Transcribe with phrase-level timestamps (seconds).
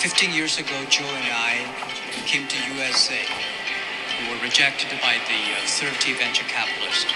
[0.00, 1.60] 15 years ago, Joe and I
[2.24, 3.20] came to USA.
[4.16, 7.12] We were rejected by the uh, 30 venture capitalists.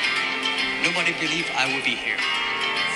[0.85, 2.21] Nobody believed I would be here.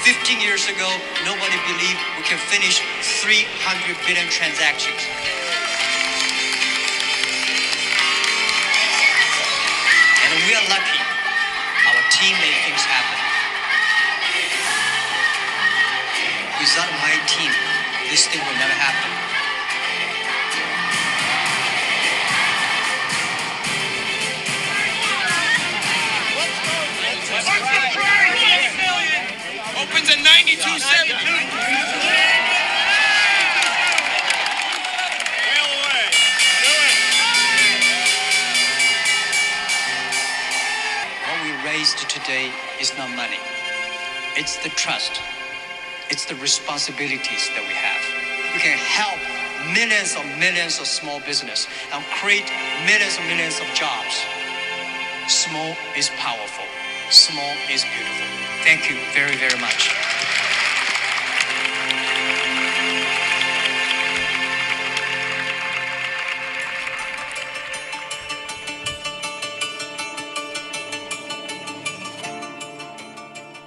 [0.05, 0.93] 15 years ago,
[1.25, 2.85] nobody believed we can finish
[3.25, 5.01] 300 billion transactions.
[10.20, 11.00] And we are lucky.
[11.00, 13.16] Our team made things happen.
[16.61, 17.48] Without my team,
[18.12, 19.18] this thing will never happen.
[42.28, 43.41] Today is not money.
[44.36, 45.12] It's the trust.
[46.11, 48.03] It's the responsibilities that we have.
[48.53, 49.17] We can help
[49.73, 52.44] millions of millions of small business and create
[52.84, 54.20] millions and millions of jobs.
[55.28, 56.69] Small is powerful.
[57.08, 58.28] Small is beautiful.
[58.61, 59.97] Thank you very, very much.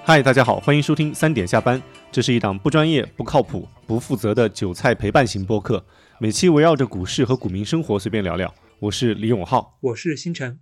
[0.04, 1.80] 嗨，大家好，欢迎收听三点下班。
[2.10, 5.86] 这是一档不专业、不靠谱、不负责的韭菜陪伴型播客，
[6.18, 8.52] 每期围绕着股市和股民生活随便聊聊。
[8.80, 9.78] 我是李永浩。
[9.80, 10.58] 我是星辰。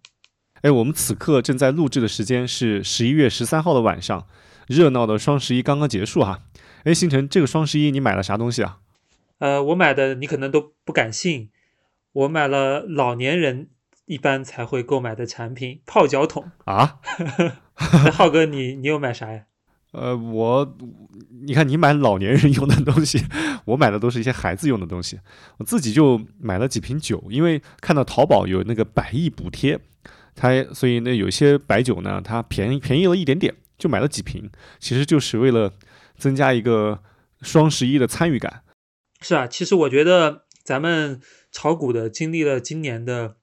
[0.60, 4.26] 哎，我们此刻正在录制的时间是十一月十三号的晚上，
[4.68, 6.42] 热闹的双十一刚刚结束哈。
[6.84, 8.80] 哎，星辰，这个双十一你买了啥东西啊？
[9.38, 11.48] 呃，我买的你可能都不敢信，
[12.12, 13.70] 我买了老年人
[14.04, 16.50] 一般才会购买的产品——泡脚桶。
[16.66, 17.00] 啊？
[18.04, 19.44] 那浩哥你，你有买啥呀？
[19.92, 20.76] 呃，我，
[21.42, 23.24] 你看你买老年人用的东西，
[23.64, 25.18] 我买的都是一些孩子用的东西。
[25.58, 29.80] 我自己就买了几瓶酒，因为看到淘宝有那个百亿补贴，
[30.36, 34.48] 它所以那有些白酒呢它便宜便宜了一点点，就买了几瓶，
[34.78, 35.72] 其实就是为了
[36.16, 37.02] 增加一个
[37.40, 38.62] 双十一的参与感。
[39.20, 41.20] 是啊，其实我觉得咱们
[41.50, 43.36] 炒股的经历了今年的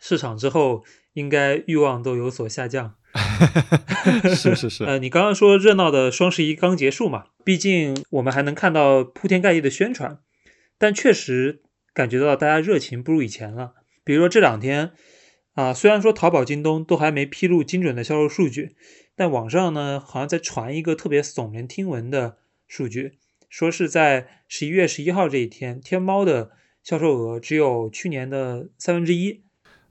[0.00, 2.94] 市场之后，应该欲望都有所下降。
[4.36, 7.24] 是是是，呃，你刚刚说热闹的双十一刚结束嘛？
[7.44, 10.20] 毕竟我们还能看到铺天盖地的宣传，
[10.78, 11.62] 但确实
[11.92, 13.72] 感觉到大家热情不如以前了。
[14.04, 14.92] 比如说这两天
[15.54, 18.76] 啊，虽然说淘宝、京东都还没披露精准的销售数据，
[19.16, 22.36] 但网上呢好像在传一个特别耸人听闻的
[22.68, 26.52] 数据，说是在十一月十一号这一天，天猫的
[26.84, 29.42] 销售额只有去年的三分之一。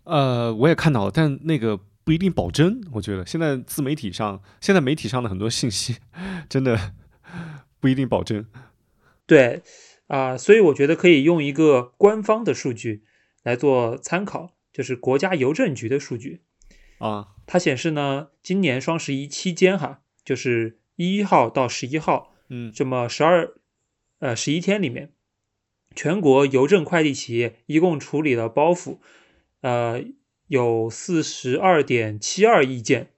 [0.05, 1.81] 呃，我也看到了，但那个。
[2.09, 5.97] 不一定保真，我觉得现在自媒体上，现在媒体上的很多信息，
[6.49, 6.95] 真的
[7.79, 8.47] 不一定保真。
[9.27, 9.61] 对，
[10.07, 13.03] 啊、所以我觉得可以用一个官方的数据
[13.43, 16.41] 来做参考，就是国家邮政局的数据。
[16.97, 23.53] 啊，它显示呢，今年双十一期间哈，就是一号到十一号，嗯，这么十二
[24.17, 25.13] 呃十一天里面，
[25.93, 28.97] 全国邮政快递企业一共处理了包袱，
[29.61, 30.03] 呃。
[30.49, 33.11] 有四十二点七二亿件，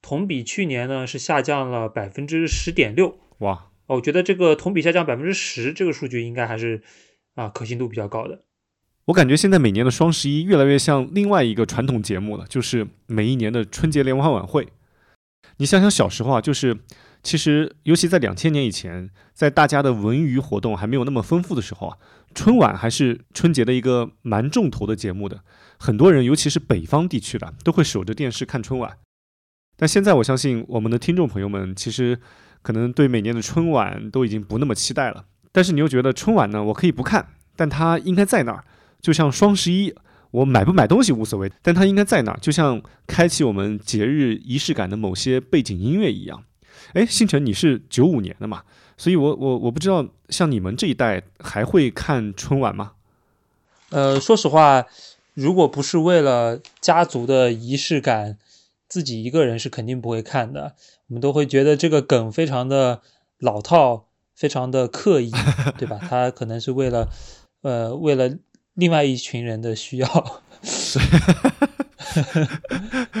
[0.00, 3.18] 同比去年呢是下降了百分之十点六。
[3.38, 6.82] 哇，我觉得这个同比下降百分之十，这个数据应该还是
[7.34, 8.40] 啊可信度比较高的。
[9.04, 14.68] 我感觉现在每年的双十一越来越像另外一个传统节目了，就是每一年的春节联欢晚会。
[15.58, 16.78] 你想想小时候啊，就是
[17.22, 21.96] 其实尤其在两千年以前，在大家的文娱活动还没有那么丰富的时候啊，
[22.34, 25.42] 春晚还是春节的一个蛮重头的节目的。
[25.78, 28.98] 很多人，尤其是北方地区的，都会守着电视看春晚。
[29.76, 32.18] 但现在，我相信我们的听众朋友们，其实
[32.60, 35.24] 可能对每年的春晚都已经不那么期待了。
[35.52, 38.64] 但是你又觉得春晚呢，我可以不看，但它应该在那儿。
[39.00, 39.94] 就像双十一，
[40.30, 46.44] 我买不买东西无所谓，但它应该在那儿，就像开启我们节日仪式感的某些背景音乐一样。
[46.94, 48.62] 哎，星辰，你是九五年的嘛？
[48.96, 52.92] 所以我我我不知道，像你们这一代还会看春晚吗？
[53.90, 54.86] 呃，说实话。
[55.34, 58.36] 如果不是为了家族的仪式感，
[58.86, 60.74] 自己一个人是肯定不会看的。
[61.08, 63.00] 我们都会觉得这个梗非常的
[63.38, 65.32] 老套，非常的刻意，
[65.78, 65.98] 对吧？
[65.98, 67.08] 他可能是为了，
[67.62, 68.36] 呃，为了
[68.74, 70.06] 另外一群人的需要。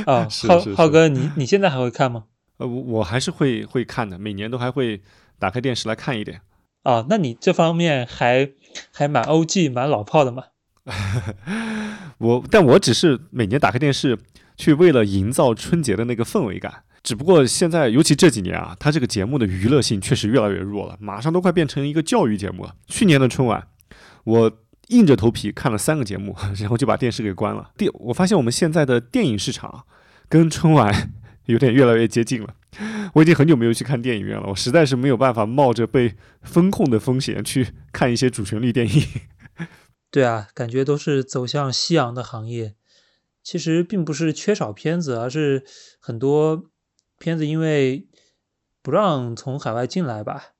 [0.04, 2.24] 啊，浩浩哥，你你现在还会看吗？
[2.62, 5.02] 呃，我我还是会会看的，每年都还会
[5.38, 6.40] 打开电视来看一点。
[6.84, 8.50] 啊，那你这方面还
[8.92, 10.44] 还蛮 OG、蛮老炮的嘛？
[12.18, 14.18] 我，但我只是每年打开电视，
[14.56, 16.84] 去为了营造春节的那个氛围感。
[17.02, 22.74] 只不过现在，尤其这几年啊，它这个节目的娱乐性确实越来越弱了，马上都快变成一个教育节目了。
[22.86, 23.66] 去年的春晚，
[24.24, 24.52] 我
[24.88, 27.70] 硬着头皮看了三个节目， 然后就把电视给关了。
[27.76, 29.84] 电，我发现我们现在的电影市场
[30.28, 31.12] 跟春晚
[31.46, 32.54] 有点越来越接近了。
[33.14, 39.02] 我已经很久没有去看电影院了，我实在是没有办法冒着被风控的风险去看一些主旋律电影。
[40.10, 42.74] 对啊，感觉都是走向夕阳的行业。
[43.42, 45.64] 其实并不是缺少片子，而是
[45.98, 46.70] 很多
[47.18, 48.06] 片子因为
[48.82, 50.54] 不让从海外进来吧，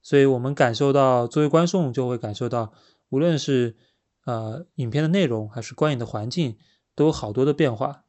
[0.00, 2.72] 所以我们感受到作为观众就会感受到，
[3.10, 3.76] 无论是
[4.24, 6.56] 呃影片的内容还是观影的环境，
[6.94, 8.03] 都有好多的变化，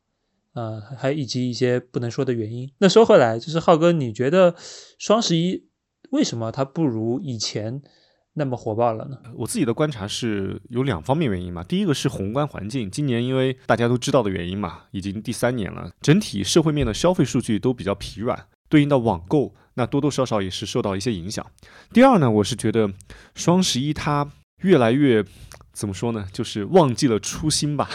[0.56, 2.72] 呃，还以及一些不能说的原因。
[2.80, 4.56] 那说回来，就是浩哥，你觉得
[4.98, 5.68] 双十一
[6.10, 7.84] 为什么它不如以前？
[8.38, 9.16] 那么火爆了呢？
[9.38, 11.64] 我自己的观察是有两方面原因嘛。
[11.64, 21.50] 第一个是宏观环境，今年因为大家都知道的原因嘛，已经第三年了，整体社会面的消费数据都比较疲软，对应到网购，那多多少少也是受到一些影响。
[21.94, 22.92] 第二呢，我是觉得
[23.36, 24.30] 双十一它
[24.64, 25.24] 越来越
[25.76, 27.90] 怎么说呢，就是忘记了初心吧。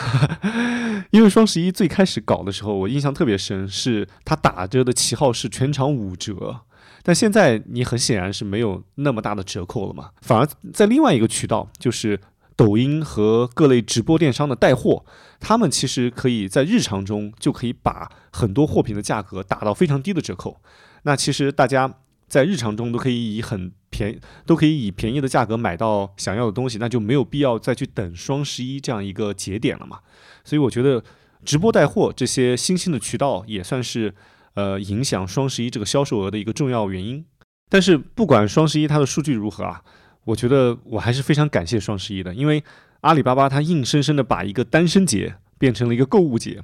[1.10, 6.60] 因为双十一最开始搞的时候，我印象特别深，是它打着的旗号是全场五折。
[7.02, 12.20] 但现在你很显然是没有那么大的折扣了嘛，反而在另外一个渠道，就是
[12.54, 15.02] 抖音和各类直播电商的带货，
[15.40, 20.60] 他们其实可以在日常中就可以把很多货品的价格打到非常低的折扣。
[21.04, 21.94] 那其实大家
[22.30, 29.98] 在日常中都可以以很便都可以以便宜的价格买到想要的东西，那就没有必要再去等双十一这样一个节点了嘛。
[30.44, 31.04] 所以我觉得
[31.44, 34.14] 直播带货这些新兴的渠道也算是。
[34.54, 37.24] 呃，影响双十一这个销售额的一个重要原因。
[37.68, 39.80] 但是不管双十一它的数据如何啊，
[40.24, 42.62] 我觉得我还是非常感谢双十一的，因为
[43.02, 46.60] 阿里巴巴它硬生生的把一个单身节变成了一个购物节，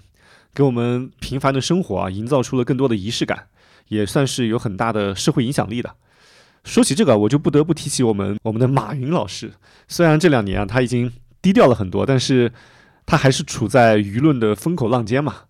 [0.53, 3.47] 给我们平凡的生活啊营造出了更多的仪式感，
[3.89, 5.95] 也算是有很大的社会影响力的。
[6.65, 9.53] 说起这个，我就不得不提起我们我们的马云老师。
[9.87, 12.53] 虽然这两年啊他已经低调了很多，但是
[13.07, 15.43] 他还是处在舆论的风口浪尖嘛。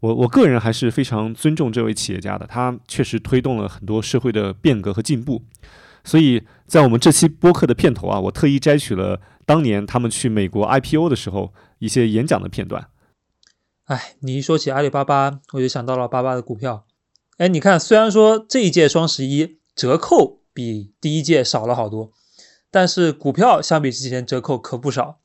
[0.00, 5.42] 我我个人还是非常尊重这位企业家的，他确实推动了很多社会的变革和进步。
[6.04, 12.88] 所以在我们这期播客的片头啊，我特意摘取了当年他们去美国 IPO 的时候一些演讲的片段。
[13.86, 16.84] 哎，你一说起阿里巴巴，我就想到了巴巴的股票。
[17.40, 22.12] 哎，你看，虽然说这一届双十一折扣比第一届少了好多，
[22.70, 25.20] 但是股票相比之前折扣可不少。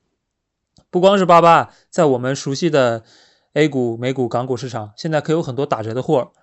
[0.89, 3.03] 不光是八八，在我们熟悉的。
[3.51, 6.33] A 股、美股、港股市场现在可有很多打折的货，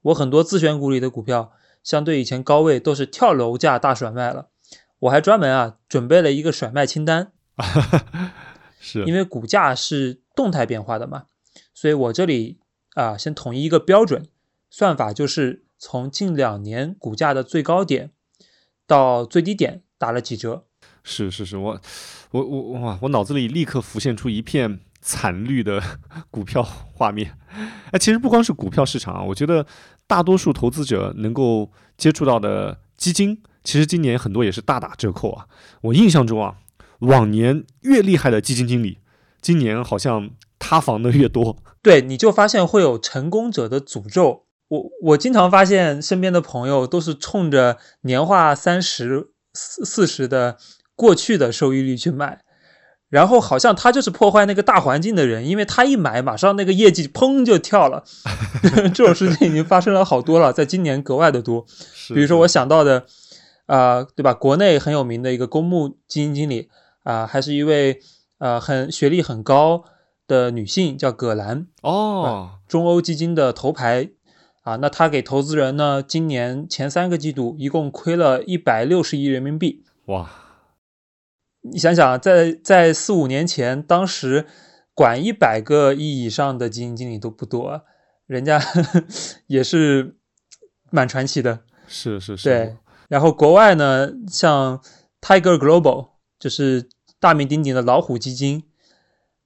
[0.00, 4.48] 我很多自选股里的股票，相对以前高位都是跳楼价大甩卖了。
[5.00, 7.32] 我还专门啊准备了一个甩卖清单，
[8.80, 11.24] 是因为股价是动态变化的嘛，
[11.74, 12.60] 所以我这里
[12.94, 14.26] 啊先统一一个标准
[14.76, 18.10] 算法，就是从近两年股价的最高点
[18.88, 20.64] 到最低点打了几折。
[21.04, 21.80] 是是是，我
[22.32, 24.80] 我我哇，我脑子里立刻浮现出一片。
[25.06, 25.82] 惨绿的
[26.32, 27.36] 股票画面，
[27.92, 29.66] 哎，其实不光是股票市场啊，我觉得
[30.06, 35.46] 大多数投资者能够接触到的基金，其实今年很多也是大打折扣啊。
[35.82, 36.56] 我印象中啊，
[37.00, 38.98] 往年越厉害的基金经理，
[39.42, 41.58] 今年好像塌房的越多。
[41.82, 44.46] 对，你就发现会有成功者的诅咒。
[44.68, 50.56] 我我经常发现身边的朋友都是冲着年化三十四四十的
[50.94, 52.40] 过去的收益率去买。
[53.10, 58.02] 然后好像他就是破坏那个大环境的人，因为他一买，马上那个业绩砰就跳了。
[58.92, 61.64] 这种事情已经发生了好多了，在今年格外的多。
[62.08, 63.06] 比如说我想到的，
[63.66, 64.34] 啊，对吧？
[64.34, 66.68] 国内很有名的一个公募基金经理
[67.04, 68.00] 啊，还是一位
[68.38, 69.84] 呃很学历很高
[70.26, 74.10] 的女性，叫葛兰哦，中欧基金的头牌
[74.64, 74.76] 啊。
[74.76, 79.84] 那他给投资人呢，今年前三个季度一共亏了一百六十亿人民币。
[80.06, 80.28] 哇！
[81.62, 84.46] 你想想，在在四五年前，当时
[84.92, 87.84] 管一百个亿以上的基金经理都不多，
[88.26, 88.60] 人家
[89.48, 90.18] 也是
[90.90, 91.60] 蛮传奇的。
[91.86, 92.44] 是是是。
[92.44, 92.76] 对，
[93.08, 94.82] 然后国外呢，像
[95.22, 98.64] Tiger Global，就是大名鼎鼎的老虎基金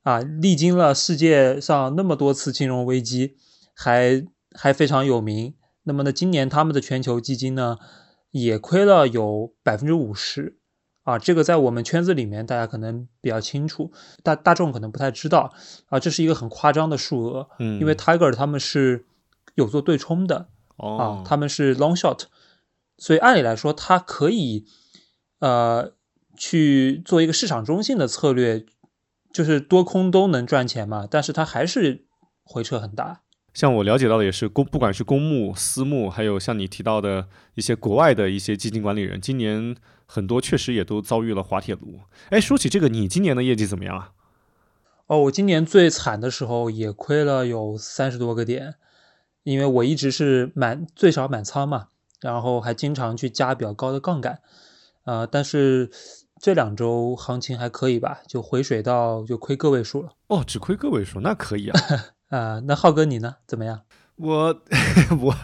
[0.03, 3.37] 啊，历经了世界上那么多次金融危机，
[3.75, 4.27] 还
[4.59, 5.55] 还非常有名。
[5.85, 7.79] 那么呢，今年他们的全球基金呢，
[8.31, 10.59] 也亏了有百分之五十。
[11.05, 13.91] 啊，这个在我们圈子里面，大家可能比较清楚，
[14.23, 15.51] 大大众可能不太知道
[15.87, 19.07] 啊，这是一个很夸张的数额，嗯，因为 Tiger 他们是
[19.55, 22.25] 有做对冲的，哦，他们是 long shot，
[22.99, 24.67] 所以按理来说，它可以
[25.39, 25.93] 呃
[26.37, 28.67] 去做一个市场中性的策略，
[29.33, 32.05] 就是多空都能赚钱嘛，但是它还是
[32.45, 33.23] 回撤很大。
[33.59, 39.75] 像我了解到的也是公，不管是公募、私募，还有像你提到的一些国外的一些基金管理人，今年
[40.07, 41.99] 很多确实也都遭遇了滑铁卢。
[42.31, 44.13] 哎，说起这个，你今年的业绩怎么样啊？
[45.09, 48.77] 哦，我今年最惨的时候也亏了有三十多个点，
[49.43, 51.89] 因为我一直是满最少满仓嘛，
[52.21, 54.39] 然后还经常去加比较高的杠杆，
[55.03, 55.91] 呃，但是
[56.41, 60.11] 这两周行情还可以吧，就回水到就亏个位数了。
[60.29, 61.81] 哦，只亏个位数，那可以啊。
[62.29, 63.37] 啊，那浩哥你呢？
[63.47, 63.81] 怎么样？
[64.17, 64.63] 我
[65.21, 65.35] 我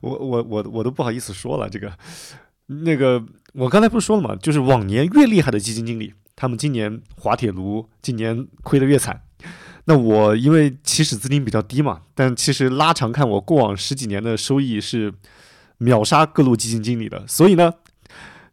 [0.00, 1.92] 我我我我都不好意思说了，这个
[2.66, 3.24] 那个
[3.54, 4.36] 我刚才不是说了吗？
[4.36, 6.12] 就是往年越厉害的基金经理。
[6.36, 9.22] 他们今年滑铁卢，今年亏得越惨。
[9.84, 15.12] 那我因为起始资金比较低嘛，但其实拉长看，我过往十几年的收益是
[15.78, 17.26] 秒杀各路基金经理的。
[17.26, 17.74] 所以呢。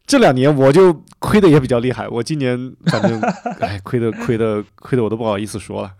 [0.08, 2.58] 这两年我就亏的也比较厉害，我今年
[2.90, 3.20] 反正
[3.60, 5.92] 哎亏的亏的亏的我都不好意思说了。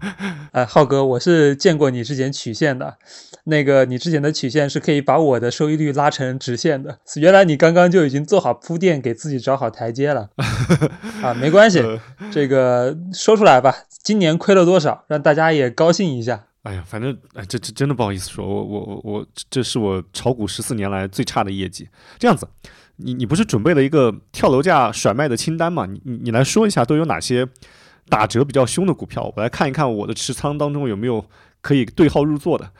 [0.52, 2.98] 哎，浩哥，我是见过你之前曲线的，
[3.44, 6.98] 那个你之前的曲线是可以把我的收益率拉成直线的。
[7.16, 10.28] 原来你刚刚就已经做好铺垫，给自己找好台阶了。
[11.24, 11.82] 啊，没关系，
[12.30, 16.44] 这个说出来吧，今年亏了多少，让大家也高兴一下。
[16.64, 21.88] 哎呀，反正哎，这这真的不好意思说，我我我我，这是我炒股十四年来最差的业绩。
[22.18, 22.46] 这样子。
[22.96, 25.86] 你你不是准备了一个跳楼价甩卖的清单吗？
[25.86, 27.48] 你你你来说一下都有哪些
[28.08, 31.24] 打折比较凶的股票，我来看一看我的持仓当中有没有
[31.60, 32.70] 可以对号入座的。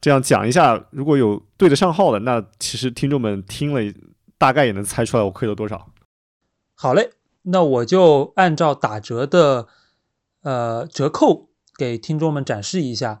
[0.00, 3.80] 这样讲一下，如果有对得上号的，那其实听众们听了
[4.38, 5.90] 大概也能猜出来我亏了多少。
[6.74, 7.10] 好嘞，
[7.42, 9.68] 那我就按照打折的
[10.42, 13.20] 呃折扣给听众们展示一下，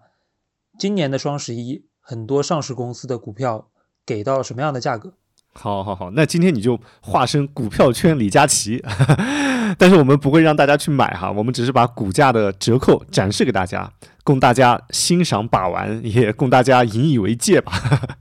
[0.78, 3.70] 今年的双十一很多上市公司的股票
[4.06, 5.12] 给到什么样的价格。
[5.52, 8.82] 好，好，好，那今天你就化身股票圈李佳琦，
[9.76, 13.92] 但是我们不会让大家去买哈，我们只是把股价的折扣展示给大家，
[14.22, 17.72] 供大家欣赏把玩，也供大家引以为戒吧。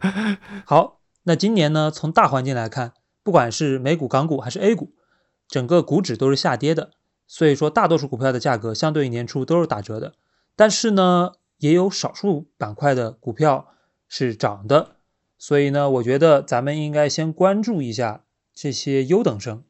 [0.66, 2.94] 好，那今年呢，从大环境来看，
[3.24, 4.94] 不管是美股、港股还是 A 股，
[5.48, 6.90] 整个股指都是下跌的，
[7.28, 10.14] 所以说大多数股票的价格相对于年初都是打折的，
[10.56, 13.68] 但是呢，也有少数板块的股票
[14.08, 14.96] 是涨的。
[15.40, 19.64] 所以呢，我觉得咱们应该先关注一下这些优等生。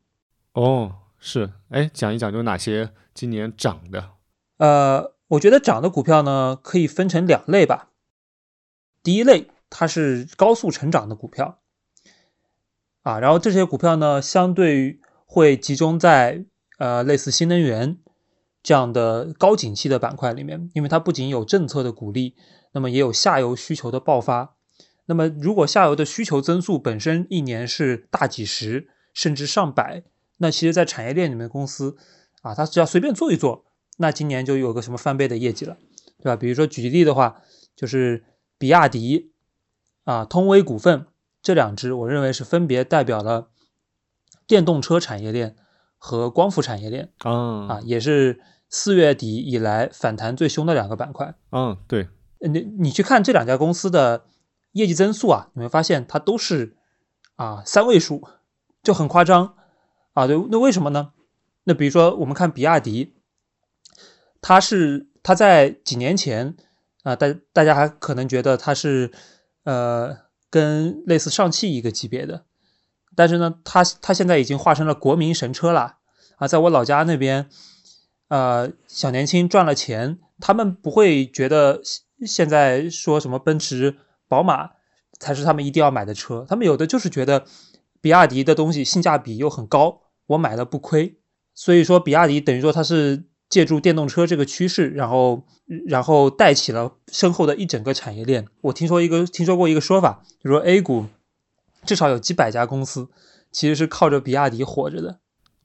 [0.54, 4.10] 哦，是，哎，讲一讲有哪些今年涨的？
[4.58, 7.92] 呃，我觉得涨的股票呢，可以分成两类吧。
[9.04, 11.60] 第一类，它是高速成长的股票，
[13.04, 16.46] 啊，然后这些股票呢，相对于会集中在
[16.80, 18.00] 呃类似新能源
[18.64, 22.36] 这样的高景气的板块里面，因为它不仅有政策的鼓励，
[22.72, 24.56] 那么也有下游需求的爆发。
[25.10, 30.04] 那么，如果下游的需求增速本身一年是大几十甚至上百，
[30.38, 31.98] 那其实，在产业链里面的公司
[32.44, 33.66] 啊，它只要随便做一做，
[33.98, 35.80] 那今年就有个什么翻倍的业绩了，
[36.20, 36.36] 对吧？
[36.36, 37.42] 比如说举例的话，
[37.76, 38.24] 就是
[38.60, 39.32] 比亚迪
[40.04, 41.08] 啊、通威股份
[41.42, 43.50] 这两只，我认为是分别代表了
[44.46, 45.56] 电动车产业链
[45.98, 51.34] 和光伏产业链啊啊，也是四月底以来反弹最凶的两个板块。
[51.52, 52.10] 嗯，对，
[52.48, 54.26] 你你去看这两家公司的。
[54.74, 56.76] 业绩增速啊，你会发现它都是
[57.36, 58.28] 啊三位数，
[58.84, 59.56] 就很夸张
[60.14, 60.28] 啊。
[60.28, 61.14] 对，那为什么呢？
[61.64, 63.16] 那比如说我们看比亚迪，
[64.42, 66.56] 它是它在几年前
[67.04, 69.12] 啊，大大家还可能觉得它是
[69.64, 70.18] 呃
[70.50, 72.46] 跟类似上汽一个级别的，
[73.16, 75.98] 但是呢，它它现在已经化成了国民神车了
[76.38, 76.48] 啊。
[76.48, 77.50] 在我老家那边，
[78.28, 81.82] 呃，小年轻赚了钱，他们不会觉得
[82.26, 83.98] 现在说什么奔驰。
[84.30, 84.70] 宝马
[85.20, 87.44] 才是他们一定要买的车，他们有的就是觉得
[88.00, 91.18] 比亚迪的东西性价比又很高，我买了不亏。
[91.54, 95.44] 所以说，比亚迪等于说它是借助电动车这个趋势，然后
[95.88, 98.48] 然后带起了身后的一整个产业链。
[98.62, 101.08] 我听说一个听说过一个说法，就说 A 股
[101.84, 103.10] 至少有几百家公司
[103.52, 105.20] 其实是靠着比亚迪活着的。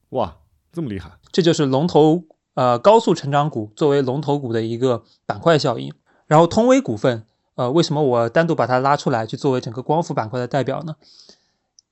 [0.08, 0.38] 哇，
[0.72, 1.12] 这么厉害！
[1.30, 5.92] 这就是龙头呃高速成长股作为龙头股的一个板块效应。
[6.26, 7.26] 然后通威股份。
[7.54, 10.96] 呃，为什么我单独把它拉出来去作为整个光伏板块的代表呢？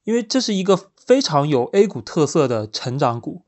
[0.05, 3.43] 因为这是一个非常有 A 股特色的成长股。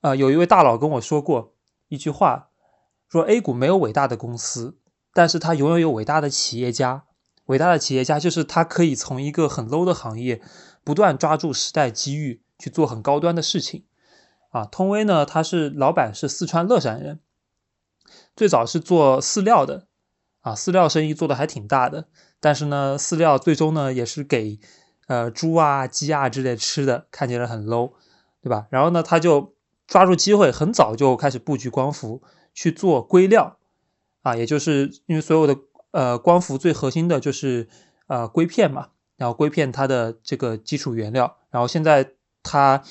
[0.00, 1.54] 啊，有一位大佬跟我说过
[1.88, 2.50] 一句话，
[3.08, 4.76] 说 A 股没有伟大的公司，
[5.12, 7.04] 但是它永远有伟大的企业家。
[7.46, 10.42] 伟大的企业家就是他可以从一个很 low 的行业，
[10.84, 13.84] 不断抓住时代机遇去做很高端的事情。
[14.50, 17.20] 啊，通威呢，他是老板是四川乐山人，
[18.36, 19.87] 最早是做饲料的。
[20.40, 22.06] 啊，饲料生意做的还挺大的，
[22.40, 24.58] 但是呢，饲料最终呢也是给
[25.06, 27.92] 呃猪啊、鸡啊之类吃的，看起来很 low，
[28.42, 28.66] 对吧？
[28.70, 29.54] 然后呢，他就
[29.86, 32.22] 抓住机会，很早就开始布局光伏，
[32.54, 33.58] 去做硅料
[34.22, 35.56] 啊，也就是因为所有的
[35.90, 37.68] 呃，光伏最核心的就是
[38.06, 42.82] 呃硅片嘛，然后硅片它的这个基础原料，然后现在它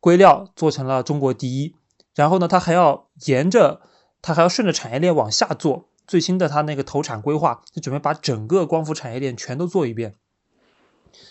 [0.00, 1.74] 硅料做成了中国第一，
[2.14, 3.80] 然后呢，它还要沿着
[4.20, 10.14] 它还要顺着产业链往下做，最新的它那个投产规划就准备把整个光伏产业链全都做一遍，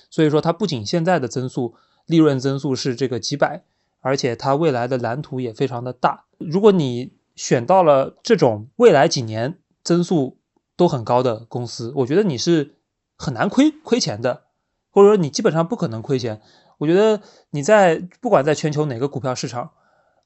[0.10, 1.76] 所以说它不仅现在的增速
[2.06, 3.64] 利润增速是这个几百，
[4.00, 10.38] 而且它未来的蓝图也非常的大，如果你选到了这种未来几年增速
[10.76, 12.76] 都很高的公司，我觉得你是
[13.18, 14.44] 很难亏亏钱的，
[14.90, 16.42] 或者说你基本上不可能亏钱。
[16.80, 19.72] 我觉得你在不管在全球哪个股票市场，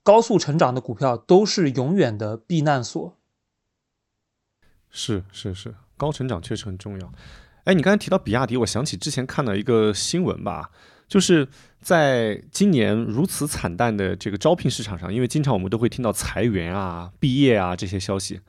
[0.03, 3.17] 高速成长的股票都是永远的避难所。
[4.97, 7.11] 是是是，高成长确实很重要。
[7.65, 10.71] 哎，你刚才提到比亚迪，我想起之前看了一个新闻吧。
[11.07, 11.47] 就是
[11.81, 18.39] 在今年如此惨淡的这个招聘市场上，因为经常我们都会听到裁员啊、毕业啊这些消息，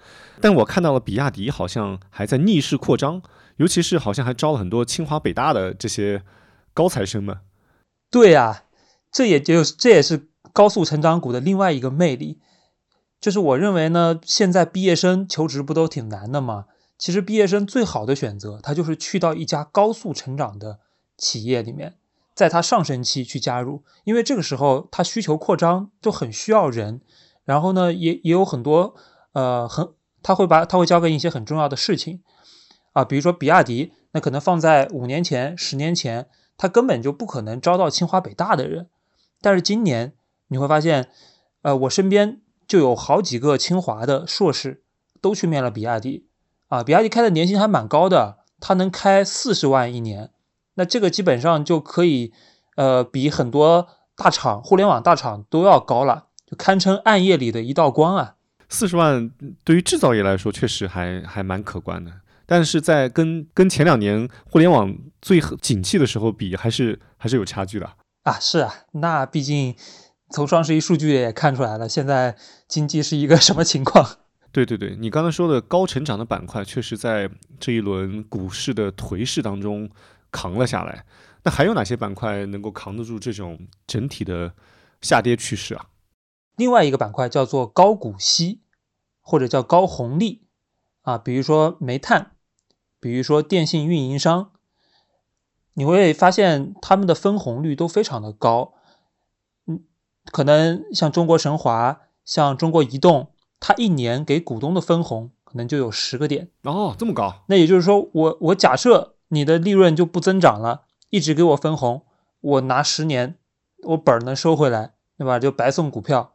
[0.40, 3.20] 但我看到了比亚迪好像还在逆势扩张，
[3.56, 6.22] 尤其是好像还招了很多清华、北大的这些
[6.72, 7.36] 高材生们。
[8.10, 8.62] 对呀，
[9.12, 12.38] 这也就这也是高速成长股的另外一个魅力，
[13.26, 16.66] 就是我认为呢，现在毕业生求职不都挺难的吗？
[16.96, 20.78] 其实毕业生最好的选择，他就是去到一家高速成长的
[21.18, 21.96] 企业里面。
[22.36, 27.00] 在他上升期去加入，因为这个时候他需求扩张就很需要人，
[27.44, 28.94] 然后呢，也也有很多
[29.32, 29.88] 呃很，
[30.22, 32.22] 他会把他会交给一些很重要的事情
[32.92, 38.86] 啊，比如说比亚迪，那可能放在五年前、十年前，他根本就不可能招到清华北大的人，
[39.40, 40.12] 但是今年
[40.46, 41.08] 你会发现，
[41.62, 44.82] 呃，我身边就有好几个清华的硕士
[45.20, 46.26] 都去面了比亚迪
[46.68, 50.30] 啊，比亚迪开的年薪还蛮高的，他能开四十万一年。
[50.74, 52.32] 那这个基本上就可以，
[52.76, 58.34] 呃，比很多大厂、互联网大厂都要高了，就堪称暗夜里的一道光啊！
[58.68, 59.30] 四十万
[59.64, 62.10] 对于制造业来说确实还还蛮可观的，
[62.44, 67.88] 但是在跟跟前两年互联网最景气的时候比，还是还是有差距的
[68.24, 68.38] 啊！
[68.40, 69.74] 是啊，那毕竟
[70.30, 72.36] 从双十一数据也看出来了，现在
[72.68, 74.18] 经济是一个 什么情况？
[74.52, 79.90] 对对对，你刚才说的高成长的板块，确实在这一轮股市的颓势当中。
[80.32, 81.06] 扛了下来，
[81.44, 84.52] 那还有哪些板块能够扛得住这种整体的
[85.00, 85.86] 下跌趋势啊？
[86.56, 88.60] 另外一个板块叫做高股息，
[89.22, 90.42] 或者叫高红利
[91.02, 92.32] 啊，比如说煤炭，
[93.00, 94.50] 比如说电信运营商，
[95.72, 98.74] 你会发现他们的分红率都非常的高。
[100.26, 107.42] 嗯，可能像中国神华、像中国移动，它一年给股东的分红可能就有十个点哦，这么高。
[107.46, 109.14] 那也就是说，我我假设。
[109.28, 112.02] 你的利润就不增长了，一直给我分红，
[112.40, 113.34] 我拿十年，
[113.82, 115.40] 我本儿能收回来，对吧？
[115.40, 116.34] 就白送股票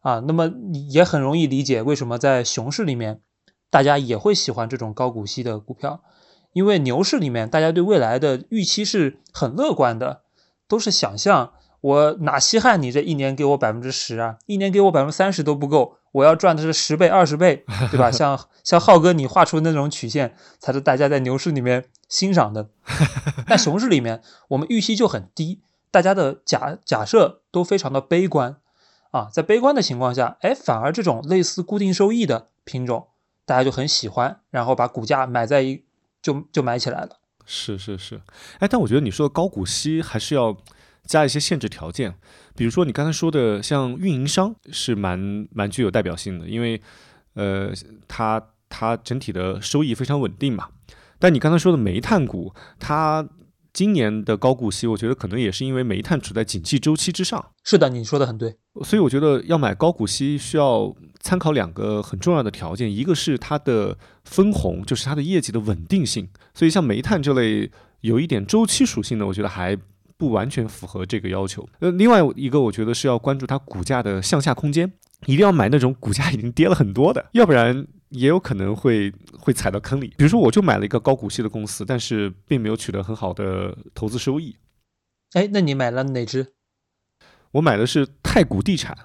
[0.00, 0.20] 啊。
[0.20, 0.50] 那么
[0.88, 3.20] 也很容易理解为什么在熊市里面，
[3.68, 6.02] 大家也会喜欢这种高股息的股票，
[6.54, 10.22] 因为牛市里面大家对未来的预期是很乐观的，
[10.66, 11.52] 都是想象。
[11.86, 14.38] 我哪稀罕你这一年给我百分之十啊？
[14.46, 18.10] 一年给我百分之三十都不够，我要赚的是十倍、二十倍，对吧？
[18.10, 22.70] 像像浩哥你画出那种曲线，才是大家在牛市里面欣赏的。
[23.46, 25.60] 但熊市里面，我们预期就很低，
[25.92, 28.56] 大家的假假设都非常的悲观
[29.12, 29.28] 啊。
[29.32, 33.06] 在悲观的情况下，哎，反而这种类似固定收益的品种，
[33.44, 35.84] 大家就很喜欢，然后把股价买在一
[36.20, 37.18] 就就买起来了。
[37.44, 38.20] 是是是，
[38.58, 40.56] 哎，但我觉得你说的高股息还是要。
[41.06, 42.14] 加一些限制条件，
[42.54, 46.80] 比如说你刚才说的，像运营商是蛮蛮具有代表性的，因为
[47.34, 47.72] 呃，
[48.08, 50.68] 它它整体的收益非常稳定嘛。
[51.18, 53.26] 但你刚才说的煤炭股，它
[53.72, 57.52] 今年的高股息，我觉得可能也是因为煤炭处在景气周期之上。
[57.62, 58.56] 是的，你说的很对。
[58.82, 66.28] 所以我觉得要买高股息，需要参考两个很重要的条件，一个是它的分红，就是它的业绩的稳定性。
[66.52, 69.76] 所以像煤炭这类有一点周期属性的，我觉得还。
[70.16, 71.68] 不完全符合这个要求。
[71.80, 74.92] 呃，另外一个我觉得是要关注它股价的向下空间，
[75.26, 80.14] 一定要买那种股价已经跌了很多的，要不然也有可能会会踩到坑里。
[80.16, 84.56] 比如说，我就买了一个高股息的公司，但是并没有取得很好的投资收益。
[85.32, 86.54] 哎，那你买了哪只？
[87.52, 88.96] 我买的是太古地产。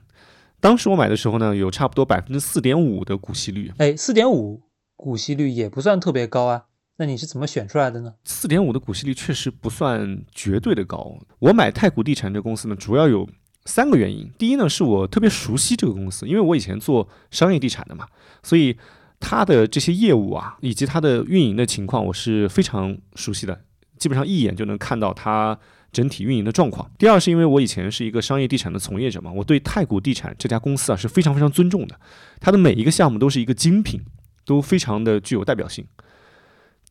[0.60, 3.72] 当时我买的时候呢，有差不多百分之四点五的股息率。
[3.78, 4.62] 哎，四点五
[4.96, 6.66] 股息率也不算特别高啊。
[7.02, 8.14] 那你是怎么选出来的呢？
[8.26, 11.18] 四点五的股息率确实不算绝对的高。
[11.40, 13.28] 我买太古地产这个公司呢，主要有
[13.66, 14.32] 三个原因。
[14.38, 18.06] 第一呢，是我特别熟悉这个公司，因为我以前做商业地产的嘛，
[18.44, 18.78] 所以
[19.20, 23.60] 它的这些业务啊，以及它的运营的情况，我是非常熟悉的，
[23.98, 25.58] 基本上一眼就能看到它
[25.92, 26.88] 整体运营的状况。
[27.00, 32.00] 第二是因为我以前是一个商业地产的从业者嘛，我对太古地产这家公司啊是非常非常尊重的，
[32.40, 34.00] 它的每一个项目都是一个精品，
[34.46, 35.84] 都非常的具有代表性。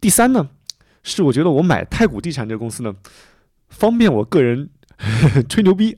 [0.00, 0.50] 第三呢，
[1.02, 2.96] 是我觉得我买太古地产这个公司呢，
[3.68, 4.70] 方便我个人
[5.48, 5.96] 吹牛逼。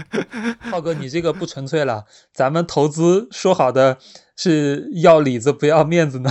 [0.70, 3.98] 浩哥，你这个不纯粹了，咱们投资说好的
[4.36, 6.30] 是要里子不要面子呢。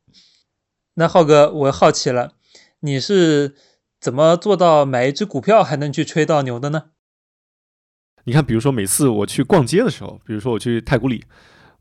[0.94, 2.32] 那浩哥，我好奇了，
[2.80, 3.54] 你是
[4.00, 6.90] 怎么做到买一只股票还能去吹到牛的呢？
[8.24, 11.24] 你看，比如说每次我去逛街的时候，比如说我去太古里，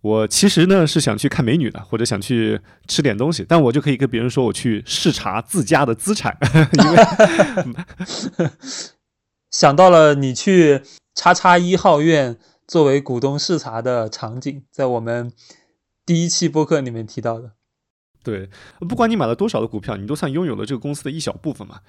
[0.01, 6.37] 我其实呢是想去看美女的，或者想去吃点东西，但我就可以跟别人说我去视察自家的资产，
[6.73, 8.49] 因为
[9.51, 10.81] 想到了你去
[11.15, 15.33] 叉叉一号院作为股东视察的场景，在我们
[16.05, 17.53] 第一期播客里面提到的。
[18.23, 18.49] 对，
[18.87, 21.79] 不管你买了多少的股票，你都算拥有了这个公司的一小部分嘛。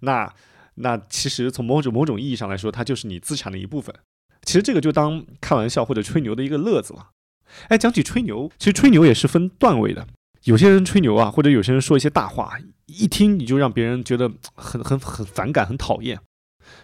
[0.00, 0.34] 那
[0.74, 3.94] 那其实从某种某种意义上来说，它就是你资产的一部分。
[4.42, 7.10] 其实这个就当开玩笑或者吹牛的一个乐子了。
[7.68, 10.06] 哎，讲起吹牛，其实吹牛也是分段位的。
[10.44, 12.52] 有些人吹牛啊，或者有些人说一些大话，
[12.86, 16.18] 一听你就让别人觉得很很很反感、很讨厌。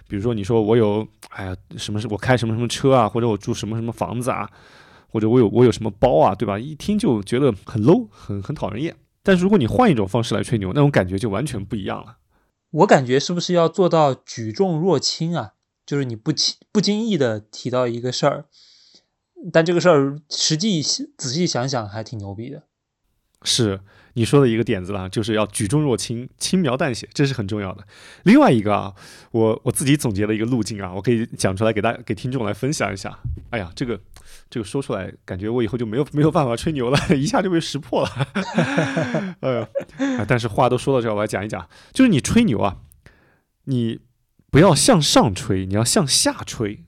[0.09, 4.48] 比如说你说我有哎呀什么是我开什么什么车啊，或者我住什么什么房子啊，
[5.09, 6.59] 或者我有我有什么包啊，对吧？
[6.59, 8.96] 一听就觉得很 low，很很讨人厌。
[9.22, 12.16] 但是如果你换一种方式来吹牛，那种感觉就完全不一样了。
[12.70, 15.52] 我感觉是不是要做到举重若轻啊？
[15.85, 18.46] 就是你不轻不经意的提到一个事儿，
[19.53, 22.64] 但这个事儿实际仔细想想还挺牛逼的。
[23.42, 23.81] 是
[24.12, 27.83] 你说的一个点子了，就是要举重若轻，轻描淡写，这是很重要的。
[28.24, 28.94] 另外一个啊，
[29.31, 33.18] 我我自己总结了一个路径啊，我可以讲出来给大给听众来分享一下。
[33.48, 33.98] 哎呀，这个
[34.50, 38.11] 这个说出来，感觉我以后就没有没有办法吹牛了， 一下就被识破了。
[39.40, 39.66] 呃，
[40.29, 42.76] 但是话都说到这儿，我来讲一讲，就是你吹牛啊，
[43.64, 44.00] 你
[44.50, 46.85] 不要向上吹，你要向下吹。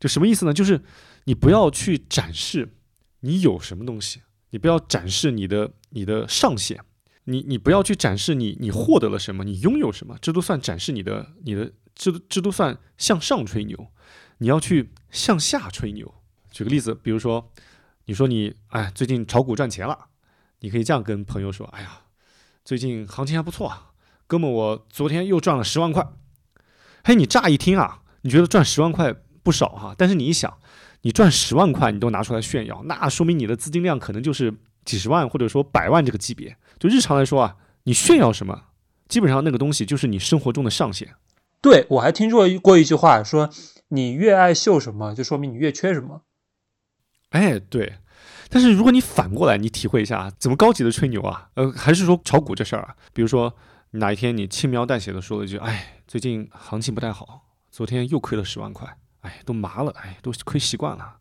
[0.00, 0.52] 就什么意思呢？
[0.52, 0.82] 就是
[1.26, 2.74] 你不要去展示
[3.20, 4.22] 你有什么东西。
[4.50, 6.80] 你不要展示你的你的上限，
[7.24, 13.88] 你你不要去展示你你获得了什么，你拥有什么，这都算展示你的你的这这都算向上吹牛，
[14.38, 16.14] 你要去向下吹牛。
[16.50, 17.52] 举个例子，比如说
[18.06, 20.06] 你说你哎最近炒股赚钱了，
[20.60, 22.02] 你可以这样跟朋友说：哎呀，
[22.64, 23.90] 最近行情还不错啊，
[24.28, 26.06] 哥们，我昨天又赚了十万块。
[27.04, 29.12] 嘿，你乍一听啊，你觉得赚十万块
[29.42, 30.56] 不少哈，但是你一想。
[31.06, 34.52] 你赚十万块，你都拿出来炫耀，那说明你的资金量可能就是
[34.84, 36.56] 几十万或者说百万这个级别。
[36.80, 38.64] 就日常来说啊，你炫耀什么，
[39.06, 41.14] 基本上那个东西就是你生活中的上限。
[41.62, 43.48] 对我还听说过一句话，说
[43.90, 46.22] 你越爱秀什么，就说明你越缺什么。
[47.30, 47.98] 哎，对。
[48.50, 51.50] 但是如果你反过来，你体会一下怎么高级的吹牛啊？
[51.54, 52.96] 呃，还是说炒股这事儿啊？
[53.12, 53.54] 比如说
[53.92, 61.16] 哪一天你轻描淡写的说了一句：“哎，最近行情不太好，昨天又亏了十万块。”哎，都麻了，哎，都亏习惯了。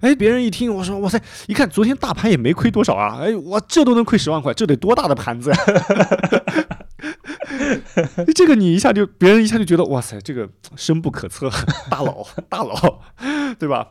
[0.00, 5.56] 哎，别人一听我说，哇塞，一看昨天大盘也没亏多少啊，哎，我这都能亏十万块，这得多大的盘子呀？
[8.34, 11.50] 这个你一下就，别人一下就觉得，哇塞，这个深不可测，
[11.90, 13.00] 大佬，大佬，
[13.58, 13.88] 对吧？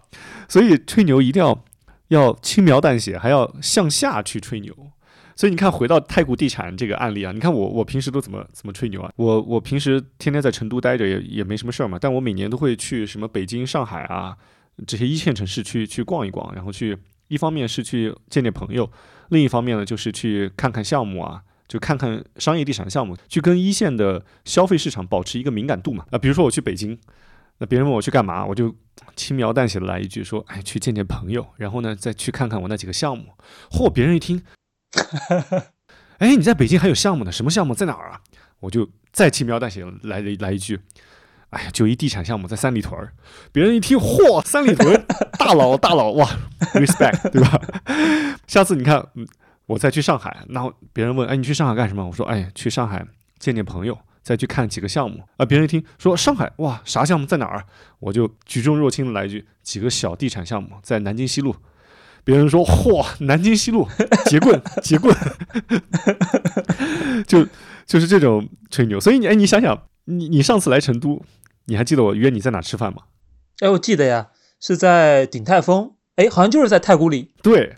[0.47, 1.63] 所以吹牛一定要
[2.10, 4.73] 要轻描淡写，还要向下去吹牛。
[5.38, 9.13] 所以你看，回到太古地产这个案例啊，你看我我平时都怎么怎么吹牛啊？
[9.17, 12.00] 我我平时天天在成都待着，也也没什么事儿嘛。
[12.02, 14.36] 但我每年都会去什么北京、上海啊
[14.88, 16.97] 这些一线城市去去逛一逛，然后去
[17.28, 18.91] 一方面是去见见朋友，
[19.30, 26.04] 另一方面呢就是去看看项目啊，就看看商业地产项目，去跟一线的消费市场保持一个敏感度嘛。
[26.10, 26.97] 啊，比如说我去北京，
[27.60, 28.76] 那别人问我去干嘛，我就
[29.15, 33.26] 轻描淡写的来一句说，哎，去见见朋友，然后呢再去看看我那几个项目。
[33.69, 34.41] 嚯，别人一听。
[36.19, 37.32] 哎，你在北京还有项目呢？
[37.32, 38.21] 什么项目在哪儿啊？
[38.60, 40.80] 我就再轻描淡写来来一句，
[41.52, 43.13] 哎呀，就一地产项目在三里屯儿。
[43.52, 45.06] 别人一听，嚯，三里屯
[45.38, 46.28] 大佬大佬哇
[46.73, 47.62] ，respect，对吧？
[48.47, 49.06] 下次你看，
[49.67, 52.04] 我再去上海，然后别人问，哎，你去上海干什么？
[52.08, 53.06] 我说，哎，去上海
[53.38, 55.23] 见见朋友，再去看几个项目。
[55.38, 57.63] 啊，别人一听说上海，哇，啥项目在哪儿？
[58.00, 61.56] 我就举重若轻的来一句，几个小地产项目在南京西路。
[62.28, 63.88] 别人说：“嚯，南京西路
[64.28, 65.16] 结棍，结棍，
[67.26, 67.48] 就
[67.86, 69.00] 就是这种吹牛。
[69.00, 71.24] 所以你哎，你想想，你你上次来成都，
[71.68, 73.04] 你还记得我约你在哪吃饭吗？
[73.62, 74.28] 哎，我记得呀，
[74.60, 75.94] 是在鼎泰丰。
[76.18, 77.32] 哎，好像就是在太古里。
[77.42, 77.78] 对，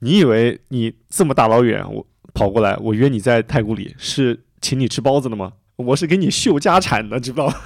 [0.00, 7.54] 你以为你这么大老远我跑过来，我约你在太古里是请你吃包子的吗？”我是给你秀家产的，知道吗？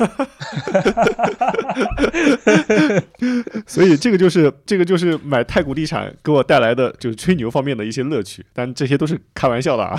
[3.66, 9.98] 所以这个就是这个就是买太古地产给我带来的就是吹牛方面的一些乐趣，但这些都是开玩笑的啊。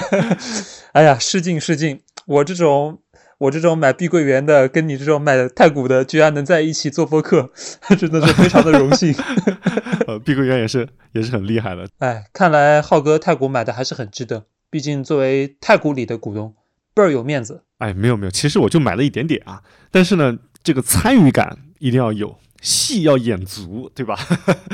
[0.92, 2.98] 哎呀，失敬失敬，我这种
[3.38, 7.50] 我这种买碧桂园的，跟你这种买太古的，居然能在一起做播客，
[7.98, 9.14] 真的是非常的荣幸。
[10.06, 11.88] 呃，碧桂园也是也是很厉害的。
[11.98, 16.54] 哎，看来浩哥太古买的还是很值得，毕竟作为太古里的股东，
[16.96, 17.62] 倍儿有面子。
[17.76, 24.18] 哎，没有没有，其实我就买了一点点啊，但是呢，这个参与感一定要有，戏要演足，对吧？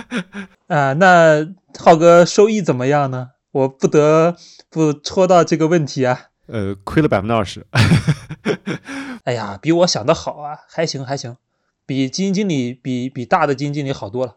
[0.68, 1.44] 啊，那
[1.76, 3.30] 浩哥收益怎么样呢？
[3.50, 4.36] 我不得
[4.70, 6.28] 不戳到这个问题啊。
[6.46, 7.66] 呃，亏了百分之二十。
[9.24, 11.36] 哎呀，比我想的好啊，还行还行，
[11.84, 14.36] 比基金经理比比大的基金经理好多了。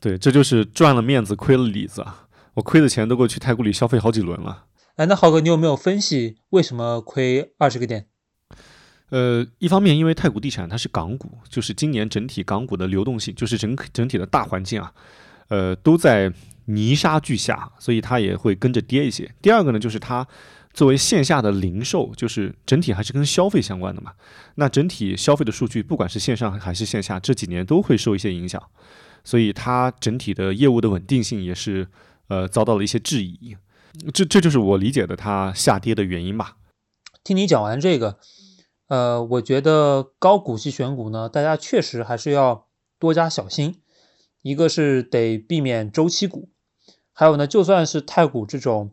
[0.00, 2.28] 对，这就是赚了面子，亏了里子啊！
[2.54, 4.64] 我亏的钱都够去太古里消费好几轮了。
[4.98, 8.06] 哎，那浩哥，你有没有分析为什么亏二十个点？
[9.10, 14.92] 呃，一方面因为太古地产它是港股，就是今年整体港股的流动性，就是整整体的大环境啊，
[15.50, 16.32] 呃，都在
[16.64, 19.32] 泥沙俱下，所以它也会跟着跌一些。
[19.40, 20.26] 第二个呢，就是它
[20.74, 24.14] 作为线下的零售，就是整体还是跟消费相关的嘛。
[24.56, 28.60] 那整体消费的数据，不管是线上还是线下，这几年都会受一些影响，
[29.22, 31.86] 所以它整体的业务的稳定性也是
[32.26, 33.56] 呃遭到了一些质疑。
[34.12, 36.56] 这这就是我理解的它下跌的原因吧。
[37.22, 38.18] 听你讲完这个。
[38.88, 43.82] 呃，我觉得高股息选股呢，大家确实还是要多加小心。
[44.40, 46.48] 一个是得避免周期股，
[47.12, 48.92] 还有呢，就算是太股这种，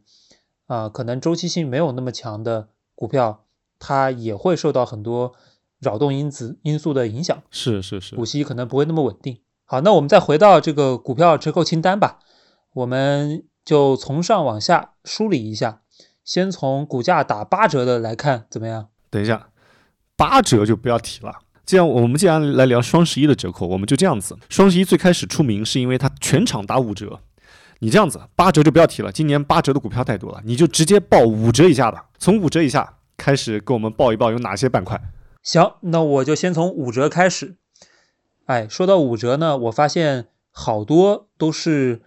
[0.66, 3.46] 啊，可能周期性没有那么强的股票，
[3.80, 5.34] 它也会受到很多
[5.80, 7.42] 扰动因子因素的影响。
[7.50, 9.40] 是是是，股息可能不会那么稳定。
[9.64, 12.20] 好，那我们再回到这个股票折扣清单吧，
[12.74, 15.82] 我们就从上往下梳理一下，
[16.24, 18.88] 先从股价打八折的来看，怎么样？
[19.10, 19.50] 等一下。
[20.16, 21.40] 八折就不要提了。
[21.66, 24.38] 既然，我们既然来聊双十一的折扣，我们就这样子。
[24.48, 27.20] 双十一最开始出名是因为它全场打五折，
[27.80, 29.12] 你这样子八折就不要提了。
[29.12, 32.06] 今年八折的股票太多了，你就直接报五折以下吧。
[32.18, 35.02] 从五折以下开始，给我们报一报有哪些板块。
[35.44, 37.58] 行，那我就先从五折开始。
[38.46, 42.04] 哎，说到五折呢，我发现好多都是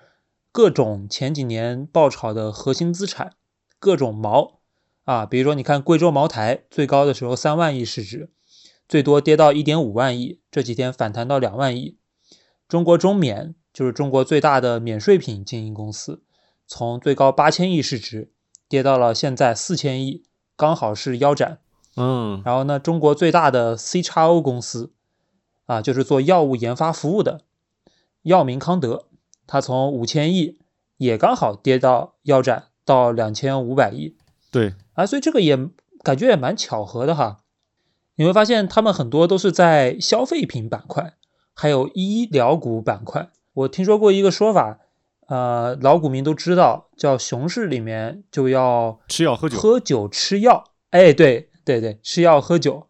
[0.58, 3.34] 各种前几年爆炒的核心资产，
[3.78, 4.58] 各种毛。
[5.04, 8.32] 啊，比如说，你看贵州茅台最高的时候三万亿市值，
[8.88, 11.96] 最多跌到一点五万亿，这几天反弹到两万亿。
[12.66, 16.24] 中国中免就是中国最大的免税品经营公司，
[16.66, 18.32] 从最高八千亿市值
[18.68, 20.24] 跌到了现在四千亿，
[20.56, 21.60] 刚好是腰斩。
[21.94, 24.92] 嗯，然后呢，中国最大的 C 叉 O 公司
[25.66, 27.42] 啊，就是做药物研发服务的
[28.22, 29.06] 药明康德，
[29.48, 30.60] 它从五千亿
[30.98, 34.16] 也刚好跌到腰斩到两千五百亿。
[34.52, 34.74] 对。
[34.92, 35.58] 啊，所以这个也
[36.04, 37.38] 感觉也蛮巧合的哈。
[38.16, 41.14] 你会发现他们很多都是在消费品板块，
[41.54, 43.30] 还有医疗股板块。
[43.54, 44.80] 我听说过一个说法，
[45.28, 50.64] 呃，老股民都知道，叫熊市里面就要吃药喝酒，喝酒吃药。
[50.90, 52.88] 哎，对对对，吃药喝酒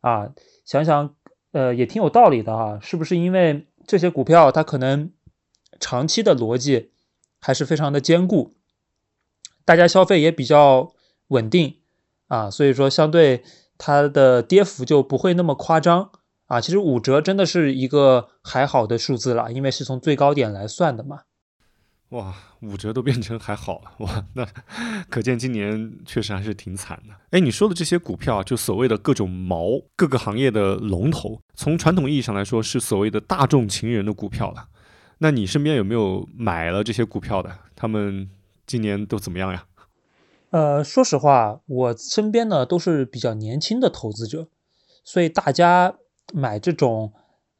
[0.00, 0.30] 啊，
[0.64, 1.14] 想想
[1.52, 2.80] 呃也挺有道理的哈。
[2.82, 5.12] 是不是因为这些股票它可能
[5.80, 6.90] 长期的逻辑
[7.40, 8.54] 还是非常的坚固，
[9.64, 10.92] 大家消费也比较。
[11.30, 11.76] 稳定
[12.28, 13.44] 啊，所以说相对
[13.76, 16.10] 它的跌幅就不会那么夸张
[16.46, 16.58] 啊。
[16.58, 21.24] 其实五折真的是一个还好的数字了，因为是从最高点来算的嘛。
[22.08, 24.48] 哇，五折都变成还好了哇，那
[25.10, 27.14] 可见今年确实还是挺惨的。
[27.32, 34.68] 哎，你说的这些股票，就所谓的各种毛，各个行业的龙头，从传统意义上来说是所谓的大众情人的股票了。
[35.18, 37.58] 那你身边有没有买了这些股票的？
[37.74, 38.30] 他们
[38.66, 39.64] 今年都怎么样呀？
[40.50, 44.48] 呃，说实话，我身边呢都是比较年轻的投资者，
[45.04, 45.94] 所以大家
[46.32, 47.12] 买这种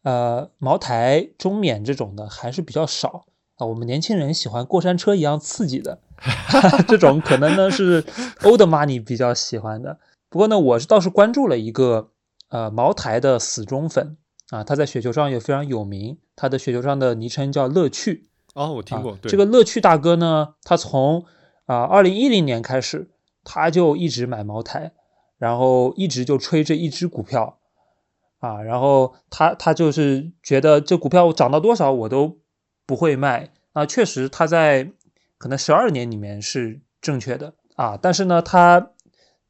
[0.03, 3.67] 呃茅台、中免这种的还是比较少啊。
[3.67, 6.01] 我们年轻人喜欢过山车一样刺激的，
[6.87, 8.03] 这种可能呢是
[8.43, 9.99] old money 比较喜欢的。
[10.31, 12.11] 不过呢，我是倒是关注了一个
[12.49, 14.17] 呃茅台的死忠粉
[14.51, 18.29] 啊，他在雪球上也非常有名，他的雪球上的昵称叫乐趣。
[18.55, 19.19] 哦，我听过。
[19.25, 21.25] 这个乐趣大哥呢，他从
[21.67, 23.11] 啊，二零一零年开始，
[23.43, 24.93] 他就一直买茅台，
[25.37, 27.59] 然后一直就吹这一只股票，
[28.39, 32.39] 啊，然后他他就是觉得这股票涨到多少我都
[32.87, 33.85] 不会卖啊。
[33.85, 34.93] 确实，他在
[35.39, 38.93] 可能十二年里面是正确的啊，但是呢，他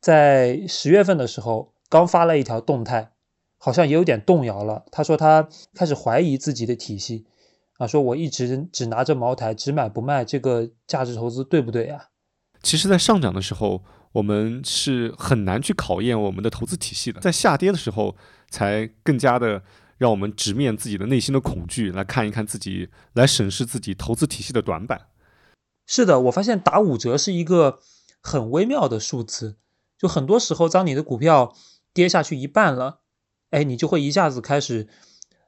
[0.01, 3.12] 在十月份的时候刚发了一条动态，
[3.59, 4.87] 好像也有点动摇了。
[4.90, 7.27] 他说他开始怀疑自己的体系。
[7.79, 12.09] 啊，说我一直只拿着茅台，只买不卖，这个价值投资对不对呀？
[12.61, 18.16] 其实，在上涨的时候，我们是很难去考验我们的投资体系的；在下跌的时候，
[18.51, 19.62] 才更加的
[19.97, 25.03] 让我们直面自己的内心的恐惧，来看一看自己，来审视自己投资体系的短板。
[25.87, 27.79] 是的，我发现打五折是一个
[28.21, 29.57] 很微妙的数字，
[29.97, 31.55] 就很多时候，当你的股票
[31.94, 33.03] 跌下去一半了，
[33.50, 34.88] 哎，你就会一下子开始，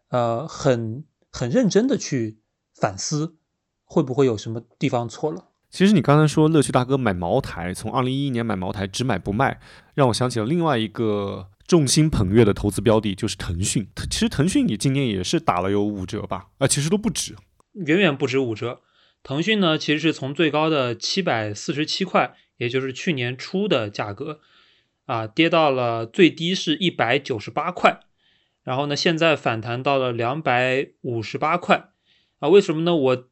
[0.08, 2.40] 呃，很很认真的去
[2.74, 3.36] 反思，
[3.84, 5.48] 会不会有什么地方错了。
[5.70, 9.60] 其实你刚才说乐趣大哥买茅台，从二零一一年买茅台只买不卖，
[9.94, 13.86] 让我想起了另外一个众星捧月的投资标的，就是腾讯。
[14.10, 16.48] 其实腾讯你今年也是打了有五折吧？
[16.58, 17.36] 啊，其实都不止，
[17.74, 18.80] 远远不止五折。
[19.22, 24.40] 腾讯呢，其实是从最高的七百四十七块，也就是去年初的价格，
[25.11, 27.99] 啊，跌到了最低是一百九十八块，
[28.62, 31.90] 然后呢，现在反弹到了两百五十八块，
[32.38, 32.94] 啊，为什么呢？
[32.94, 33.29] 我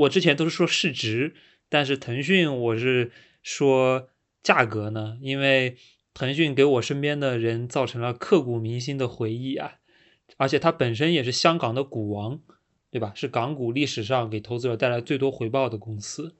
[0.00, 1.34] 我之前都是说市值。
[1.68, 4.08] 但是腾讯，我是说
[4.42, 5.76] 价格呢，因为
[6.12, 9.74] 腾讯给我身边的人造成了刻骨铭心的回忆啊，
[10.36, 12.40] 而且它本身也是香港的股王，
[12.90, 13.12] 对吧？
[13.14, 16.34] 是港股历史上给投资者带来最多回报的公司。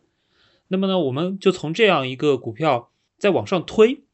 [0.68, 4.04] 那么呢，我们就从这样一个股票再往上推，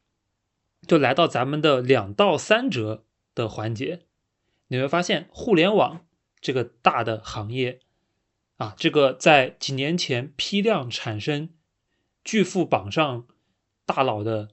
[0.87, 3.03] 就来到咱们的两到三折
[3.35, 4.01] 的环节，
[4.67, 6.05] 你会发现互联网
[6.39, 7.79] 这个大的行业。
[8.57, 11.49] 啊，这个在几年前批量产生
[12.23, 13.25] 巨富榜上
[13.87, 14.49] 大佬的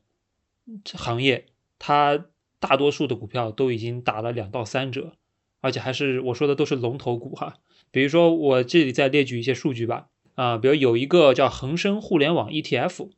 [0.95, 1.45] 行业，
[1.79, 2.25] 它
[2.59, 5.13] 大多数的股票都已经打了两到三折，
[5.61, 7.59] 而且还是我说的都是龙头股哈。
[7.91, 13.11] 比如说我这里再列举一些数据吧，啊，比如有一个叫恒生互联网 ETF，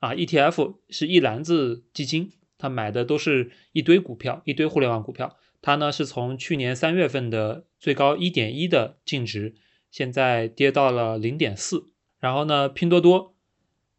[0.00, 2.32] 啊，ETF 是一篮子基金，
[2.64, 9.54] 他买的都是一堆股票，一堆互联网股票，它呢是从去年三月份的最高一点一的净值。
[9.90, 13.34] 现在跌到了零点四，然后呢，拼多多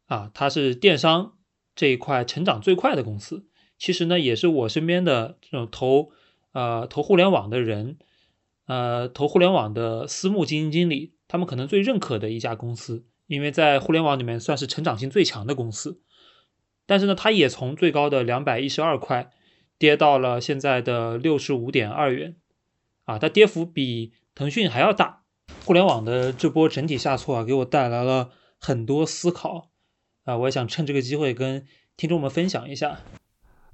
[0.07, 1.33] 啊，它是电商
[1.75, 3.45] 这一块成长最快的公司。
[3.77, 6.09] 其实呢，也是我身边的这种投
[6.53, 7.99] 呃投互联网的人，
[8.65, 16.01] 呃投互联网的私募基金经理，他们可能最认可的一家公司，因为在互联网里面算是成长性最强的公司。
[16.85, 19.31] 但是呢，它也从最高的两百一十二块
[19.77, 22.35] 跌到了现在的六十五点二元，
[23.05, 25.23] 啊，它跌幅比腾讯还要大。
[25.63, 29.69] 互联网的这波整体下挫啊，给我带来了很多思考
[30.23, 30.35] 啊！
[30.37, 31.65] 我也想趁这个机会跟
[31.97, 32.99] 听众们分享一下。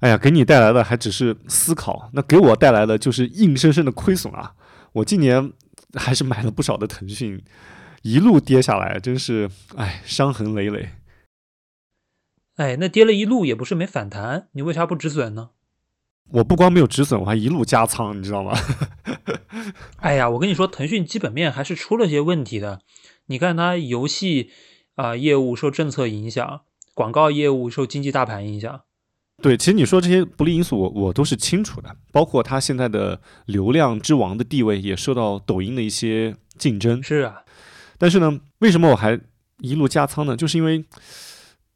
[0.00, 4.54] 哎呀，给你带来的还只是思考，那给我带来的就是硬生生的亏损啊！
[4.92, 5.52] 我今年
[5.94, 7.42] 还是买了不少的腾讯，
[8.02, 10.90] 一路跌下来，真是哎，伤痕累累。
[12.62, 15.50] 哎，那跌了一路也不是没反弹，你为啥不止损呢？
[16.30, 18.56] 我不光没有止损，我还一路加仓，你知道吗？
[19.98, 22.82] 哎呀，我跟你说，腾讯基本面还是出了些问题的。
[23.26, 24.50] 你看它游戏
[24.94, 26.60] 啊业务受政策影响，
[26.94, 28.82] 广告业务受经济大盘影响。
[29.42, 31.96] 对，其实你说这些不利因素，我我都是清楚的。
[32.12, 37.02] 包括它现在的流量之王的地位也受到抖音的一些竞争。
[37.02, 37.42] 是啊，
[37.98, 39.18] 但是呢，为什么我还
[39.58, 40.36] 一路加仓呢？
[40.36, 40.84] 就是因为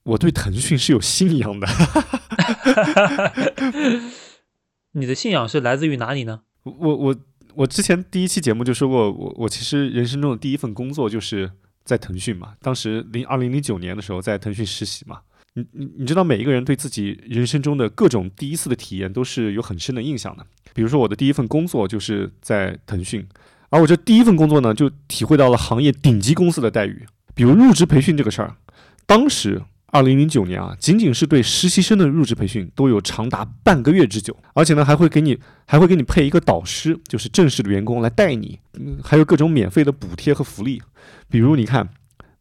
[0.07, 1.67] 我对腾讯是有信仰的。
[4.93, 6.43] 你的信仰是来自于哪里呢？
[6.63, 7.17] 我我
[7.55, 11.51] 我之前第一期节目就说过，我我其实人生中的第一份工作就是
[11.85, 12.55] 在腾讯嘛。
[12.63, 15.21] 当时零二零零九年的时候在腾讯实习嘛。
[15.55, 20.47] 你你你知道每一个人对自己人生中的各种第一次的体验都是有很深的印象的。
[20.73, 23.27] 比如说我的第一份工作就是在腾讯，
[23.71, 27.05] 而我这第一份工作呢，就体会到了行业顶级公司的待遇。
[27.35, 28.55] 比如入职培训这个事儿，
[29.05, 29.63] 当时。
[29.97, 40.83] 二零零九年啊，仅仅是对实习生的入职培训都有长达半个月之久，而且呢还会给你还会给你配一个导师，就是正式的员工来带你，嗯，还有各种免费的补贴和福利，
[41.31, 41.89] 比如你看，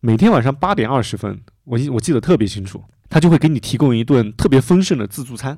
[0.02, 5.58] 每天晚上八点二十分，我我记得特别清楚，他就会给你提供一顿特别丰盛的自助餐。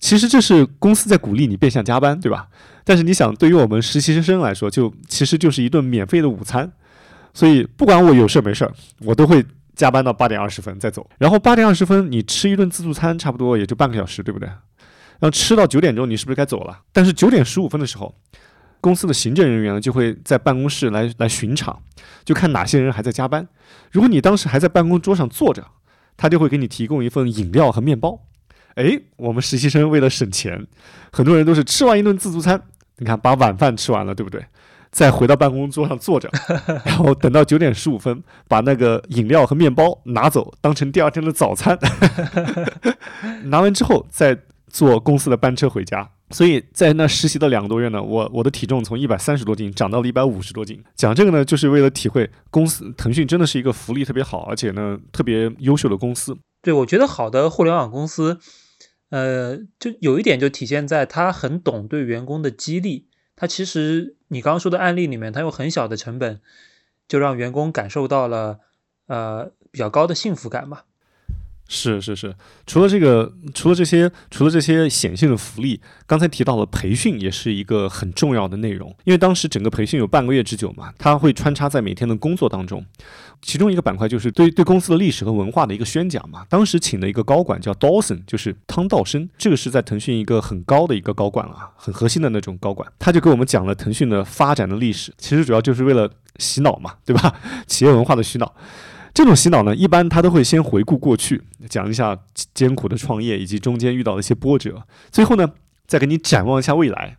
[0.00, 2.48] 其实这是公司在鼓励你变相加班，对吧？
[2.84, 6.72] 但是你想，对于我们实习生来说，就其实就是一顿免费的午餐，
[7.32, 8.74] 所以不管我有事儿没事儿，
[9.04, 9.46] 我都会。
[9.80, 14.46] 加班到八点二十分再走，然后八点二十分你吃一顿自助餐，差不多也就半个小时，对不对？
[14.46, 16.80] 然后吃到九点钟，你是不是该走了？
[16.92, 18.14] 但是九点十五分的时候，
[18.82, 21.80] 公司的行政人员就会在办公室来来巡场，
[22.26, 23.48] 就看哪些人还在加班。
[23.90, 25.66] 如果你当时还在办公桌上坐着，
[26.18, 28.20] 他就会给你提供一份饮料和面包。
[28.74, 30.66] 哎，我们实习生为了省钱，
[31.10, 32.60] 很多人都是吃完一顿自助餐，
[32.98, 34.44] 你看把晚饭吃完了，对不对？
[34.90, 36.28] 再回到办公桌上坐着，
[36.84, 41.78] 然后等到九点十五分，把那个饮料和面包拿走，当成第二天的早餐。
[43.46, 44.36] 拿完之后，再
[44.68, 46.10] 坐公司的班车回家。
[46.32, 50.80] 所以在那实习的两个多月呢，我我的体重从一百三十多斤涨到了一百五十多斤。
[50.94, 56.36] 讲这个呢，就是为了体会公司腾讯真的是一个福利特别好，而且呢特别优秀的公司。
[56.62, 58.38] 对，我觉得好的互联网公司，
[59.10, 63.08] 呃，就有一点就体现在他很懂对员工的激励。
[63.40, 66.42] 它其实你刚刚说的案例里面，它用很小的成本
[67.08, 68.60] 就让员工感受到了
[69.06, 70.82] 呃比较高的幸福感嘛。
[71.72, 72.34] 是是是，
[72.66, 78.88] 除了这个，除了这些，除了这些显性的福利，刚才提到了培训也是一个很重要的内容。
[79.04, 82.84] 因为当时整个培训有半个月之久嘛，它会穿插在每天的工作当中。
[83.40, 86.44] 其中一个板块就是对对公司的历史和文化的一个宣讲嘛。
[86.48, 97.32] 当时请的一个高管叫 Dawson，就是汤道生，这个是在腾讯一个很高的一个高管啊，很核心的那种高管，他就给我们讲了腾讯的发展的历史，其实主要就是为了洗脑嘛，对吧？
[97.68, 98.52] 企业文化的洗脑。
[99.12, 102.18] 这种洗脑呢，一般他都会先回顾过去，讲一下
[102.54, 105.52] 艰苦的创业以及中间遇到的一些波折，最后呢，
[105.86, 107.16] 再给你展望一下未来。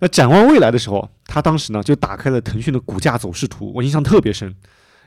[0.00, 4.54] 那展望未来的时候，他当时呢就打开了腾讯的股价走势图，我印象特别深，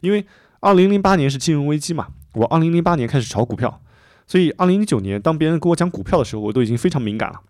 [0.01, 0.25] 因为
[0.59, 3.81] 二零零八年是金融危机嘛，我二零零八年开始炒股票，
[4.25, 7.41] 所以二零零九年当别人跟我讲股票的时候，我都已经非常敏感了。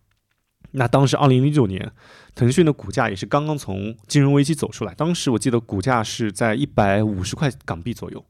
[0.71, 1.91] 那当时二零零九年，
[2.35, 8.25] 腾讯的股价也是刚刚从金融危机走出来，当时我记得股价是在一百五十块港币左右。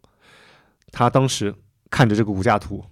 [0.91, 1.53] 他当时
[1.89, 2.83] 看着这个股价图，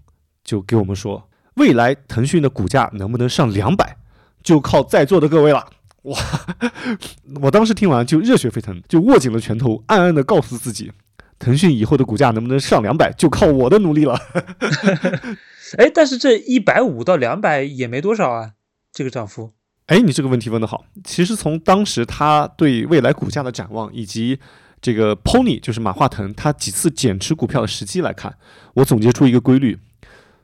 [0.44, 3.98] 就给我们说，未来腾讯的股价能不能上两百，
[4.44, 5.68] 就靠在座的各位了。
[6.04, 6.18] 哇！
[7.42, 10.92] 我当时听完就热血沸腾，就握紧了拳头，暗暗的告诉自己，
[11.40, 14.16] 腾讯以后的股价能不能上两百，就靠我的努力了。
[15.78, 18.52] 哎，但是这一百五到两百也没多少啊，
[18.92, 19.54] 这个涨幅。
[19.88, 20.86] 哎，你这个问题问得好。
[21.04, 24.40] 其实从当时他对未来股价的展望以及。
[24.86, 28.38] 这个 Pony 就是马化腾，他几次减持股票的时机来看，
[28.76, 29.80] 我总结出一个规律，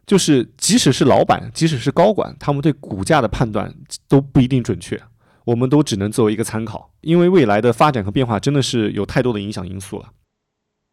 [0.07, 3.71] 就是即使是老板，即使是高管，他们对股价的判断
[4.07, 4.99] 都不一定准确，
[5.45, 10.09] 我们都只能作为一个参考，因为未来的发展和变化真的是有太多的影响因素了。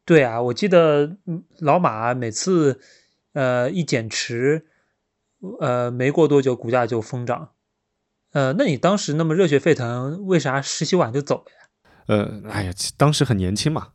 [0.04, 1.16] 对啊，我记得
[1.60, 2.78] 老马每次
[3.32, 4.66] 呃一减持，
[5.58, 7.52] 呃没过多久股价就疯涨，
[8.32, 11.52] 呃，那你当时那么热血沸腾，为啥十七晚就走了？
[12.08, 13.88] 呃，哎呀，当时很年轻嘛。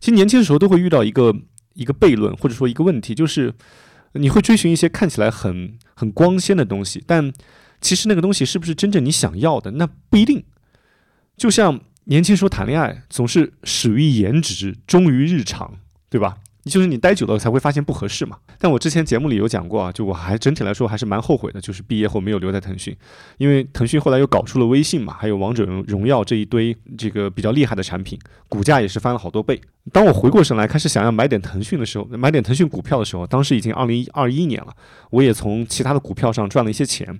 [0.00, 1.34] 其实年轻的时候都会遇到一个
[1.74, 3.54] 一个悖论，或者说一个问题，就是
[4.14, 7.32] 你会追寻一些看起来很很光鲜的东西，但
[7.80, 10.42] 其实那个东西是不是真正你想要的，那不一定。
[11.36, 15.78] 就像年轻时候谈恋爱，总是始于颜值，忠于日常，
[16.10, 16.38] 对吧？
[16.64, 18.38] 就是你待久了才会发现不合适嘛。
[18.60, 22.94] 但我之前节目里有讲过啊，就我还整体来说还是蛮后悔的，就是毕业后没有留在腾讯，
[23.36, 29.60] 因为腾讯后来又搞出了微信嘛，还有王者荣耀这一堆这个比较厉害的产品，股价也是翻了好多倍。
[29.92, 34.74] 当我回过神来开始想要买点腾讯的时候，买点腾讯股票的时候，当时已经二零二一年了，
[35.10, 37.16] 我也从其他的股票上赚了一些钱，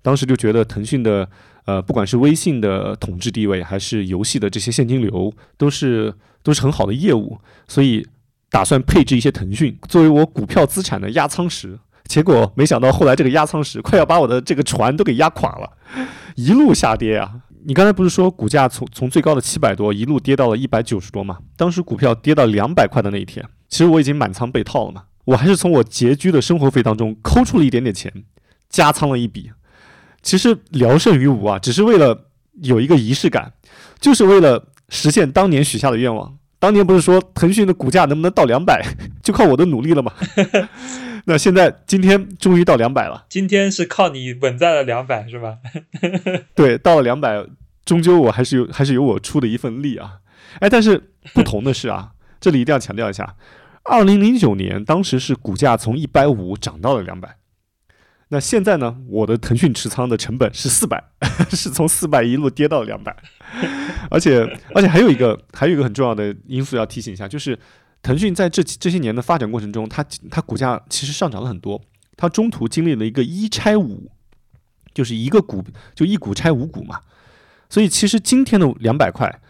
[0.00, 1.28] 当时就觉得腾讯的
[1.66, 8.06] 呃，不管是微信的统治地位，还是游戏的这些现金流，都是都是很好的业务，所以。
[8.50, 15.70] 打算配置一些腾讯作为我股票资产的压舱石，结果没想到后来这个压舱石快要把我的这个船都给压垮了，
[16.34, 17.32] 一路下跌啊！
[17.64, 21.38] 你刚才不是说股价从从最高的七百多一路跌到了一百九十多吗？
[21.56, 28.12] 当时股票跌到两百块的那一天，其实我已经满仓被套了嘛，我还是从我拮据的生活费当中抠出了一点点钱，
[28.68, 29.50] 加仓了一笔。
[30.22, 32.26] 其实聊胜于无啊，只是为了
[32.62, 33.52] 有一个仪式感，
[34.00, 36.36] 就是为了实现当年许下的愿望。
[36.60, 38.80] 当年不是说腾讯的股价能不能到两百，
[39.24, 40.12] 就靠我的努力了吗？
[41.26, 43.24] 那现在今天终于到两百了。
[43.28, 45.56] 今天是靠你稳在了两百，是吧？
[46.54, 47.44] 对，到了两百，
[47.84, 50.18] 终究我还是有还是有我出的一份力啊。
[50.60, 53.34] 哎，但是不同的是啊，这里一定要强调一下，
[53.84, 57.36] 二零零九年当时是股价从一百五涨到了两百。
[58.32, 58.96] 那现在呢？
[59.08, 61.02] 我的腾讯持仓的成本是四百，
[61.50, 63.14] 是从四百一路跌到两百，
[64.08, 64.40] 而且
[64.72, 67.58] 而且还有一个还有一个很重要的因素要提醒一下，就是
[68.00, 71.82] 腾讯在这这些年的发展过程中，它它股价其实上涨了很多，
[72.16, 74.12] 它中途经历了一个一拆五，
[74.94, 75.64] 就是一个股
[75.96, 77.00] 就一股拆五股嘛，
[77.68, 79.40] 所以其实今天的两百块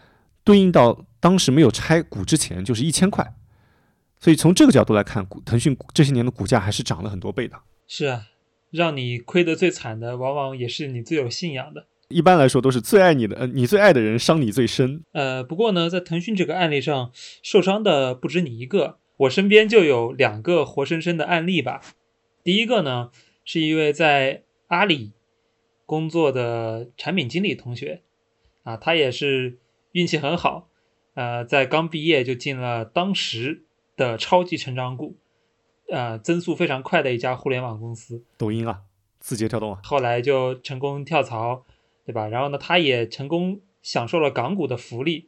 [0.43, 3.35] 对应到当时没有拆股之前就是一千块，
[4.19, 7.55] 所以从这个角度来看，腾讯这些年的股价还是涨了很多倍的。
[7.87, 8.23] 是啊。
[8.71, 11.85] 让你亏得最惨的，往往也是你最有信仰的。
[12.09, 15.01] 一般来说，都是最爱你的，呃，你最爱的人伤你最深。
[15.13, 17.11] 呃，不过呢，在腾讯这个案例上，
[17.41, 21.81] 受伤的不止你一个，我身边就有两个活生生的案例吧。
[22.43, 23.11] 第一个呢，
[23.45, 25.13] 是一位在阿里
[25.85, 28.01] 工作的产品经理同学，
[28.63, 29.59] 啊，他也是
[29.93, 30.67] 运气很好，
[31.13, 33.63] 呃，在刚毕业就进了当时
[33.95, 35.15] 的超级成长股。
[35.91, 38.83] 呃，增速非常快的一家互联网公司，抖音啊，
[39.19, 41.65] 字节跳动啊，后来就成功跳槽，
[42.05, 42.29] 对吧？
[42.29, 45.27] 然后呢，他也成功享受了港股的福利，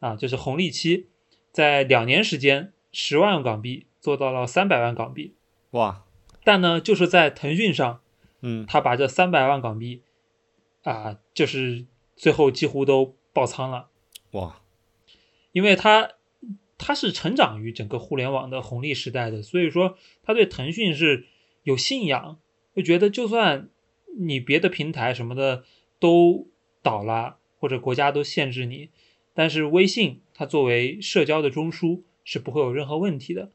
[0.00, 1.06] 啊，就是红利期，
[1.52, 5.36] 在两年时间，十万港币做到了三百万港币，
[5.70, 6.02] 哇！
[6.42, 8.00] 但呢，就是在腾讯上，
[8.40, 10.02] 嗯，他把这三百万港币，
[10.82, 11.86] 啊，就是
[12.16, 13.90] 最后几乎都爆仓了，
[14.32, 14.56] 哇！
[15.52, 16.10] 因为他。
[16.84, 21.26] 他是成长于整个互联网的红利时代的，所以说他对腾讯是
[21.62, 22.40] 有信仰，
[22.74, 23.68] 就觉得就算
[24.18, 25.62] 你别的平台什么的
[26.00, 26.48] 都
[26.82, 28.90] 倒了，或者国家都限制你，
[29.32, 33.52] 但是微信它作为社交的中枢是不会有任何问题的。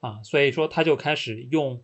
[0.00, 1.82] 啊，所以说他就开始用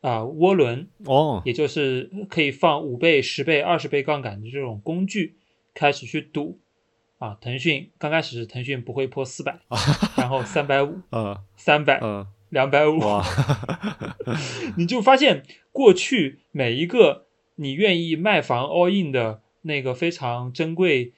[0.00, 5.36] 啊涡轮，哦，也就是可以放五倍、十倍、二十倍杠杆的这种工具
[5.74, 6.58] 开始去赌
[7.24, 7.38] 啊。
[7.40, 9.58] 腾讯刚开始腾讯不会破四百，
[10.16, 12.98] 然后三百五、嗯 三百、呃，两百五，
[14.76, 21.12] 你就发现过去每一个你愿意卖房 all in 的那个非常珍贵、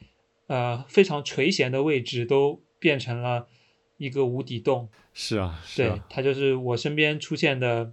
[0.46, 3.48] 呃非常垂涎的位置，都变成了
[3.96, 4.88] 一个无底洞。
[5.12, 7.92] 是啊，是对啊，，他就是我身边出现的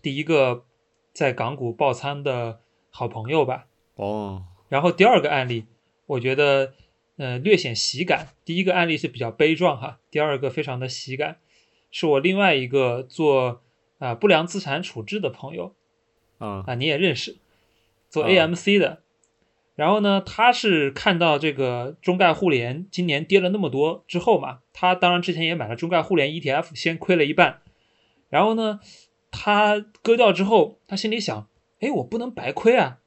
[0.00, 0.64] 第一个
[1.12, 2.60] 在港股爆仓的
[2.90, 3.66] 好朋友吧。
[3.96, 5.66] 哦，然后第二个案例，
[6.06, 6.72] 我觉得
[7.16, 8.28] 呃略显喜感。
[8.44, 11.38] 第一个案例是比较悲壮哈，第二个非常的喜感，
[11.90, 13.62] 是我另外一个做
[13.98, 15.74] 啊、不良资产处置的朋友
[16.38, 17.36] 啊啊，你也认识，
[18.08, 19.02] 做啊 AMC 的。
[19.74, 27.62] 然后呢，他是看到这个中概互联今年跌了那么多之后嘛，他当然之前也买了中概互联 ETF，先亏了一半。
[28.28, 28.80] 然后呢，
[29.30, 31.48] 他割掉之后，他心里想，
[31.80, 32.98] 哎，我不能白亏啊，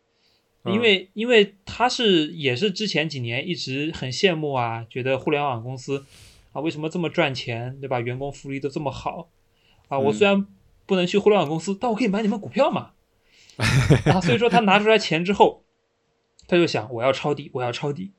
[0.74, 6.05] 因为因为他是也是之前几年一直很羡慕啊，觉得互联网公司
[6.53, 7.99] 啊为什么这么赚钱，对吧？
[7.99, 9.30] 员工福利都这么好
[9.88, 10.47] 啊，我嗯虽然
[10.86, 12.91] 不能去互联网公司，但我可以买你们股票嘛。
[14.05, 15.63] 啊，所以说他拿出来钱之后，
[16.47, 18.11] 他就想我要抄底，我要抄底。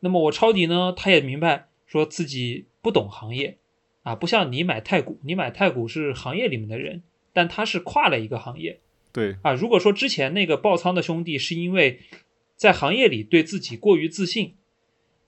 [0.00, 3.58] 那么我抄底呢，他也明白说自己不懂行业
[4.02, 8.80] 啊，不像你买太古，你买太古是行业里面的人，但他是跨了一个行业。
[9.14, 12.00] 对，啊，如果说之前那个爆仓的兄弟是因为
[12.56, 14.56] 在行业里对自己过于自信，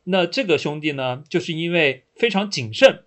[0.05, 3.05] 那这个兄弟呢，就是因为非常谨慎，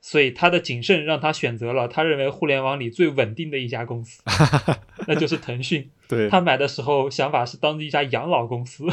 [0.00, 4.22] 所以他的谨慎让他选择了他认为互联网里最稳定的一家公司，
[5.08, 5.90] 那就是腾讯。
[6.08, 8.84] 对，他买的时候想法是当一家养老公司，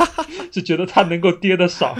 [0.52, 1.96] 就觉得他能够跌得少，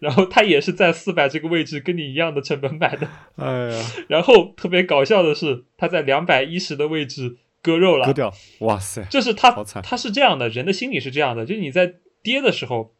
[0.00, 7.36] 然后他也是在四百这个位置跟你一样的成本买的，哎呀，然后特别搞笑的是他在两百一十的位置
[7.66, 9.50] 割肉了，割掉，哇塞，就是他
[9.82, 12.94] 他是这样的，人的心理是这样的，就是你在跌的时候，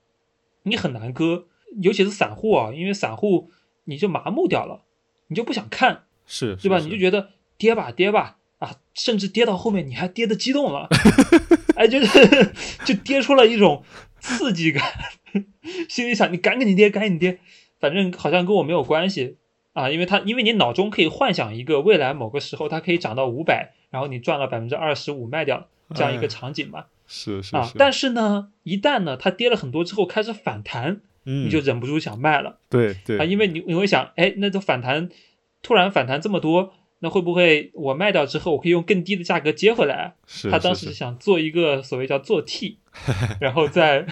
[0.64, 1.46] 你很难割，
[1.80, 3.50] 尤其是散户啊，因为散户
[3.84, 4.82] 你就麻木掉了，
[5.28, 6.78] 你就不想看，是，对吧？
[6.80, 10.88] 你就觉得跌吧跌吧啊，甚至跌到后面你还跌的激动了，
[11.76, 12.52] 哎，就是
[12.84, 13.84] 就跌出了一种
[14.18, 14.82] 刺激感，
[15.88, 17.38] 心里想你赶紧跌赶紧跌，
[17.78, 19.36] 反正好像跟我没有关系。
[19.76, 26.84] 啊，因为它，因为你脑中可以幻想一个未来某个时候它可以涨到五百，然后你赚了百分之二十五卖掉这样一个哎场景嘛。
[27.06, 33.18] 是是是，，啊但是呢，一旦呢它跌了很多之后开始反弹，嗯，你就忍不住想卖了对对。
[33.18, 35.08] 啊，因为你你会想，哎，那这反弹
[35.62, 40.16] 突然反弹这么多，那会不会我卖掉之后我可以用更低的价格接回来？
[40.50, 42.80] 他当时想做一个所谓叫做 T，
[43.40, 44.06] 然后在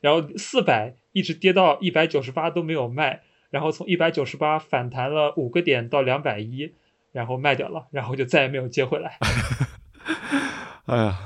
[0.00, 3.20] 然后四百一直跌到一百九十八都没有卖，
[3.50, 6.72] 然后从一百九十八反弹了五个点到两百一，
[7.16, 9.16] 然后卖掉了，然后就再也没有接回来。
[10.84, 11.18] 哎呀，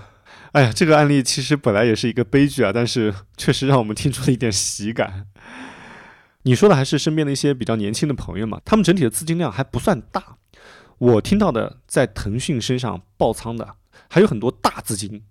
[0.52, 5.26] 哎呀，这个案例其实本来也是一个悲剧啊，但是确实让我们听出了一点喜感。
[6.42, 10.36] 你说的还是身边的一些比较年轻的朋友嘛，他们整体的资金量还不算大。
[10.98, 13.74] 我听到的在腾讯身上爆仓的
[14.08, 15.24] 还有很多大资金。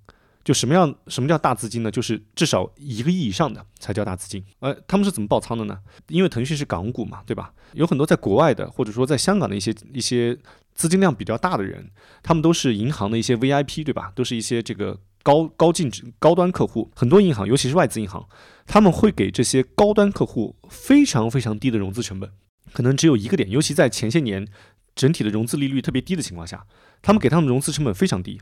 [0.50, 0.96] 就什么样？
[1.06, 1.92] 什么叫大资金呢？
[1.92, 4.44] 就是至少一个亿以上的才叫大资金。
[4.62, 5.78] 呃，他们是怎么爆仓的呢？
[6.08, 7.54] 因为腾讯是港股嘛，对吧？
[7.74, 10.36] 有很多在国外的，或者说在香港的一些一些
[10.74, 11.92] 资金量比较大的人，
[12.24, 14.12] 他们都是银行的一些 VIP，对吧？
[14.16, 16.92] 都是一些这个高高净值高端客户。
[16.96, 18.28] 很多银行，尤其是外资银行，
[18.66, 22.32] 他们会给这些高端客户非常非常低的融资成本，
[22.74, 23.52] 可能只有一个点。
[23.52, 24.48] 尤其在前些年
[24.96, 26.66] 整体的融资利率特别低的情况下，
[27.04, 28.42] 他们给他们融资成本非常低。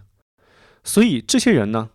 [0.86, 1.90] 所以这些人呢，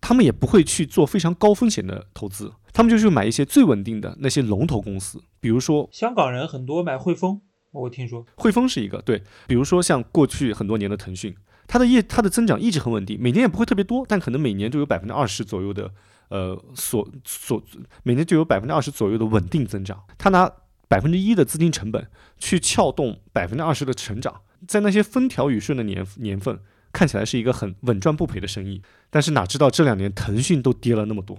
[0.00, 7.40] 他们也不会去做非常高风险的投资，他们就去买一些最稳定的那些龙头公司，比如说香港人很多买汇丰，
[7.72, 8.26] 我听说。
[8.36, 11.34] 汇丰是一个对，比如说像过去很多年的腾讯，
[11.66, 15.90] 它的业它的增长一直很稳定，每年也不会特别多，但可能每年就有百分之二十左右的
[16.28, 17.62] 呃所所
[18.02, 20.02] 每年就有百分之二十左右的稳定增长。
[20.18, 20.50] 它拿
[20.86, 26.60] 百分之一的资金成本去撬动百分之二十的成长，在那些风调雨顺的年年份，
[26.94, 28.80] 看起来是一个很稳赚不赔的生意。
[29.10, 31.36] 但是哪知道这两年腾讯都跌了那么多，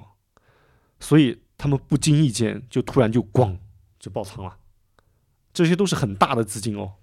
[0.99, 3.58] 所以他们不经意间就突然就咣
[3.97, 4.58] 就爆仓了。
[5.53, 6.95] 这些都是很大的资金哦。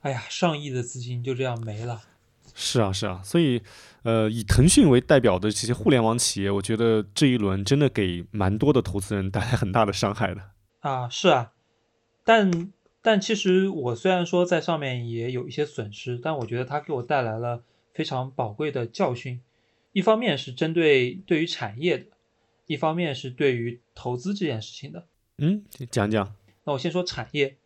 [0.00, 2.02] 哎呀，上亿的资金就这样没了。
[2.54, 3.62] 是啊，是啊，所以，
[4.02, 10.50] 呃，以腾讯为代表的这些互联网企业，我觉得这一轮真的给蛮多的投资人带来很大的伤害的。
[10.80, 11.52] 啊，是啊，
[12.22, 12.70] 但
[13.04, 19.42] 但其实我虽然说在上面也有一些损失，但我觉得它给我带来了非常宝贵的教训。
[19.92, 22.06] 一方面是针对对于产业的，
[22.66, 25.06] 一方面是对于投资这件事情的。
[25.36, 26.34] 嗯，讲讲。
[26.64, 27.58] 那我先说产业，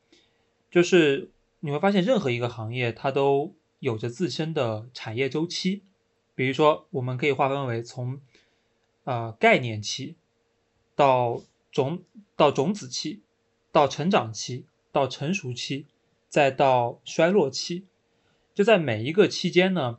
[0.73, 1.31] 就是
[1.61, 5.85] 你会发现任何一个行业它都有着自身的产业周期。
[6.35, 8.21] 比如说，我们可以划分为从
[9.05, 10.17] 啊概念期
[10.97, 12.03] 到种
[12.35, 13.21] 到种子期，
[13.71, 14.67] 到成长期，
[14.99, 15.87] 到成熟期，
[16.29, 17.85] 再到衰落期。
[18.53, 19.99] 就在每一个期间呢，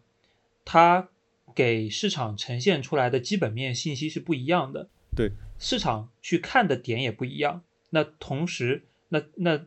[0.65, 1.07] 它
[1.55, 4.89] 给市场呈现出来的基本面信息是不一样的。
[5.15, 7.63] 对，市场去看的点也不一样。
[7.91, 9.61] 那同时，那那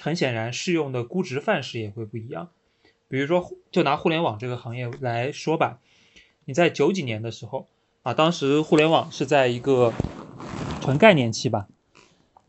[0.00, 2.48] 很显然适用的估值范式也会不一样。
[3.06, 5.80] 比如说，就拿互联网这个行业来说吧，
[6.46, 7.66] 你在九几年的时候
[8.02, 9.92] 啊，当时互联网是在一个
[10.80, 11.68] 纯概念期吧。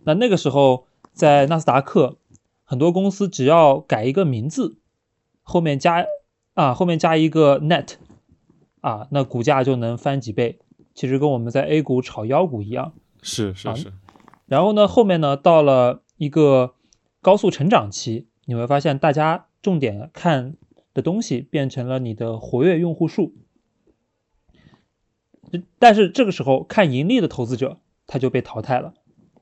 [0.06, 2.18] 那那个时候，在纳斯达克，
[2.64, 4.78] 很多公司只要改一个名字，
[5.42, 6.06] 后面加
[6.54, 7.96] 啊，后面加一个 net
[8.82, 10.60] 啊，那股价就能翻几倍。
[10.94, 12.94] 其实跟我们在 A 股炒妖股一样。
[13.22, 13.94] 是是是。
[14.46, 16.74] 然后呢，后面呢，到了一个
[17.22, 19.48] 高速成长期，你会发现大家。
[19.62, 20.56] 重点看
[20.94, 23.34] 的东西变成了你的活跃用户数，
[25.78, 28.94] 但是这个时候看盈利的投资者他就被淘汰了，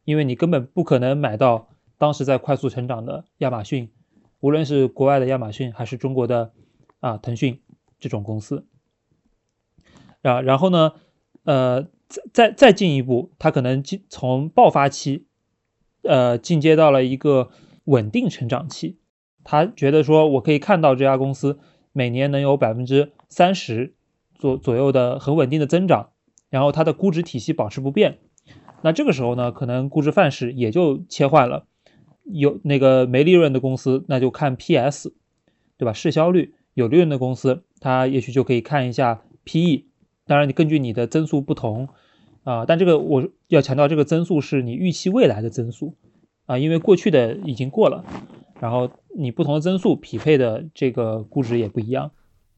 [0.08, 3.92] 因为你根本不可能买到当时在快速成长的亚马逊，
[4.40, 6.54] 无论是国外的亚马逊还是中国的
[7.02, 7.62] 啊腾讯
[8.00, 8.66] 这种公司，
[10.22, 10.94] 啊，然后呢，
[11.44, 15.28] 呃，再再再进一步，它可能进从爆发期，
[16.04, 17.50] 呃，进阶到了一个
[17.84, 19.02] 稳定成长期。
[19.44, 21.60] 他觉得说，我可以看到这家公司
[21.92, 23.94] 每年能有百分之三十
[24.36, 26.12] 左左右的很稳定的增长，
[26.50, 28.20] 然后它的估值体系保持不变。
[28.82, 31.66] 那这个时候呢，可能估值范式也就切换了，
[32.24, 35.14] 有那个没利润的公司，那就看 PS，
[35.78, 35.94] 对吧？
[35.94, 39.86] 市销率有利润的公司，它也许就可以看一下 PE。
[40.26, 41.90] 当然，你根据你的增速不同
[42.44, 45.96] 啊，但这个我要强调，这个增速是你预期未来的增速
[46.46, 48.04] 啊，因为过去的已经过了。
[48.60, 52.12] 然后你不同的增速匹配的这个估值也不一样，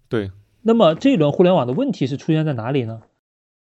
[0.07, 0.31] 对。
[0.61, 3.01] 那么这一轮互联网的问题是出现在哪里呢？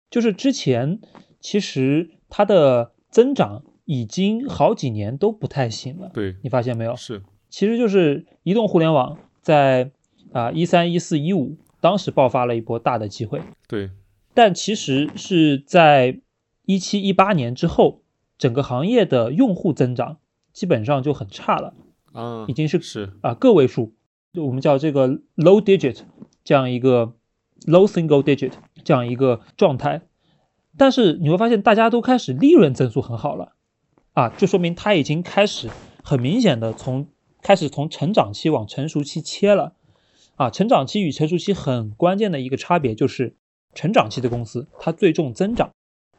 [0.09, 0.99] 就是之前
[1.39, 6.95] 其实它的增长已经好几年都不太行了，对你发现没有？
[6.95, 9.91] 是，其实就是移动互联网在
[10.33, 13.91] 啊一三一四一五当时爆发了一波大的机会，对。
[14.33, 16.19] 但其实是在
[16.65, 18.01] 一七一八年之后，
[18.37, 20.17] 整个行业的用户增长
[20.53, 21.73] 基本上就很差了。
[22.13, 23.93] 啊，已经是是啊个位数，
[24.33, 26.01] 就我们叫这个 low digit
[26.43, 27.13] 这样一个
[27.65, 28.51] low single digit
[28.83, 30.01] 这样一个状态，
[30.77, 33.53] 但是你会发现大家都开始利润增速很好了，
[34.13, 35.69] 啊，就说明它已经开始
[36.03, 37.07] 很明显的从
[37.41, 39.73] 开始从成长期往成熟期切了，
[40.35, 43.35] 啊，成长期与成熟期很关键的一个差别就是
[43.73, 45.71] 成长期的公司它最重增长，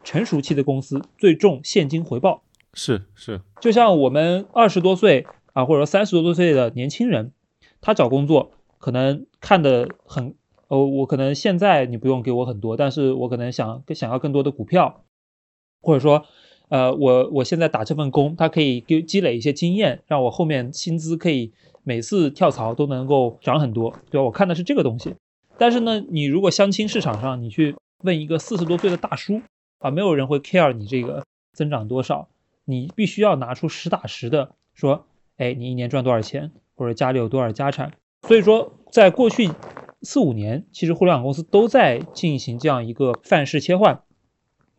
[0.05, 2.43] 成熟期的公司最重现金回报，
[2.75, 5.27] 是是，就像我们二十多岁。
[5.55, 7.33] 啊，或者说三十多多岁的年轻人，
[7.81, 10.37] 他找工作可能看的很，
[10.69, 15.03] 哦，我可能现在你不用给我很多，但是我可能想想要更多的股票，
[15.83, 16.25] 或者说，
[16.69, 21.53] 呃，我我现在打这份工，它可以给积累一些经验，让我后面薪资可以
[21.83, 24.25] 每次跳槽都能够涨很多，对吧？
[24.25, 25.15] 我看的是这个东西。
[25.57, 29.41] 但是呢，你如果相亲市场上，你去问一个四十多岁的大叔，
[29.79, 32.29] 啊，没有人会 care 你这个增长多少，
[32.65, 35.05] 你必须要拿出实打实的说。
[35.39, 37.93] 哎，你一年赚多少钱，或者家里有多少家产？
[38.27, 39.49] 所以说，在过去
[40.03, 44.03] 四五年，其实互联网公司都在进行这样一个范式切换。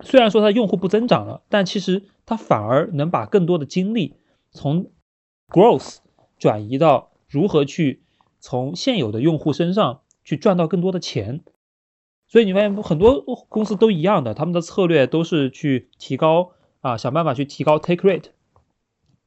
[0.02, 4.16] 虽然说它用户不增长了，但其实它反而能把更多的精力
[4.52, 4.92] 从
[5.50, 5.98] growth
[6.38, 8.02] 转移到如何去
[8.40, 11.42] 从现有的用户身上去赚到更多的钱。
[12.28, 18.30] 所以你发现很多公司都一样的，他们的策略都是去提高啊，想办法去提高 take rate。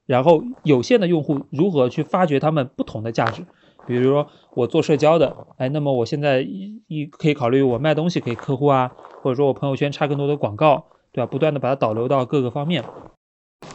[0.07, 3.45] 然后有限的用户如何去发掘他们不同的价值？
[3.87, 11.27] 比如说我做社交的，哎，那么我现在一一可以考虑我卖东西给客户啊，或者说我朋友圈插更多的广告，对吧？
[11.27, 12.85] 不断的把它导流到各个方面。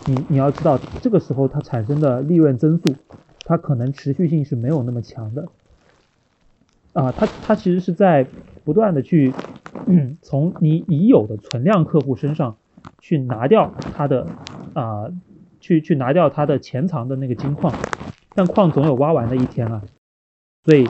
[0.06, 2.96] 你你要知道，这个时候它产生的利润增速，
[3.46, 5.48] 它可能持续性是没有那么强的。
[6.94, 8.26] 啊，它它其实是在
[8.64, 9.34] 不断的去
[10.22, 12.58] 从你已有的存量客户身上
[13.00, 14.28] 去拿掉它的
[14.74, 15.06] 啊。
[15.60, 17.74] 去去拿掉它的潜藏的那个金矿，
[18.36, 19.82] 但矿总有挖完的一天啊，
[20.68, 20.86] 所以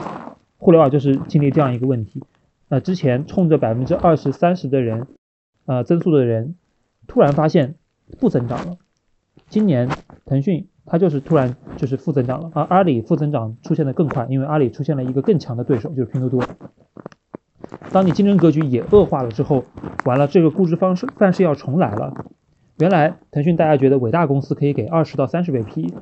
[0.56, 2.24] 互联网就是经历这样一个问题。
[2.68, 5.06] 那之前冲着百分之二十三十的人，
[5.66, 6.56] 呃增速的人，
[7.06, 7.76] 突然发现
[8.18, 8.76] 不增长了，
[9.48, 9.88] 今年
[10.26, 16.42] 腾讯它就是突然就是负增长了，而阿里负增长出现的更快，因为阿里出现了一个更强的对手，就是拼多多。
[17.92, 19.64] 当你竞争格局也恶化了之后，
[20.04, 22.12] 完了这个估值方式范式要重来了。
[22.78, 25.94] 原来腾讯大家觉得伟大公司可以给二十到三十倍 P，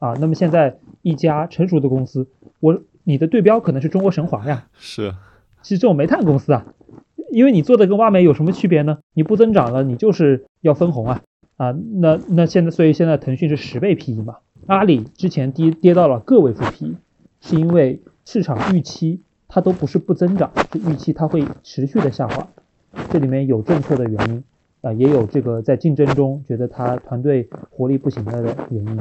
[0.00, 2.28] 啊，那么现在一家成熟的公司，
[2.60, 5.14] 我你的对标可能是中国神华呀，是，
[5.62, 6.66] 其实这种煤炭公司啊，
[7.30, 8.98] 因为你做的跟挖煤有什么区别呢？
[9.14, 11.22] 你不增长了，你就是要分红啊，
[11.56, 16.96] 啊，那那现在所以现在腾讯是十倍 PE 嘛，阿里之前跌跌到了个位数 PE，
[17.40, 22.48] 是因为市场预期它都不是不增长，是预期它会持续的下滑，
[23.10, 24.42] 这里面有政策的原因。
[24.82, 29.00] 啊，也有这个在竞争中觉得它团队活力不行了的原因，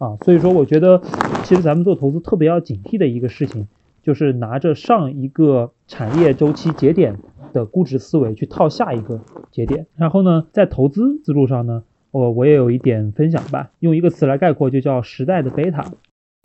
[0.00, 1.02] 啊，所以说我觉得
[1.44, 3.68] 其实咱们做投资特别要警惕的一个事情，
[4.02, 7.18] 就是拿着上一个产业周期节点
[7.52, 9.20] 的估值思维去套下一个
[9.50, 9.86] 节点。
[9.96, 11.82] 然后呢，在投资思路上呢，
[12.12, 15.84] 我我也有一点分享吧，用一个词来概括，就叫时代的贝塔。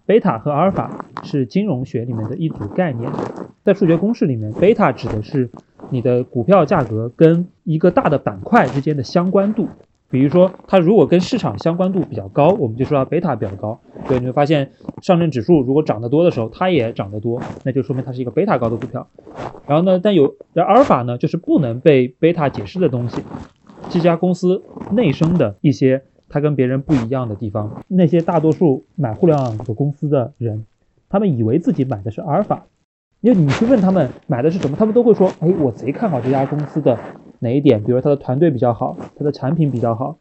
[0.05, 3.09] 贝塔和阿尔法是金融学里面的一组概念，
[3.63, 5.49] 在数学公式里面，贝塔指的是
[5.89, 9.69] 你的股票价格跟一个大的板块之间的相关度。
[10.15, 13.77] 比如说，它如果跟市场相关度比较高，我们就说它贝塔比较高。
[14.07, 19.05] 对，你会发现上证指数如果涨得多的时候，它也涨得多，那就说明它是一个贝塔高的股票。
[19.67, 23.21] 然后呢，但有阿尔法呢，就是不能被贝塔解释的东西，
[23.89, 26.03] 这家公司内生的一些。
[26.27, 30.65] 它跟别人不一样的地方，那些大多数买互联网的公司的人，
[31.07, 32.65] 他们以为自己买的是阿尔法，
[33.21, 36.97] 因为你去问他们买的是什么，他们都会说，哎，我贼看好这家公司的
[37.45, 40.17] 哪一点，比如他的团队比较好，他的产品比较好，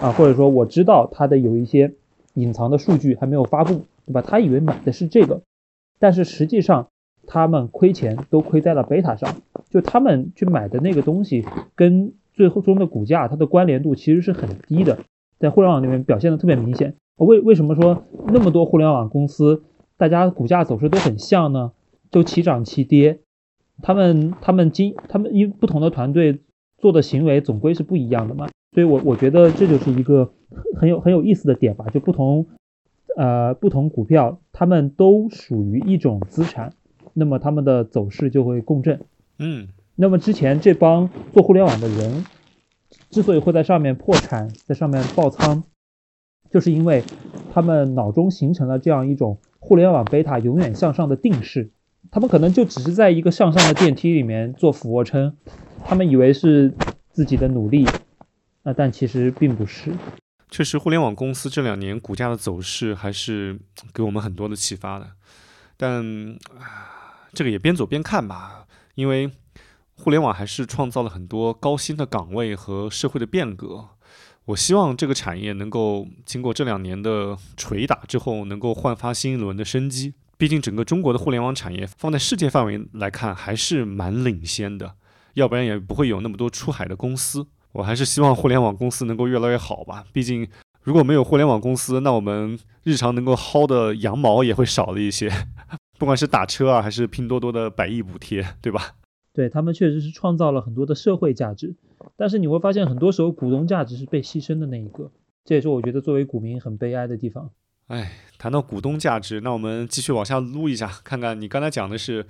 [0.00, 1.92] 啊，或者说我知道他的有一些
[2.34, 4.22] 隐藏的数据还没有发布，对吧？
[4.22, 5.42] 他以为买的是这个，
[6.00, 6.88] 但是实际上
[7.26, 9.36] 他们亏钱都亏在了贝塔上，
[9.68, 11.44] 就他们去买的那个东西
[11.76, 14.98] 跟最后中的股价它的关联度其实是很低的。
[15.38, 16.94] 在互联网里面表现的特别明显。
[17.16, 19.62] 为为什么说那么多互联网公司，
[19.96, 21.72] 大家股价走势都很像呢？
[22.10, 23.20] 都齐涨齐跌，
[23.82, 26.40] 他们他们经他们因不同的团队
[26.82, 28.48] 做的行为总归是不一样的嘛。
[28.72, 30.30] 所以我我觉得这就是一个
[30.76, 31.86] 很有很有意思的点吧。
[31.86, 32.46] 就不同
[33.16, 36.74] 呃不同股票，他们都属于一种资产，
[37.14, 39.00] 那么他们的走势就会共振。
[39.38, 42.26] 嗯，那么之前这帮做互联网的人。
[43.08, 45.64] 之所以会在上面破产，在上面爆仓，
[46.50, 47.02] 就是因为
[47.52, 51.70] 他们脑中形成了这样一种互联网贝塔永远向上的定势。
[52.10, 55.36] 他们可能就只是在一个向上的电梯里面做俯卧撑，
[55.84, 56.72] 他们以为是
[57.10, 57.86] 自己的努力，
[58.62, 59.92] 啊，但其实并不是。
[60.50, 63.58] 确实，互联网公司这两年股价的走势还是
[63.92, 65.10] 给我们很多的启发的。
[65.76, 66.38] 但
[67.32, 69.30] 这个也边走边看吧，因为。
[69.94, 73.90] 互联网还是创造了很多高薪的岗位和社会的变革。
[74.46, 80.14] 我希望这个产业能够经过这两年的捶打之后，能够焕发新一轮的生机。
[80.36, 84.96] 毕竟整个中国的互联网产业放在世界范围来看还是蛮领先的，
[85.34, 87.46] 要不然也不会有那么多出海的公司。
[87.72, 90.04] 我还是希望互联网公司能够越来越好吧。
[90.12, 90.46] 毕竟
[90.82, 95.30] 如果没有互联网公司，那我们日常能够薅的羊毛也会少了一些，
[95.98, 98.96] 不管是打车啊，还是拼多多的百亿补贴，对吧？
[99.32, 101.74] 对他们确实是创造了很多的社会价值，
[102.16, 105.10] 但是你会发现很多时候股东价值是被牺牲的那一个，
[105.46, 107.48] 这也是我觉得作为股民很悲哀的地方。
[107.86, 112.26] 哎，谈到股东价值，那我们继续往下撸一下，看看你刚才讲的是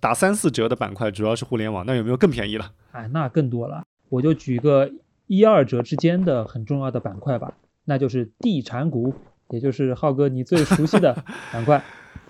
[0.00, 2.72] 打三四折的板块，主要是互联网，那有没有更便宜了？
[2.92, 4.90] 哎，那更多了，我就举个
[5.26, 9.14] 一二折之间的很重要的板块吧，那就是地产股，
[9.50, 11.14] 也就是浩哥你最熟悉的
[11.52, 11.82] 板块，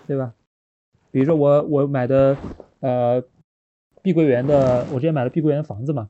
[0.07, 0.35] 对吧？
[1.11, 2.37] 比如说我我买的
[2.81, 3.23] 呃。
[4.03, 6.09] 碧桂园的，我之前买了碧桂园的房子嘛，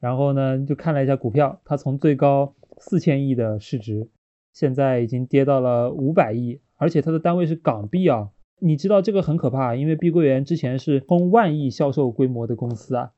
[0.00, 4.08] 然后呢就看了一下股票，它从最高四千亿的市值，
[4.52, 8.30] 现在已经跌到了五百亿，而且它的单位是港币啊，
[8.60, 13.10] 你知道这个很可怕，因为碧桂园之前是冲万亿销售规模的公司啊，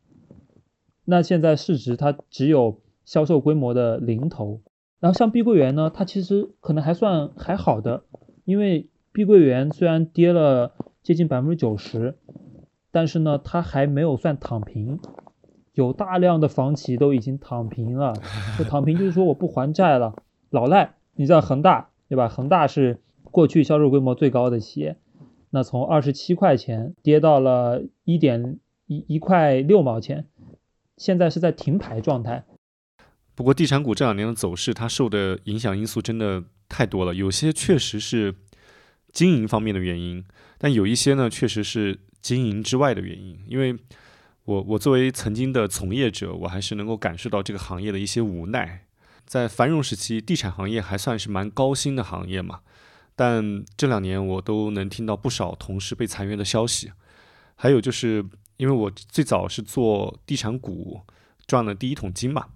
[1.05, 4.61] 那现在市值它只有销售规模的零头，
[5.01, 8.05] 然后像碧桂园呢，它其实可能还算还好的，
[8.45, 10.73] 因为碧桂园虽然跌了
[11.03, 12.17] 接近百分之九十。
[12.95, 15.01] 但是呢，它还没有算躺平，
[15.73, 18.13] 有大量的房企都已经躺平了。
[18.59, 20.15] 就躺平就是说我不还债了，
[20.51, 20.93] 老赖。
[21.15, 22.29] 你知道恒大对吧？
[22.29, 22.99] 恒大是
[23.31, 24.99] 过去销售规模最高的企业，
[25.53, 30.27] 那从二十七块钱跌到了一点一一块六毛钱，
[30.97, 32.45] 现在是在停牌状态。
[33.35, 38.35] 不过地产股这两年的走势，它受的影响因素真的太多了，有些确实是
[39.13, 40.25] 经营方面的原因，
[40.59, 42.01] 但有一些呢，确实是。
[42.23, 43.77] 经营之外的原因，因为
[44.45, 48.87] 我我作为曾经的从业者，我还是能够感受到这个行业的一些无奈。
[49.27, 52.61] 在繁荣时期，地产行业还算是蛮高薪的行业嘛。
[53.15, 56.93] 但这两年我都能听到不少同事被裁员的消息。
[57.55, 58.25] 还有就是
[58.57, 61.01] 因为我最早是做地产股
[61.47, 62.47] 赚了第一桶金嘛，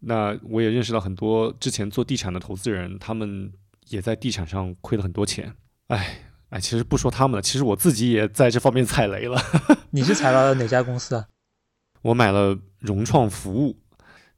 [0.00, 3.52] 那我也认识到很多之前做地产的投资人，他们
[3.88, 5.54] 也在地产上亏了很多钱。
[5.88, 9.40] 哎哎，其实不说他们了，其实我自己也在这方面 踩雷了。
[9.90, 11.26] 你是踩到了哪家公司啊？
[12.02, 13.76] 我买了融创服务，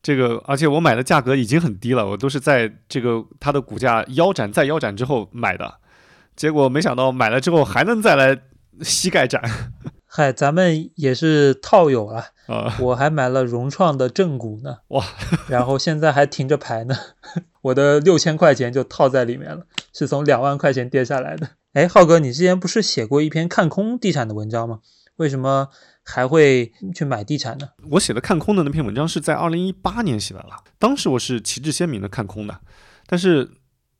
[0.02, 5.74] 这个而且我买的价格已经很低了，我都是在这个它的股价腰斩再腰斩之后买的，
[6.34, 8.42] 结果没想到买了之后还能再来
[8.82, 9.40] 膝盖斩。
[10.14, 15.02] 嗨，咱们也是套友啊，啊，我还买了融创的正股呢，哇，
[15.48, 16.94] 然后现在还停着牌呢，
[17.62, 19.62] 我的六千块钱就套在里面了，
[19.94, 21.48] 是从两万块钱跌下来的。
[21.72, 24.80] 哎，浩哥，你之前不是写过一篇看空地产的文章吗？
[25.16, 25.68] 为什么
[26.04, 27.68] 还会去买地产呢？
[27.90, 32.60] 我写的看空的那篇文章是在二零一八年写的了，当时我是旗帜鲜明的看空的，
[33.06, 33.48] 但是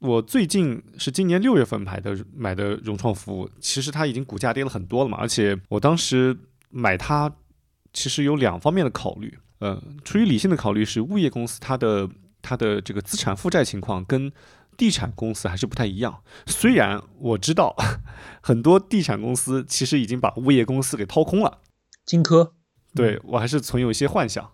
[0.01, 6.37] 我最近是今年六月份买的买的融创服务，其实它已经股价跌了很多了嘛，而且我当时
[6.71, 7.33] 买它
[7.93, 12.09] 其实有两方面的考虑，呃，出于理性的考虑是物业公司它的
[12.43, 14.33] 它的这个资产负债情况跟
[14.77, 17.77] 地产公司还是不太一样，虽然我知道
[18.43, 21.59] 很多地产公司其实已经把物业公司给掏空了。
[22.05, 22.55] 金科，
[22.95, 24.53] 对我还是存有一些幻想。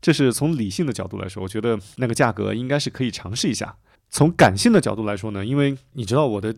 [0.00, 3.76] 这是从理性的角度来说，我觉得那个价格应该是可以尝试一下。
[4.10, 6.54] 从感性的角度来说呢，因为你知道我的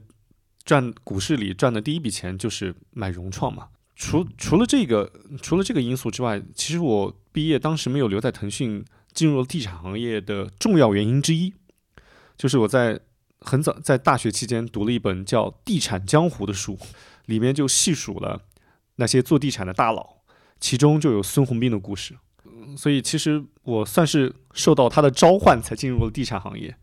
[0.64, 3.68] 赚股市里赚的第一笔钱就是买融创嘛。
[3.96, 5.12] 除除了这个
[5.42, 11.52] 除了这个因素之外，其实我毕业当时没有留在腾讯，进入了地产行业的重要原因之一，
[12.36, 13.00] 就是我在
[13.40, 16.78] 很早在大学期间读了一本叫《地产江湖》的书，
[17.26, 18.42] 里面就细数了
[18.96, 20.19] 那些做地产的大佬。
[20.60, 22.14] 其中就有孙宏斌的故事，
[22.76, 26.76] 所以其实我算是受到他的召唤才进入了地产行业，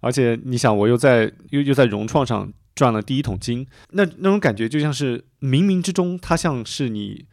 [0.00, 7.24] 而且你想，我又在又又在融创上赚了第一桶金，那那种感觉就像是冥冥之中，他像是你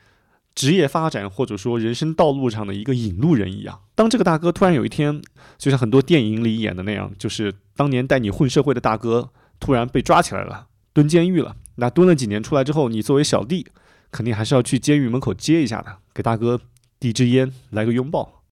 [0.54, 3.82] 职业发展或者说人生道路上的一个引路人一样。
[3.96, 5.22] 当这个大哥突然有一天，
[5.58, 13.66] 就像很多电影里演的那样，就是当年带你混社会的大哥突然被抓起来了，蹲监狱了，那蹲了几年出来之后，你作为小弟。
[14.14, 16.62] 肯定还是要去监狱门口接一下的，给大哥
[17.00, 18.44] 递支烟，来个拥抱。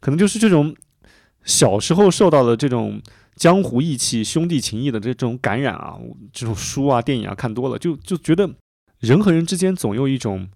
[0.00, 0.74] 可能就是这种
[1.44, 3.00] 小时候受到的这种
[3.36, 5.98] 江湖义气、兄弟情谊的这种感染啊，
[6.32, 8.50] 这种书啊、电影啊看多了，就就觉得
[8.98, 10.48] 人和人之间总有一种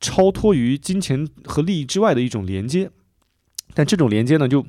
[0.00, 2.90] 超脱于金钱和利益之外的一种连接。
[3.74, 4.66] 但这种连接呢，就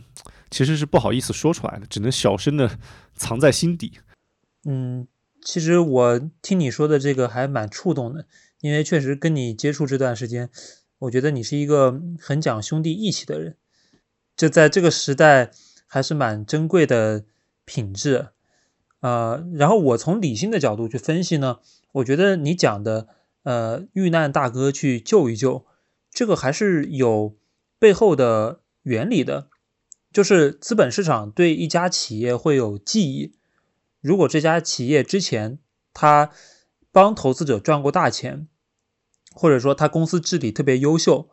[0.52, 2.78] 其实是不好意思说出来的，只能小声的
[3.16, 3.94] 藏在心底。
[4.70, 5.08] 嗯，
[5.44, 8.26] 其实我听你说的这个还蛮触动的。
[8.62, 10.50] 因为确实跟你接触这段时间，
[11.00, 13.58] 我觉得你是一个很讲兄弟义气的人，
[14.36, 15.52] 这在这个时代
[15.88, 17.26] 还是蛮珍贵的
[17.66, 18.28] 品质。
[19.00, 21.58] 呃，然后我从理性的角度去分析呢，
[21.94, 23.08] 我觉得你讲的
[23.42, 25.66] 呃遇难大哥去救一救，
[26.12, 27.36] 这个还是有
[27.80, 29.50] 背后的原理的，
[30.14, 33.34] 就是资本市场对一家企业会有记忆，
[34.02, 35.58] 如果这家企业之前
[35.92, 36.30] 他
[36.92, 38.48] 帮投资者赚过大钱。
[39.34, 41.30] 或者说他公司治理特别优秀，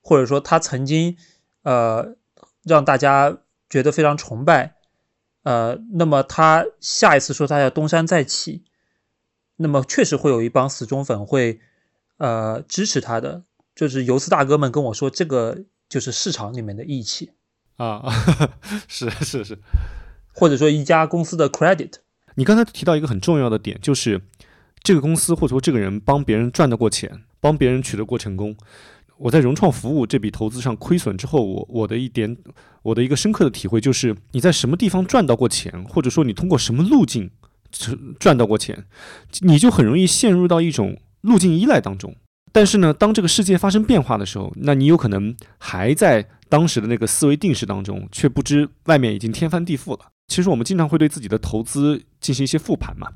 [0.00, 1.16] 或者说他曾经
[1.62, 2.16] 呃
[2.64, 3.38] 让大家
[3.68, 4.76] 觉得非常崇拜，
[5.42, 8.64] 呃，那么他下一次说他要东山再起，
[9.56, 11.60] 那么确实会有一帮死忠粉会
[12.18, 13.44] 呃支持他的。
[13.72, 15.56] 就是游资大哥们跟我说，这个
[15.88, 17.30] 就是市场里面的义气
[17.76, 18.04] 啊，
[18.88, 19.58] 是是是，
[20.34, 21.92] 或者说一家公司的 credit。
[22.34, 24.20] 你刚才提到一个很重要的点，就是
[24.82, 27.22] 这个公司或者说这个人帮别人赚得过钱。
[27.42, 28.54] 帮别人取得过成功，
[29.16, 32.36] 我在融创服务这笔投资上亏损之后，我我的一点
[32.82, 37.30] 我的一个深刻的体会就是，你在什么地方赚到过钱，或者说你通过什么路径
[38.18, 38.84] 赚到过钱，
[39.40, 42.14] 你就很容易陷入到一种路径依赖当中。
[42.52, 50.10] 但是呢，当这个世界发生变化的时候，那你有可能还在当时的那个思维定式当中，却不知外面已经天翻地覆了。
[50.30, 53.08] 其实我们经常会对自己的投资进行一些复盘嘛，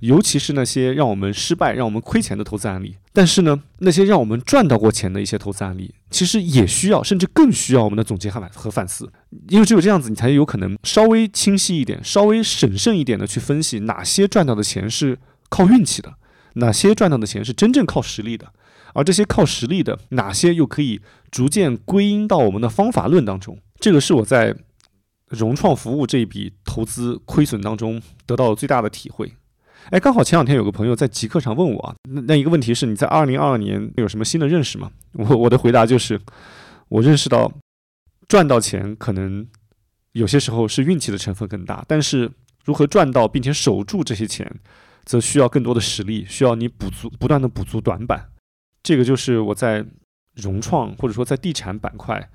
[0.00, 2.94] 尤其是那些让我们失败、让我们亏钱的投资案例。
[3.14, 9.10] 但是呢，那些让我们赚到过钱的一些投资案例，其实也需要，甚至更需要我们的总结和反和反思。
[9.48, 16.16] 因为只有这样子，你才有可能稍微清晰一点、稍微审慎一点的去分析哪些赚到的钱是靠运气的，
[16.56, 18.52] 哪些赚到的钱是真正靠实力的，
[18.92, 21.00] 而这些靠实力的，哪些又可以
[21.30, 23.58] 逐渐归因到我们的方法论当中。
[23.80, 24.54] 这个是我在。
[25.28, 29.32] 融创服务这一笔投资亏损当中得到了最大的体会。
[29.90, 34.90] 哎，刚好前两天有个朋友在极客上问我啊，那那一个问题是你在二零二二年有什么新的认识吗？
[35.12, 36.20] 我我的回答就是，
[36.88, 37.50] 我认识到
[38.26, 39.46] 赚到钱可能
[40.12, 41.82] 有些时候是运气的成分更大。
[41.88, 42.30] 但是
[42.64, 44.60] 如何赚到并且守住这些钱，
[45.04, 48.28] 则需要更多的实力，需要你补足不断的补足短板。
[48.82, 49.84] 这个就是我在
[50.34, 52.30] 融创或者说在地产板块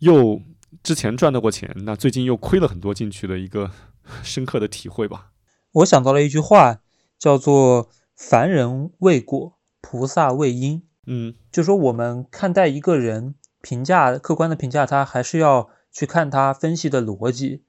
[0.00, 0.42] 又
[0.82, 3.70] 之前赚到过钱，那最近又亏了很多进去的一个
[4.22, 5.32] 深刻的体会吧。
[5.72, 6.80] 我想到了一句话，
[7.18, 10.82] 叫做“凡人未果，菩萨未因”。
[11.06, 17.64] 嗯，就说我们看待一个人，评价客观的评价他，还是要去看他分析的逻辑。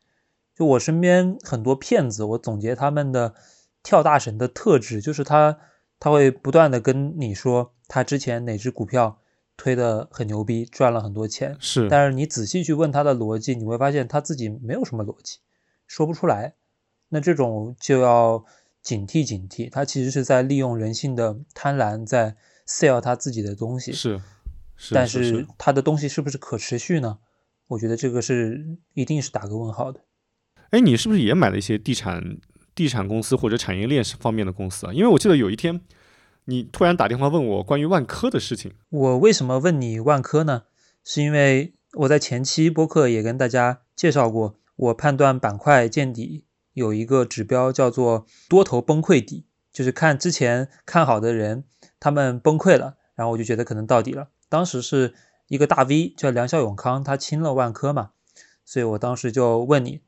[0.56, 3.34] 就我身边很多骗子，我总结他们的
[3.82, 5.58] 跳大神的特质，就是他
[5.99, 9.20] 他会不断的跟你说他之前哪只股票
[9.64, 11.55] 推的很牛逼，赚了很多钱。
[11.57, 15.38] 是，但是你仔细去问他的逻辑，你会发现他自己没有什么逻辑，
[15.88, 16.55] 说不出来。
[17.07, 18.43] 那这种就要
[18.82, 22.36] 警惕警惕，他其实是在利用人性的贪婪在
[22.68, 23.93] sell 他自己的东西。
[23.93, 24.20] 是，
[24.76, 27.20] 是但是是他的东西是不是可持续呢？
[27.68, 30.01] 我觉得这个是一定是打个问号的。
[30.72, 32.38] 哎，你是不是也买了一些地产、
[32.76, 34.91] 地产公司或者产业链方面的公司啊？
[34.91, 35.80] 因为我记得有一天
[36.46, 38.74] 你突然打电话问我关于万科的事情。
[38.89, 40.64] 我为什么问你万科呢？
[41.04, 51.64] 是因为我在前期播客也跟大家介绍过，我判断板块见底有一个指标叫做多头崩溃底，就是看之前看好的人
[52.00, 54.30] 他们崩溃了，然后我就觉得可能到底了。
[54.50, 55.14] 当时是
[55.48, 58.12] 一个大 V 叫梁孝永康，他亲了万科嘛，
[58.66, 60.02] 所以我当时就问你。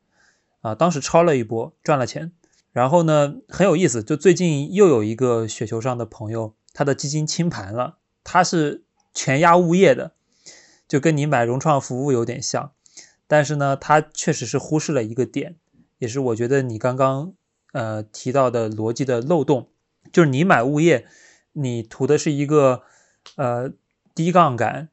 [0.62, 2.32] 啊，当时抄了一波，赚了钱。
[2.76, 10.12] 然后呢，很有意思，就最近又有一个雪球上的朋友，他的基金清盘了，他是全压物业的，
[10.86, 12.72] 就跟你买融创服务有点像。
[13.26, 15.56] 但是呢，他确实是忽视了一个点，
[15.96, 17.32] 也是我觉得你刚刚
[17.72, 19.70] 呃提到的逻辑的漏洞，
[20.12, 21.06] 就是你买物业，
[21.54, 22.82] 你图的是一个
[23.36, 23.72] 呃
[24.14, 24.90] 低杠杆，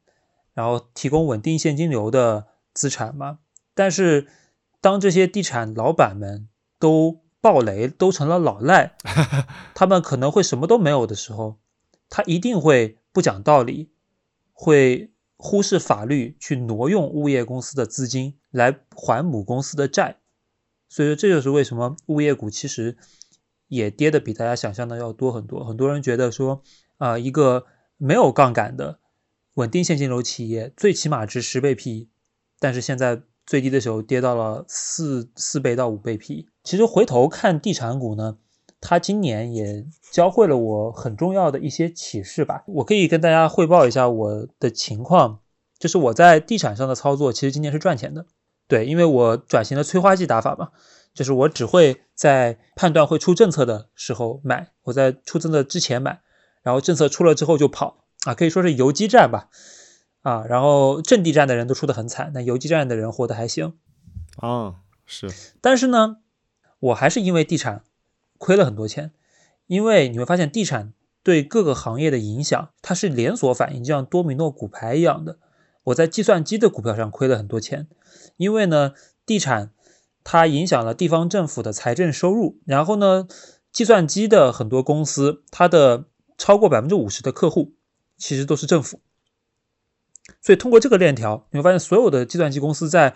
[0.54, 3.40] 然后提供稳定现金流的资产嘛，
[3.76, 4.30] 但是。
[4.80, 8.96] 当这些地产老板们都爆雷，都成了老赖，
[9.76, 11.58] 他们可能会什么都没有的时候，
[12.10, 13.91] 他一定会不讲道理，
[14.54, 20.20] 会忽视法律，去挪用物业公司的资金来还母公司的债。
[20.88, 22.96] 所以说，这就是为什么物业股其实
[23.68, 25.66] 也跌的比大家想象的要多很多。
[25.66, 26.64] 很多人觉得说，
[26.98, 27.66] 啊，一个
[27.98, 29.00] 没有杠杆的
[29.56, 32.08] 稳定现金流企业，最起码值十倍 PE，
[32.60, 33.24] 但是现在。
[33.46, 36.48] 最低的时候跌到了四四倍到五倍 P。
[36.64, 38.38] 其实回头看地产股呢，
[38.80, 42.64] 它今年也教会了我很重要的一些启示吧。
[42.68, 45.39] 我可以跟大家汇报一下我的情况，
[45.78, 48.26] 就是我在地产上的操作，其实今年是赚钱的。
[48.68, 50.70] 对，因为我转型了催化剂打法嘛，
[51.14, 56.22] 就是我只会在判断会出政策的时候买，我在出政策之前买，
[56.61, 59.49] 然后政策出了之后就跑啊，可以说是游击战吧。
[60.22, 63.74] 啊，然后阵地战的人都输得很惨，那游击战的人活得还行。
[64.38, 65.30] 啊，是。
[65.59, 66.20] 但是呢，
[66.84, 67.84] 我还是因为地产
[68.38, 69.12] 亏了很多钱，
[69.68, 75.40] 因为你会发现地产对各个行业的影响，它是连锁反应，就像多米诺骨牌一样的。
[75.86, 77.88] 我在计算机的股票上亏了很多钱，
[78.36, 78.94] 因为呢，
[79.26, 79.72] 地产
[80.26, 83.30] 它影响了地方政府的财政收入，然后呢，
[83.72, 86.06] 计算机的很多公司，它的
[86.38, 87.74] 超过百分之五十的客户
[88.18, 89.00] 其实都是政府。
[90.42, 93.16] 所以通过这个链条，你会发现所有的计算机公司在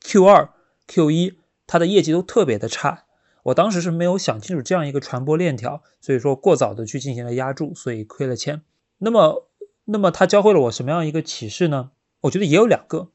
[0.00, 0.50] Q 二、
[0.86, 1.34] Q 一，
[1.72, 3.04] 它的业绩都特别的差。
[3.44, 8.60] 我当时是没有想清楚这样一个传播链条，所以说过早的去进行了压注，所以亏了钱。
[8.98, 9.48] 那么，
[9.86, 11.92] 那么它教会了我什么样一个启示呢？
[12.20, 13.08] 我觉得也有两个。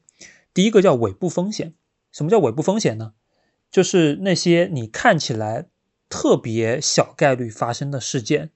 [0.52, 1.74] 第一个叫尾部风险。
[2.10, 3.12] 什么叫尾部风险呢？
[3.70, 5.68] 就是那些你看起来
[6.08, 8.50] 特别小概率发生的事件，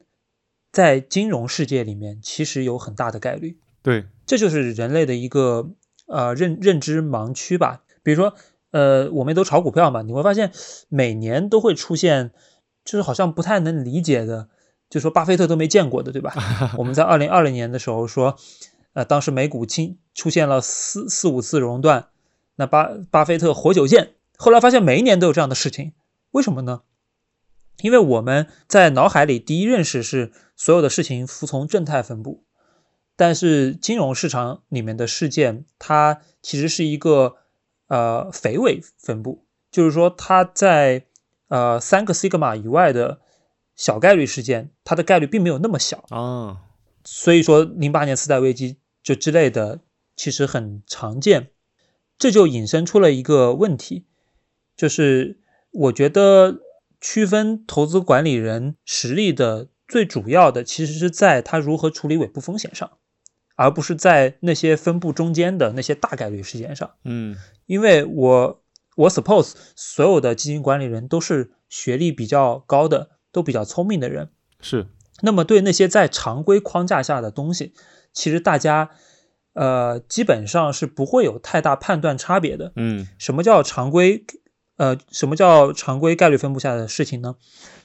[0.73, 3.57] 在金融世界里面其实有很大的概率。
[3.83, 5.71] 对，这就是人类的一个
[6.07, 7.85] 呃认认知盲区吧。
[8.03, 8.35] 比如说，
[8.73, 10.51] 呃，我们都炒股票嘛，你会发现
[10.89, 12.33] 每年都会出现，
[12.85, 14.49] 就是好像不太能理解的，
[14.91, 16.35] 就说巴菲特都没见过的，对吧？
[16.79, 18.37] 我们在二零二零年的时候说，
[18.95, 22.09] 呃，当时美股清出现了四四五次熔断，
[22.57, 24.15] 那巴巴菲特活久见。
[24.37, 25.93] 后来发现每一年都有这样的事情，
[26.33, 26.83] 为什么呢？
[27.83, 32.45] 因为我们在脑海里第一认识是所有的事情服从正态分布。
[33.15, 37.37] 但是金融市场里面的事件，它其实是一个
[37.93, 41.05] 呃肥尾分布，就是说它在
[41.49, 43.21] 呃三个 sigma 以外的
[43.77, 46.63] 小概率事件，它的概率并没有那么小啊。
[47.05, 49.81] 所以说零八年次贷危机就之类的，
[50.17, 51.51] 其实很常见。
[52.17, 54.07] 这就引申出了一个问题，
[54.75, 55.41] 就是
[55.73, 56.61] 我觉得
[56.99, 62.91] 区分投资管理人实力的最主要的，其实是在他如何处理尾部风险上。
[63.63, 67.37] 而不是在那些分布中间的那些大概率事件上，嗯，
[67.67, 68.63] 因为我
[68.97, 74.31] 我 suppose 所有的基金管理人都是学历比较高的，都比较聪明的人。
[74.61, 74.87] 是，
[75.23, 77.73] 那么对那些在常规框架下的东西，
[78.13, 78.91] 其实大家
[79.55, 82.73] 呃基本上是不会有太大判断差别的。
[82.77, 84.25] 嗯什么叫常规？
[84.79, 87.37] 呃，什么叫常规概率分布下的事情呢？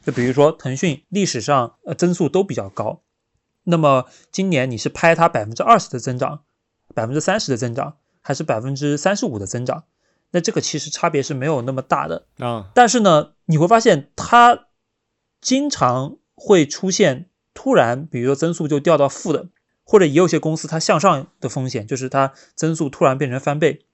[0.03, 3.03] 就比如说腾讯历史上呃增速都比较高，
[3.69, 6.43] 那么今年你是拍它百分之二十的增长，
[6.95, 9.83] 百分之三十的增长，还是百分之三十五的增长？
[10.31, 12.25] 那这个其实差别是没有那么大的。
[12.39, 14.67] 啊，但是呢，你会发现它
[15.41, 19.49] 经常会出现突然，比如说增速就掉到负的，
[19.83, 23.85] 或者也有些公司它向上的风险，就是它增速突然变成翻倍。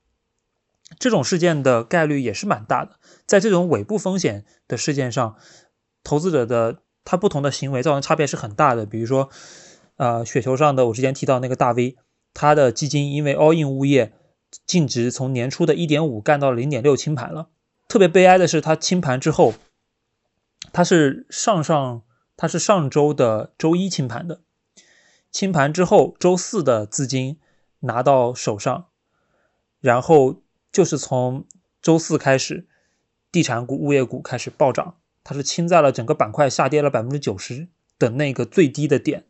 [1.00, 3.00] 这种事件的概率也是蛮大的。
[3.26, 5.36] 在这种尾部风险的事件上，
[6.04, 8.86] 投资者的他不同的行为造成差别是很大的。
[8.86, 9.30] 比如说，
[9.98, 11.98] 呃，雪球上的我之前提到那个大 V，
[12.34, 14.14] 他的基金因为 all in 物业
[14.66, 17.50] 净值从年初的1.5干到零点六清盘了。
[17.88, 19.54] 特别悲哀的是，他清盘之后，
[20.72, 22.02] 他是上上
[22.36, 24.42] 他是上周的周一清盘的，
[25.32, 27.40] 清盘之后周四的资金
[27.82, 28.88] 拿到手上，
[29.80, 30.42] 然后
[30.72, 31.46] 就是从
[31.82, 32.68] 周四开始，
[33.32, 37.68] 地产股、物业股开始暴涨，它是清在了整个板块下跌了百分之九十
[38.00, 39.26] 的那个最低的点，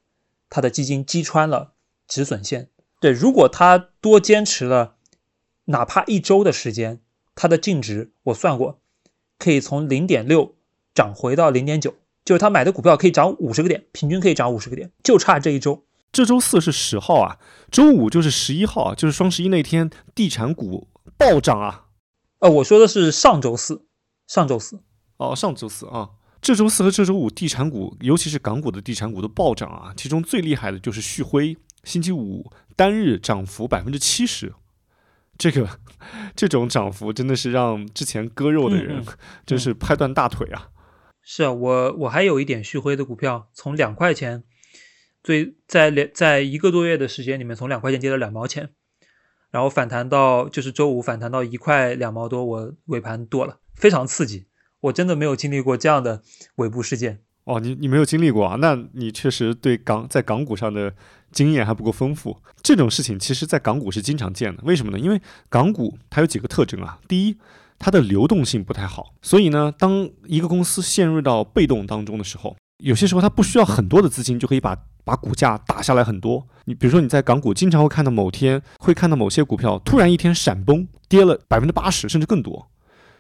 [0.54, 1.74] 它的基金击穿了
[2.08, 2.70] 止损线。
[3.00, 4.98] 对，如果他多坚持了
[5.66, 7.00] 哪怕一周的时间，
[7.34, 8.80] 它的净值我算过，
[9.40, 10.54] 可以从零点六
[10.94, 15.84] 涨回到零点九，就是他买的股票可以涨五十个点，平均可以涨五十个点，就差这一周。
[16.12, 17.40] 这周四是十号啊，
[17.72, 20.88] 周五就是十一号啊，就是双十一那天，地产股
[21.18, 21.88] 暴涨啊。
[22.38, 23.88] 呃，我说的是上周四，
[24.28, 24.82] 上周四。
[25.18, 26.12] 哦，上周四啊，
[26.44, 29.94] 这周四和这周五，地产股，尤其是港股的地产股都暴涨啊。
[29.96, 34.54] 其中最厉害的就是旭辉，星期五单日涨幅百分之七十，
[35.38, 35.80] 这个
[36.36, 39.06] 这种涨幅真的是让之前割肉的人嗯
[39.48, 40.68] 真是拍断大腿啊。
[41.22, 44.44] 是啊，我我还有一点旭辉的股票，从两块钱，
[45.24, 48.72] 最在两在一个多月的时间里面，从两块钱跌到两毛钱，
[49.50, 54.48] 然后反弹到就是周五反弹到一块两毛多，我尾盘剁了，非常刺激。
[54.84, 56.22] 我真的没有经历过这样的
[56.56, 57.20] 尾部事件。
[57.46, 58.56] 哦，你你没有经历过啊？
[58.60, 60.94] 那你确实对港在港股上的
[61.32, 62.38] 经验还不够丰富。
[62.62, 65.00] 这种事情其实在港股是经常见的，为什么呢？
[65.00, 67.00] 因为港股它有几个特征啊。
[67.08, 67.38] 第一，
[67.78, 76.48] 它的流动性不太好，所以呢，当一个公司陷入到被动当中的时候，有些时候它不需要很多的资金就可以把把股价打下来很多。
[76.64, 82.70] 你比如说你在港股经常会看到某天会看到某些股票突然一天闪崩，跌了百分之八十甚至更多，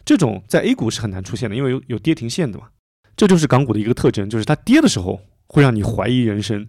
[0.05, 2.69] 这种在 A 股是很难出现的，因为有有跌停线的嘛。
[3.15, 6.67] 这就是港股的一个特征，就是它跌的时候会让你怀疑人生，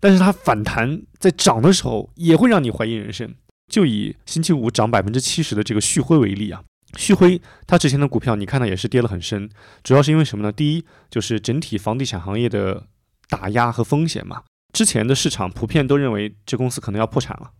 [0.00, 3.34] 但是它反弹在涨的时候也会让你怀疑人生。
[3.70, 6.62] 就以星期五涨百分之七十的这个旭辉为例啊，
[6.96, 9.50] 旭辉它之前的股票你看到也是跌了很深，
[9.82, 10.50] 主要是因为什么呢？
[10.50, 12.86] 第一就是整体房地产行业的
[13.28, 17.50] 打压和风险嘛，之前的市场普遍都认为这公司可能要破产了，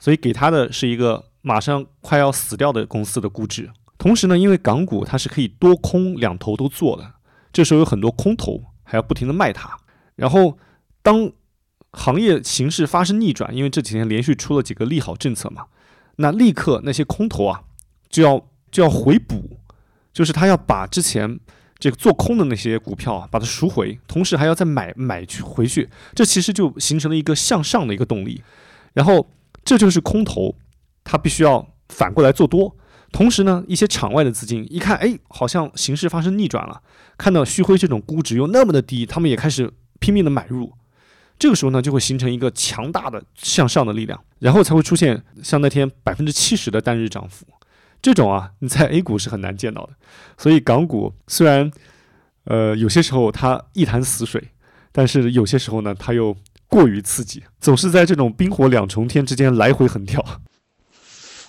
[0.00, 3.70] 所以给它的是一个马上快要死掉的公司的估值。
[4.02, 7.08] 同时呢，因为港股它是可以多空两头都做的。
[7.52, 9.76] 这时候有很多空头还要不停的卖它，
[10.16, 10.58] 然后
[11.04, 11.30] 当
[11.92, 15.66] 行业形势发生逆转，因为这几天连续出了几个利好政策嘛，
[16.16, 17.62] 那立刻那些空头啊
[18.10, 19.60] 就要就要回补，
[20.12, 21.38] 就是他要把之前
[21.78, 28.42] 这个做空的那些股票啊把它赎回，同时还要再买买去回去，这其实就形成了一个向上的一个动力，
[28.94, 29.28] 然后
[29.64, 30.56] 这就是空头
[31.04, 32.76] 他必须要反过来做多。
[33.12, 36.82] 同时呢，一些场外的资金一看，哎，好像形势发生逆转了，
[37.18, 39.70] 看到旭辉这种估值又那么的低，他们也开始
[40.00, 40.72] 拼命的买入。
[41.38, 47.44] 这个时候呢，就会形成一个强大的向上的力量，然后才会出现像那天百分之七十的单日涨幅。
[48.00, 49.92] 这种啊，你在 A 股是很难见到的。
[50.38, 51.70] 所以港股虽然
[52.44, 54.50] 呃有些时候它一潭死水，
[54.90, 56.36] 但是有些时候呢，它又
[56.66, 60.24] 过于刺激，总是在这种冰火两重天之间来回横跳。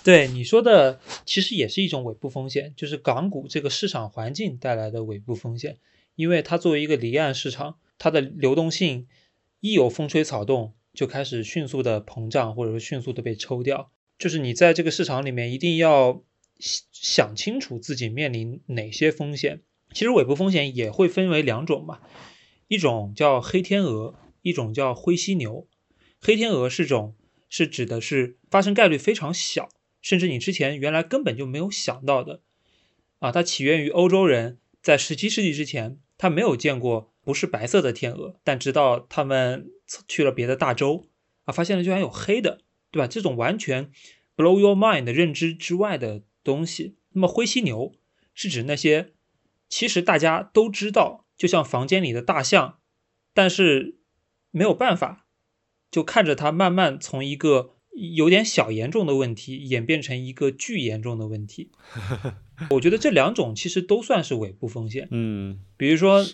[0.04, 5.78] 对你说的，其实也是一种尾部风险，就是港股这个市场环境带来的尾部风险。
[6.14, 9.08] 因为它作为一个离岸市场，它的流动性
[9.60, 13.90] 一有风吹草动，就开始迅速的膨胀，或者说迅速的被抽掉。
[14.18, 16.22] 就是你在这个市场里面一定要
[16.60, 19.62] 想清楚自己面临哪些风险。
[19.92, 22.00] 其实尾部风险也会分为两种嘛，
[22.68, 25.66] 一种叫黑天鹅，一种叫灰犀牛。
[26.20, 27.16] 黑天鹅是种
[27.48, 29.70] 是指的是发生概率非常小。
[30.04, 32.42] 甚至你之前原来根本就没有想到的，
[33.20, 39.70] 啊，它起源于欧洲人，在十七世纪之前，他没有见过不是白色的天鹅，但直到他们
[40.06, 41.06] 去了别的大洲，
[41.46, 42.60] 啊，发现了居然有黑的，
[42.90, 43.06] 对吧？
[43.06, 43.90] 这种完全
[44.36, 47.94] blow your mind 的认知之外的东西，那么灰犀牛
[48.34, 49.14] 是指那些
[49.70, 52.78] 其实大家都知道，就像房间里的大象，
[53.32, 53.96] 但是
[54.50, 55.24] 没有办法，
[55.90, 61.70] 就看着它慢慢从一个有点小严重的问题演变成一个巨严重的问题。
[62.70, 65.08] 我觉得这两种其实都算是尾部风险。
[65.10, 66.24] 嗯，比如说，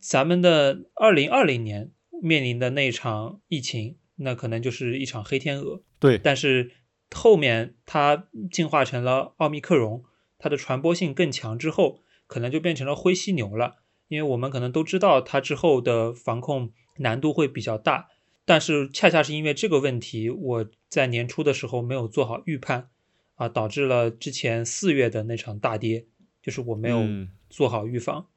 [0.00, 1.90] 咱们的二零二零年
[2.22, 5.82] 面临的那场疫情，那可能就是一场黑天鹅。
[5.98, 6.70] 对，但是
[7.14, 10.04] 后面它进化成了奥密克戎，
[10.38, 13.76] 它的传播性更强之后，可能就变成了灰犀牛了。
[14.08, 18.08] 因为我们可能都知道它之后的防控难度会比较大，
[18.46, 22.88] 但是恰恰是因为这个问题，我在年初的时候没有做好预判，
[23.34, 26.06] 啊，导致了之前四月的那场大跌，
[26.40, 28.28] 就是我没有嗯做好预防。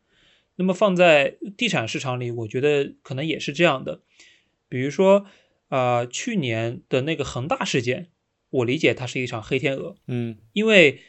[0.56, 4.02] 那么放在地产市场里，我觉得可能也是这样的。
[4.68, 5.26] 比如说，
[5.70, 8.10] 呃，去年的那个恒大事件，
[8.50, 11.00] 我理解它是一场黑天鹅，嗯因为，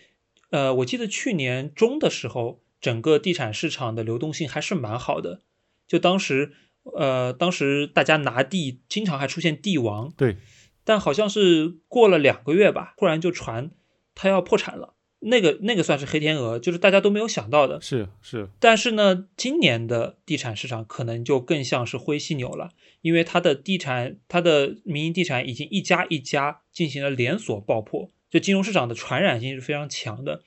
[0.51, 5.41] 呃，我记得去年中的时候，整个地产市场的流动性还是蛮好的。
[5.89, 6.53] 就当时，
[6.83, 10.37] 呃，当时大家拿地，经常还出现地王，对，
[10.85, 13.71] 但好像是过了两个月吧，突然就传
[14.15, 14.95] 它要破产了。
[15.23, 17.79] 那个那个算是黑天鹅，就是大家都没有想到的。
[17.83, 22.71] 是是，但是呢，今年的地产市场可能就更像是灰犀牛了，
[23.03, 30.43] 因为它的地产，它的民营地产已经一家一家进行了连锁爆破，就金融市场的传染性是非常强的，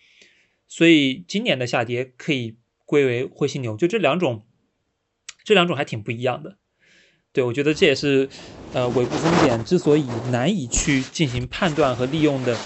[0.68, 4.44] 所以今年的下跌可以归为灰犀牛，就这两种，
[5.44, 6.58] 这两种还挺不一样的。
[7.32, 8.30] 对，我觉得这也是，
[8.74, 12.58] 呃，尾部风险之所以难以去进行判断和利用的，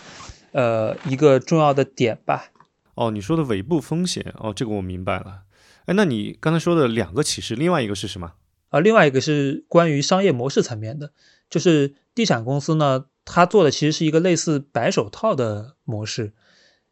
[0.52, 2.52] 呃，一个重要的点吧。
[2.96, 5.44] 哦，你说的尾部风险，哦，这个我明白了。
[5.86, 8.34] 哎，那你刚才说的两个启示，另外一个是什么？
[8.70, 11.14] 啊，另外一个是关于商业模式层面的，
[11.50, 16.34] 就是地产公司呢，它做的其实是一个类似白手套的模式，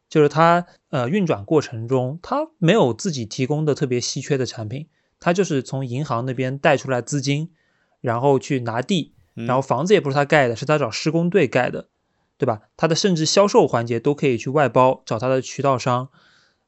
[0.07, 4.87] 就是它呃运转过程中，它没有自己提供的特别稀缺的产品，
[5.25, 7.49] 它就是从银行那边贷出来资金，
[7.99, 11.87] 然后去拿地，嗯然后房子也不是他盖的，是他找施工队盖的，
[12.37, 12.61] 对吧？
[12.77, 16.09] 他的甚至销售环节都可以去外包，找他的渠道商，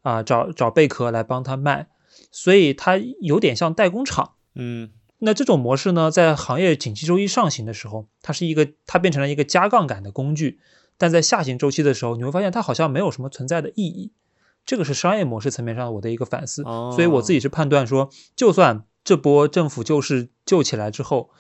[0.02, 1.90] 啊、找找贝壳来帮他卖，
[2.32, 4.32] 所以他有点像代工厂。
[4.56, 4.90] 嗯
[5.20, 10.60] 那这种模式呢，在行业景气周期上行的时候，它是一个它变成了一个加杠杆的工具，
[10.98, 14.14] 但在下行周期的时候，你会发现它好像没有什么存在的意义。
[14.68, 21.32] 这个是商业模式层面上我的一个反思，哦所以我自己是判断说，就算这波政府救市救起来之后，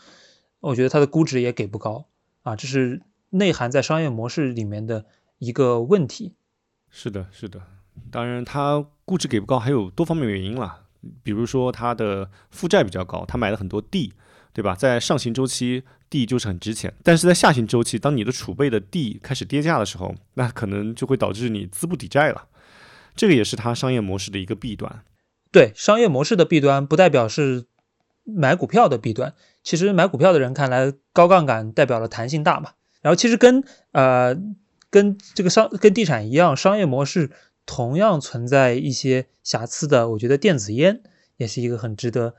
[0.62, 2.08] 我觉得它的估值也给不高
[2.44, 5.06] 啊，这是内涵在商业模式里面的
[5.40, 6.34] 一个问题。
[6.90, 7.62] 是的，是的。
[8.10, 10.86] 当然，它估值给不高，还有多方面原因啦。
[11.22, 14.14] 比如说，它的负债比较高，它买了很多地，
[14.54, 14.74] 对吧？
[14.74, 22.48] 在上行周期，地就是很值钱；但是在下行周期，当你的储备的地开始跌价的时候，那可能就会导致你资不抵债了。
[23.18, 25.04] 这个也是它商业模式的一个弊端。
[25.52, 27.66] 对商业模式的弊端，不代表是
[28.24, 29.34] 买股票的弊端。
[29.64, 32.72] 其实买股票的人看来，高杠杆代表了弹性大嘛。
[33.02, 34.36] 然后其实跟呃
[34.90, 37.32] 跟这个商跟地产一样，商业模式
[37.66, 40.10] 同样存在一些瑕疵的。
[40.10, 41.02] 我觉得电子烟
[41.38, 42.36] 也是一个很值得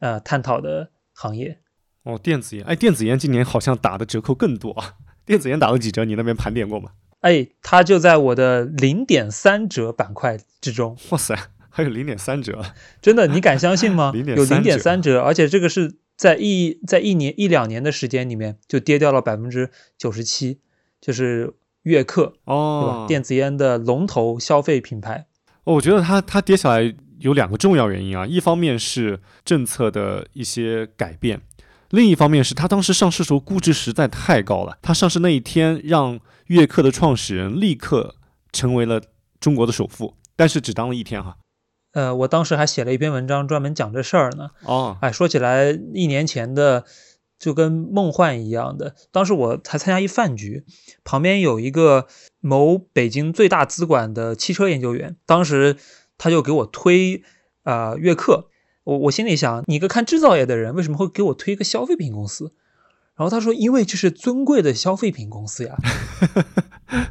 [0.00, 1.60] 呃探讨的行业。
[2.04, 4.94] 哦，电子烟，哎，电子烟今年好像打的折扣更多啊。
[5.24, 6.04] 电子烟打了几折？
[6.04, 6.90] 你那边盘点过吗？
[7.24, 10.94] 哎，它就在我的零点三折板块之中。
[11.08, 11.34] 哇塞，
[11.70, 12.62] 还有零点三折。
[13.00, 20.60] 真的，你敢相信吗？0.3 有零点三折，而且这个是在一在一年一两年的时间里面就跌掉了百分之九十七，
[21.00, 22.52] 就是悦客，对吧？
[22.52, 25.26] 哦，电子烟的龙头消费品牌。
[25.64, 31.40] 哦我觉得它它跌下来有两个重要原因啊，一方面是政策的一些改变，
[31.94, 34.76] 另一方面是它当时上市时候估值实在太高了。
[34.82, 38.16] 它上市那一天，让悦客的创始人立刻
[38.52, 39.00] 成为了
[39.38, 41.36] 中国的首富，但是只当了一天哈。
[41.92, 44.50] 呃，我当时还写了一篇文章专门讲这事儿呢。
[44.64, 46.84] 哦，哎，说起来，一年前的
[47.38, 48.96] 就跟梦幻一样的。
[49.12, 50.64] 当时我才参加一饭局，
[51.04, 52.08] 旁边有一个
[52.40, 55.76] 某北京最大资管的汽车研究员，当时
[56.18, 57.22] 他就给我推
[57.62, 58.50] 啊、呃悦客。
[58.84, 62.52] 我我心里想，你一个看制造业的人，为什么会给我推一个消费品公司？
[63.16, 65.76] 然后他说，因为这是尊贵的消费品公司呀，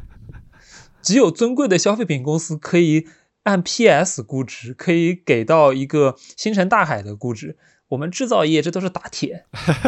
[1.02, 3.06] 只有尊贵的消费品公司可以
[3.44, 7.56] 按 PS 估值，可以给到一个星辰大海的估值。
[7.88, 9.44] 我们制造业这都是打铁，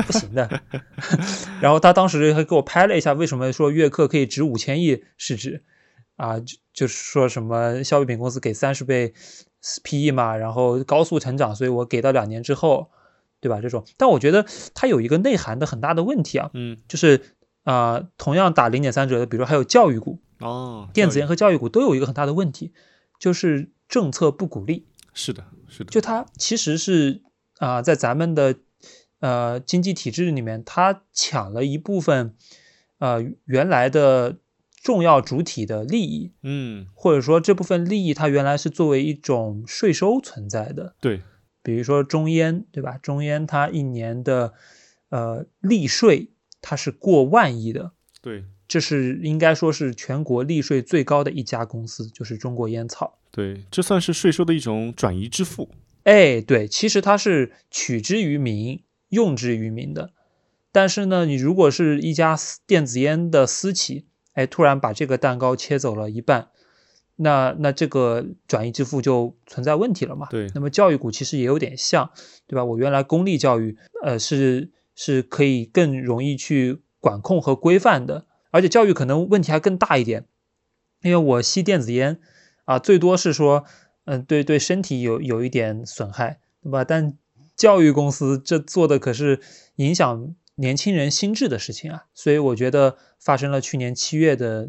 [0.06, 0.62] 不行的。
[1.60, 5.64] 然后他当时还给我拍了一下，为什么说悦客可以值五千亿市值
[6.16, 6.38] 啊？
[6.38, 9.14] 就就是说什么消费品公司给三十倍
[9.82, 12.90] PE 嘛，然后高速成长，所以我给到两年之后，
[13.40, 13.60] 对吧？
[13.60, 17.20] 这种，但我觉得它有一个内涵的很大的问题啊，嗯就是
[17.64, 22.72] 啊、同样打零点三折的，比如说还有教育股，哦，电子烟和教育股都有一个很大的问题，
[23.18, 24.86] 就是政策不鼓励。
[25.12, 27.22] 是的，是的，就它其实是
[27.58, 28.54] 啊、在咱们的
[29.18, 32.36] 呃经济体制里面，它抢了一部分
[32.98, 34.36] 呃原来的
[34.82, 40.94] 重要主体的利益，嗯，或者说这部分利益它原来是作为一种税收存在的。
[41.00, 41.22] 对，
[41.62, 42.96] 比如说中烟，对吧？
[42.98, 44.52] 中烟它一年的
[45.08, 46.30] 呃利税
[46.60, 53.18] 它是过万亿的，对，这是应该说是全国利税最高的一家公司，就是中国烟草。
[53.32, 55.68] 对，这算是税收的一种转移支付。
[56.04, 60.12] 哎，对，其实它是取之于民，用之于民的。
[60.70, 64.06] 但是呢，你如果是一家私电子烟的私企，
[64.36, 66.48] 哎，突然把这个蛋糕切走了一半，
[67.16, 70.28] 那那这个转移支付就存在问题了嘛？
[70.30, 72.10] 对那么教育股其实也有点像，
[72.46, 72.64] 对吧？
[72.64, 80.26] 我原来公立教育，呃，是是可以更容易去管控和规范的，而且教育可能问题还更大一点，
[81.02, 82.20] 因为我吸电子烟
[82.64, 83.64] 啊，最多是说。
[84.08, 86.84] 嗯，对对，身体有有一点损害，对吧？
[86.84, 87.18] 但
[87.56, 89.40] 教育公司这做的可是
[89.74, 94.68] 影响年轻人心智的事情啊，所以我觉得发生了去年七月的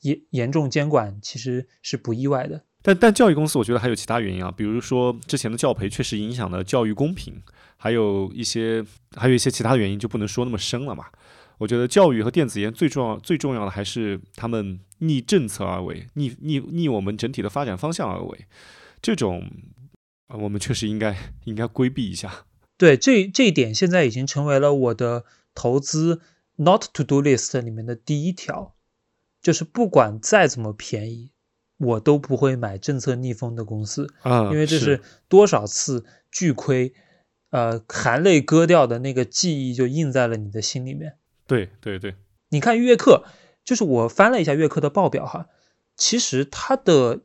[0.00, 2.64] 严严重监管，其实是不意外的。
[2.82, 7.40] 但但教育公司，我觉得还有其他原因啊，比如说之前的教培确实影响了教育公平，
[7.76, 8.84] 还有一些
[9.14, 11.06] 还有一些其他原因，就不能说那么深了嘛。
[11.58, 18.46] 我觉得教育和电子烟最重要最重要的还是他们逆政策而为，逆逆逆我们整体的发展方向而为，
[19.00, 19.48] 这种
[20.26, 22.46] 呃我们确实应该应该规避一下。
[22.82, 26.20] 对，这这一点现在已经成为了我的投资
[26.56, 28.74] not to do list 里面的第一条，
[29.40, 31.30] 就是不管再怎么便宜，
[31.78, 34.12] 我都不会买政策逆风的公司。
[34.22, 36.92] 啊，因为这是多少次巨亏，
[37.50, 41.18] 呃，含泪割掉的那个记忆就印在了你的心里面。
[41.46, 42.16] 对对对，
[42.48, 43.22] 你看悦客，
[43.64, 45.46] 就是我翻了一下悦客的报表哈，
[45.96, 47.20] 其实它的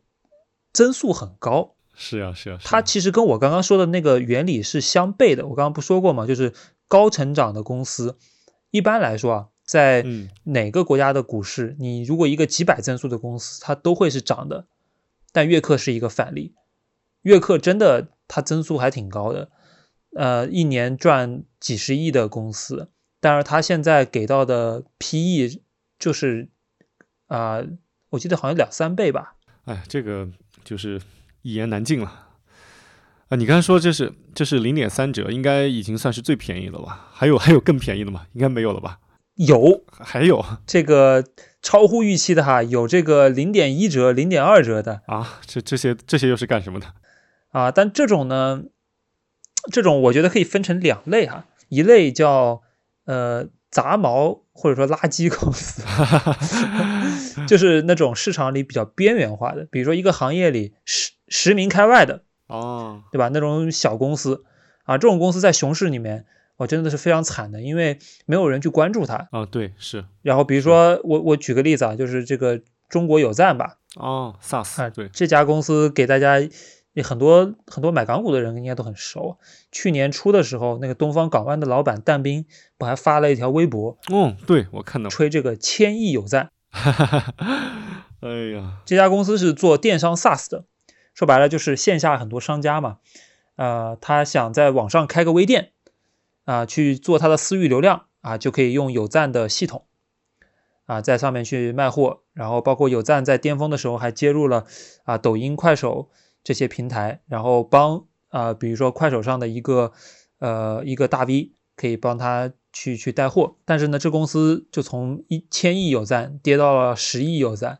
[0.72, 5.48] 增速很高，是啊是啊，是啊它其实跟我刚刚说的那个原理是相悖的。
[5.48, 6.28] 我刚刚不说过吗？
[6.28, 6.54] 就是
[6.88, 8.18] 高成长的公司，
[8.70, 14.68] 一般来说啊，在嗯哪个国家的股市，你如果一个几百增速的公司，它都会是涨的。
[15.34, 16.54] 但悦客是一个反例，
[17.24, 19.50] 悦客真的它增速还挺高的，
[20.16, 25.62] 呃，一年赚几十亿的公司，但是它现在给到的 PE
[26.00, 26.50] 就是
[27.28, 27.62] 啊、
[28.12, 29.36] 我记得好像两三倍吧。
[29.66, 30.30] 哎，这个
[30.64, 31.02] 就是
[31.48, 32.26] 一言难尽了。
[33.30, 37.08] 啊，你刚才说这是这是零点三折，应该已经算是最便宜了吧？
[37.14, 38.26] 还有还有更便宜的吗？
[38.34, 39.00] 应该没有了吧？
[39.36, 41.24] 有还有这个
[41.62, 45.40] 超乎预期的哈，有这个零点一折、零点二折的啊？
[45.46, 46.88] 这这些这些又是干什么的？
[47.50, 48.64] 啊，但这种呢，
[49.72, 52.62] 这种我觉得可以分成两类哈，一类叫
[53.06, 55.84] 呃杂毛或者说垃圾公司，
[57.48, 63.30] 就是那种市场里比较边缘化的，比如说一个行业里十十名开外的，哦，对吧？
[63.34, 64.44] 那种小公司
[64.86, 66.26] 啊，这种公司在熊市里面，
[66.56, 69.28] 我真的是非常惨的，因为没有人去关注它。
[69.32, 76.40] 啊，对，是然后比如说我我举个例子啊，就是这个中国有赞吧，哦，SaaS，啊，对，这家公司给大家
[76.98, 79.38] 也很多很多买港股的人应该都很熟。
[79.72, 86.50] 去年初的时候，那个东方港湾的老板但斌不还发了一条微博，哦，对我看到，吹这个千亿有赞。
[86.74, 90.66] 哎呀，这家公司是做电商 SaaS 的，
[91.14, 92.98] 说白了就是线下很多商家嘛，
[93.58, 95.74] 呃，他想在网上开个微店，
[96.46, 99.86] 啊、去做他的私域流量啊，就可以用有赞的系统，
[100.88, 104.66] 啊，在上面去卖货，然后包括有赞在巅峰的时候还接入了
[105.04, 106.10] 啊抖音、快手
[106.44, 109.94] 这些平台，然后帮啊、比如说快手上的一个
[110.40, 117.80] 呃一个大 V 可以帮他去去带货，但是呢，这公司就从一千亿有赞跌到了十亿有赞。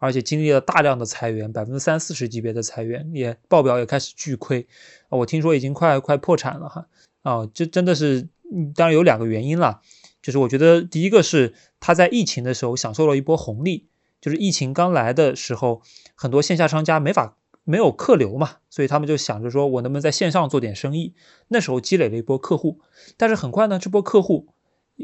[0.00, 4.68] 而且经历了大量的裁员，百分之三四十级别的裁员，也报表也开始巨亏！
[5.08, 6.86] 我听说已经快快破产了哈
[7.22, 7.50] 啊！
[7.52, 8.28] 这真的是，
[8.76, 9.80] 当然有两个原因啦，
[10.22, 13.88] 就是我觉得第一个是他在疫情的时候享受了一波红利，
[14.20, 15.82] 就是疫情刚来的时候，
[16.14, 17.36] 很多线下商家没法
[17.68, 21.14] 没有客流嘛，所以他们就想着说我能不能在线上做点生意，
[21.48, 22.80] 那时候积累了一波客户，
[23.16, 24.48] 但是很快呢，这波客户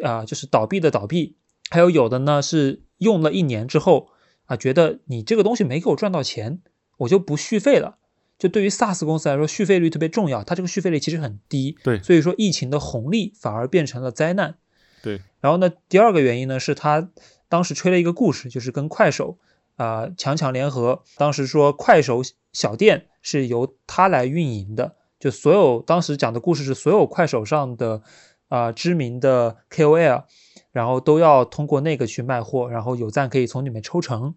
[0.02, 1.36] 啊就是倒闭的倒闭，
[1.70, 4.08] 还有有的呢是用了一年之后。
[4.46, 6.60] 啊，觉得你这个东西没给我赚到钱，
[6.98, 7.96] 我就不续费了。
[8.38, 11.78] 就对于 SaaS 公司来说，续费率特别重要，它这个续费率其实很低。
[11.82, 14.56] 对所以说疫情的红利反而变成了灾难。
[15.02, 17.08] 对，然后呢，第二个原因呢是他
[17.48, 19.38] 当时吹了一个故事，就是跟快手
[19.76, 22.22] 啊、强强联合，当时说快手
[22.52, 28.02] 小店是由他来运营的，就所有当时讲的故事是所有快手上的
[28.48, 30.24] 啊、知名的 KOL
[30.70, 34.34] 然后都要通过那个去卖货，然后有赞可以从里面抽成。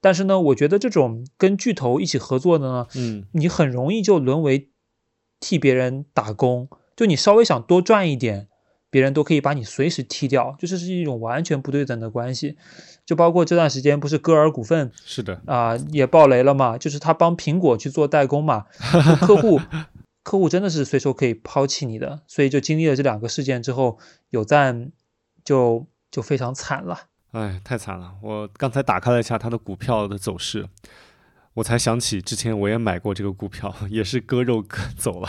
[0.00, 4.70] 但是呢，我觉得这种跟巨头一起合作的呢，嗯，你很容易就沦为
[5.40, 8.48] 替别人打工，就你稍微想多赚一点，
[8.96, 12.56] 别人都可以把你随时踢掉，就是是一种完全不对等的关系。
[13.04, 18.64] 就包括这段时间不是歌尔股份是的，啊、也爆雷了嘛，就是他帮苹果去做代工嘛，
[19.20, 19.60] 客户
[20.22, 23.98] 客户真的是随手可以抛弃你的，所以就经历了这两个事件之后，
[24.30, 24.92] 有赞
[25.44, 27.00] 就就非常惨了。
[27.32, 28.14] 哎，太惨了！
[28.22, 30.66] 我刚才打开了一下它的股票的走势，
[31.56, 35.28] 我才想起之前我也买过这个股票，也是割肉割走了。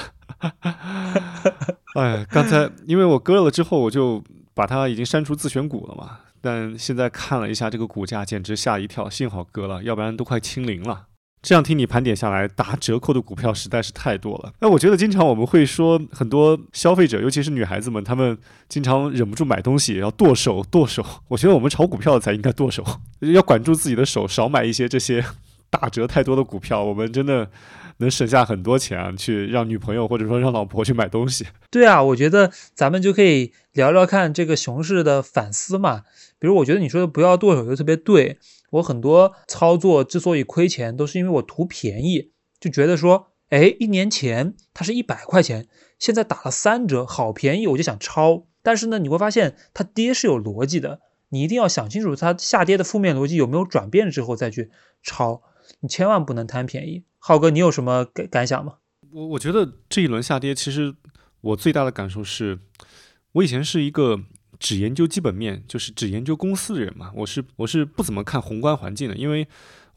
[1.95, 4.21] 哎，刚才因为我割了之后，我就
[4.53, 6.19] 把它已经删除自选股了嘛。
[6.41, 11.05] 但现在看了一下这个股价，简直吓一跳，幸好割了，要不然都快清零了。
[11.41, 14.51] 这样听你盘点下来，打折扣的股票实在是太多了。
[14.59, 18.37] 那我觉得经常我们会说，很多消费者，尤其是女孩子们，她们
[18.67, 21.05] 经常忍不住买东西要剁手，剁手。
[21.29, 22.83] 我觉得我们炒股票才应该剁手，
[23.21, 25.23] 要管住自己的手，少买一些这些
[25.69, 27.49] 打折太多的股票，我们真的
[27.97, 31.45] 能省下很多钱，去让女朋友或者说让老婆去买东西。
[31.69, 36.03] 对啊，我觉得咱们就可以聊聊看这个熊市的反思嘛。
[36.39, 38.39] 比如，我觉得你说的不要剁手就特别对。
[38.71, 45.67] 我很多操作之所以亏钱，都是因为我图便宜，就觉得说，哎，一年前它是一百块钱，
[45.97, 48.45] 现在打了三折，好便宜，我就想抄。
[48.61, 50.99] 但是呢，你会发现它跌是有逻辑的，
[51.29, 54.69] 你一定要想清楚它下跌的负面逻辑有没有转变之后再去
[55.01, 55.41] 抄，
[55.81, 57.03] 你千万不能贪便宜。
[57.19, 58.75] 浩哥，你有什么感感想吗？
[59.11, 60.95] 我我觉得这一轮下跌，其实
[61.41, 62.59] 我最大的感受是，
[63.33, 64.19] 我以前是一个
[64.59, 67.11] 只研究基本面，就是只研究公司的人嘛。
[67.15, 69.47] 我是我是不怎么看宏观环境的，因为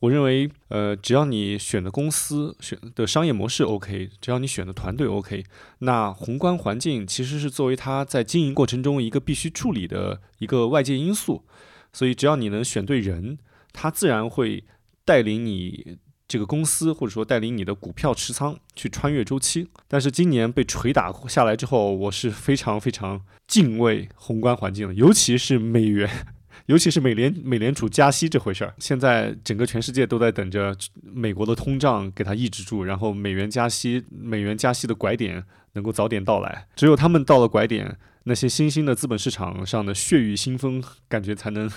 [0.01, 5.45] 我认为，呃，只要你选的公司选的商业模式 OK，只要你选的团队 OK，
[5.81, 11.45] 那宏观环境其实是作为它在经营过程中一个必须处理的一个外界因素。
[11.93, 13.39] 所以只要你能选对人，
[13.73, 14.65] 他自然会
[15.05, 15.99] 带领你。
[16.31, 26.09] 这个公司或者说带领你的股票持仓去穿越周期，但是今年被捶打下来之后，我是非常非常敬畏宏观环境的，尤其是美元，
[26.67, 28.73] 尤其是美联美联储加息这回事儿。
[28.79, 30.73] 现在整个全世界都在等着
[31.03, 36.69] 美国的通胀给它抑制住，然后美元加息，美元加息的拐点能够早点到来。
[36.77, 41.69] 只有他们到了拐点，那些新兴的资本市场上的血雨腥风感觉才能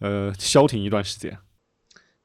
[0.00, 1.38] 呃消停一段时间。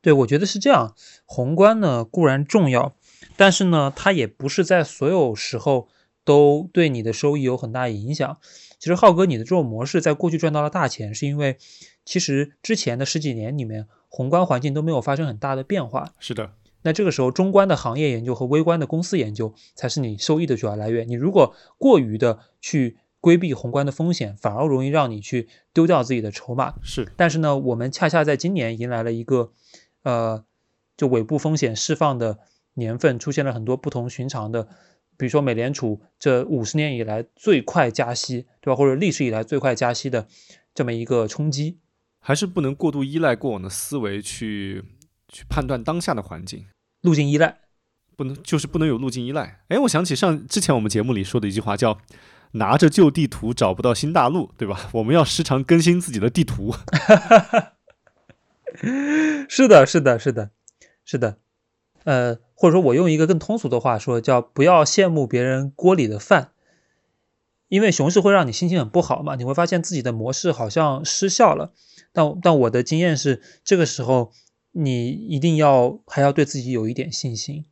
[0.01, 0.95] 对，我觉得是这样。
[1.25, 2.95] 宏观呢固然重要，
[3.35, 5.89] 但是呢，它也不是在所有时候
[6.23, 8.37] 都对你的收益有很大影响。
[8.79, 11.57] 其实浩哥，你的这种模式在过去赚到了大钱，是因为
[12.05, 16.13] 其实之前的十几年里面，宏观环境都没有发生很大的变化。
[16.19, 16.51] 是的，
[16.83, 21.09] 那这个时候，中观的行业研究和微观的公司研究才是你收益的主要来源。
[21.09, 26.75] 你如果过于的去规避宏观的风险，反而容易让你去丢掉自己的筹码。
[26.83, 27.11] 是。
[27.17, 29.51] 但是呢，我们恰恰在今年迎来了一个。
[30.07, 30.45] 呃，
[30.95, 32.39] 就尾部风险释放的
[32.75, 34.63] 年份，出现了很多不同寻常的，
[35.17, 38.75] 比如说美联储这五十年以来最快加息，对吧？
[38.77, 40.25] 或者历史以来最快加息的
[40.73, 41.79] 这么一个冲击，
[42.21, 44.81] 还是不能过度依赖过往的思维去
[45.27, 46.65] 去判断当下的环境，
[47.01, 47.57] 路径依赖
[48.15, 49.59] 不能就是不能有路径依赖。
[49.67, 51.99] 哎，我想起上之前我们节目里说的一句话，叫
[52.53, 54.89] “拿着旧地图找不到新大陆”，对吧？
[54.93, 56.73] 我们要时常更新自己的地图。
[59.47, 60.51] 是的，是的，是的，
[61.05, 61.37] 是的，
[62.03, 66.51] 呃，或者说我用一个更通俗的话说，叫不要羡慕别人锅里的饭，
[67.69, 71.73] 因为熊市会让你心情很不好嘛，你会发现自己的模式好像失效了。
[72.11, 74.31] 但但我的经验是，这个时候
[74.71, 77.65] 你一定要还要对自己有一点信心，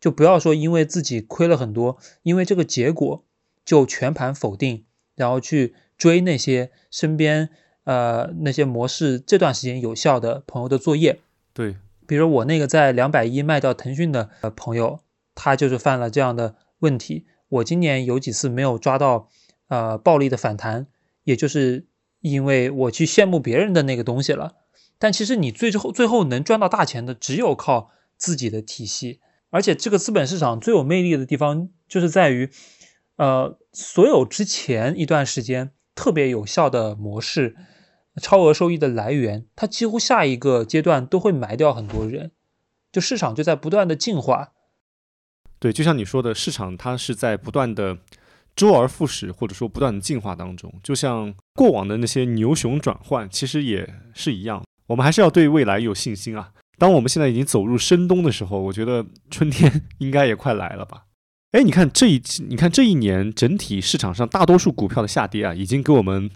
[0.00, 3.24] 就不要说因为自己亏了很多，因为这个结果
[3.64, 4.84] 就全盘否定，
[5.14, 7.50] 然后去追那些身边。
[7.84, 11.20] 呃，那些模式这段时间有效的朋友的作业，
[11.52, 15.00] 对，比如我那个在两百一卖掉腾讯的呃朋友，
[15.34, 17.26] 他就是犯了这样的问题。
[17.48, 19.28] 我今年有几次没有抓到
[19.68, 20.86] 呃暴力的反弹，
[21.24, 21.86] 也就是
[22.20, 24.54] 因为我去羡慕别人的那个东西了。
[24.98, 29.20] 但其实你最后最后能赚到大钱的，只有靠自己的体系。
[29.50, 32.50] 而且这个资本市场最有魅力的地方，就是在于，
[33.16, 37.54] 呃，所有之前一段时间特别有效的模式。
[38.20, 42.30] 超额收益的来源，它几乎下一个阶段都会埋掉很多人，
[42.92, 44.52] 就市场就在不断的进化。
[45.58, 47.98] 对，就像你说的，市场它是在不断的
[48.54, 50.72] 周而复始，或者说不断的进化当中。
[50.82, 54.62] 就像过往的那些牛熊转换，其实也是一样。
[54.86, 56.52] 我们还是要对未来有信心啊！
[56.78, 61.06] 当我们现在已经走入深冬的时候，我觉得春天 应该也快来了吧？
[61.52, 66.30] 哎，你看这一，你看这一年整体市场上大多数股票的下跌啊，已经给我们。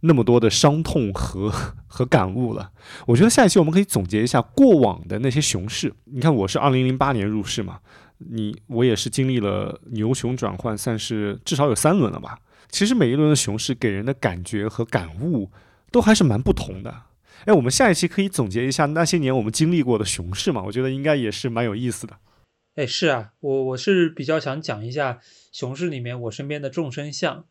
[0.00, 1.52] 那么多的伤痛和
[1.86, 2.70] 和感悟了。
[3.06, 5.92] 我觉得下一期我们可以总结一下过往的那些熊市。
[6.04, 7.80] 你看，我是二零零八年入市嘛，
[8.18, 12.38] 你我也是经历了牛熊转换，算是至少有三轮了吧。
[12.68, 15.50] 其实每一轮的熊市给人的感觉和感悟
[15.90, 17.02] 都还是蛮不同的。
[17.44, 20.62] 哎，我们下一期可以总结一下那些年我们经历过的熊市嘛？
[20.64, 22.16] 我觉得应该也是蛮有意思的。
[22.74, 25.20] 哎，是啊，我我是比较想讲一下
[25.52, 27.44] 熊市里面我身边的众生相，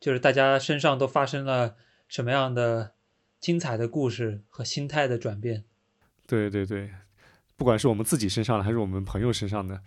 [0.00, 1.76] 就是大家身上都发生了
[2.08, 2.94] 什么样的
[3.40, 5.64] 精彩的故事和心态的转变。
[6.26, 6.90] 对对对，
[7.56, 9.82] 不管是我们自己身上的还是我们朋友身上的，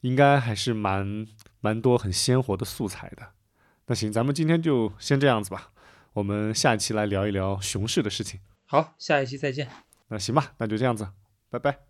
[0.00, 1.26] 应该还是蛮
[1.60, 3.30] 蛮多很鲜活的素材的。
[3.86, 5.70] 那行，咱们今天就先这样子吧，
[6.12, 8.40] 我们下一期来聊一聊熊市的事情。
[8.66, 9.68] 好，下一期再见。
[10.08, 11.08] 那行吧，那就这样子，
[11.48, 11.85] 拜拜。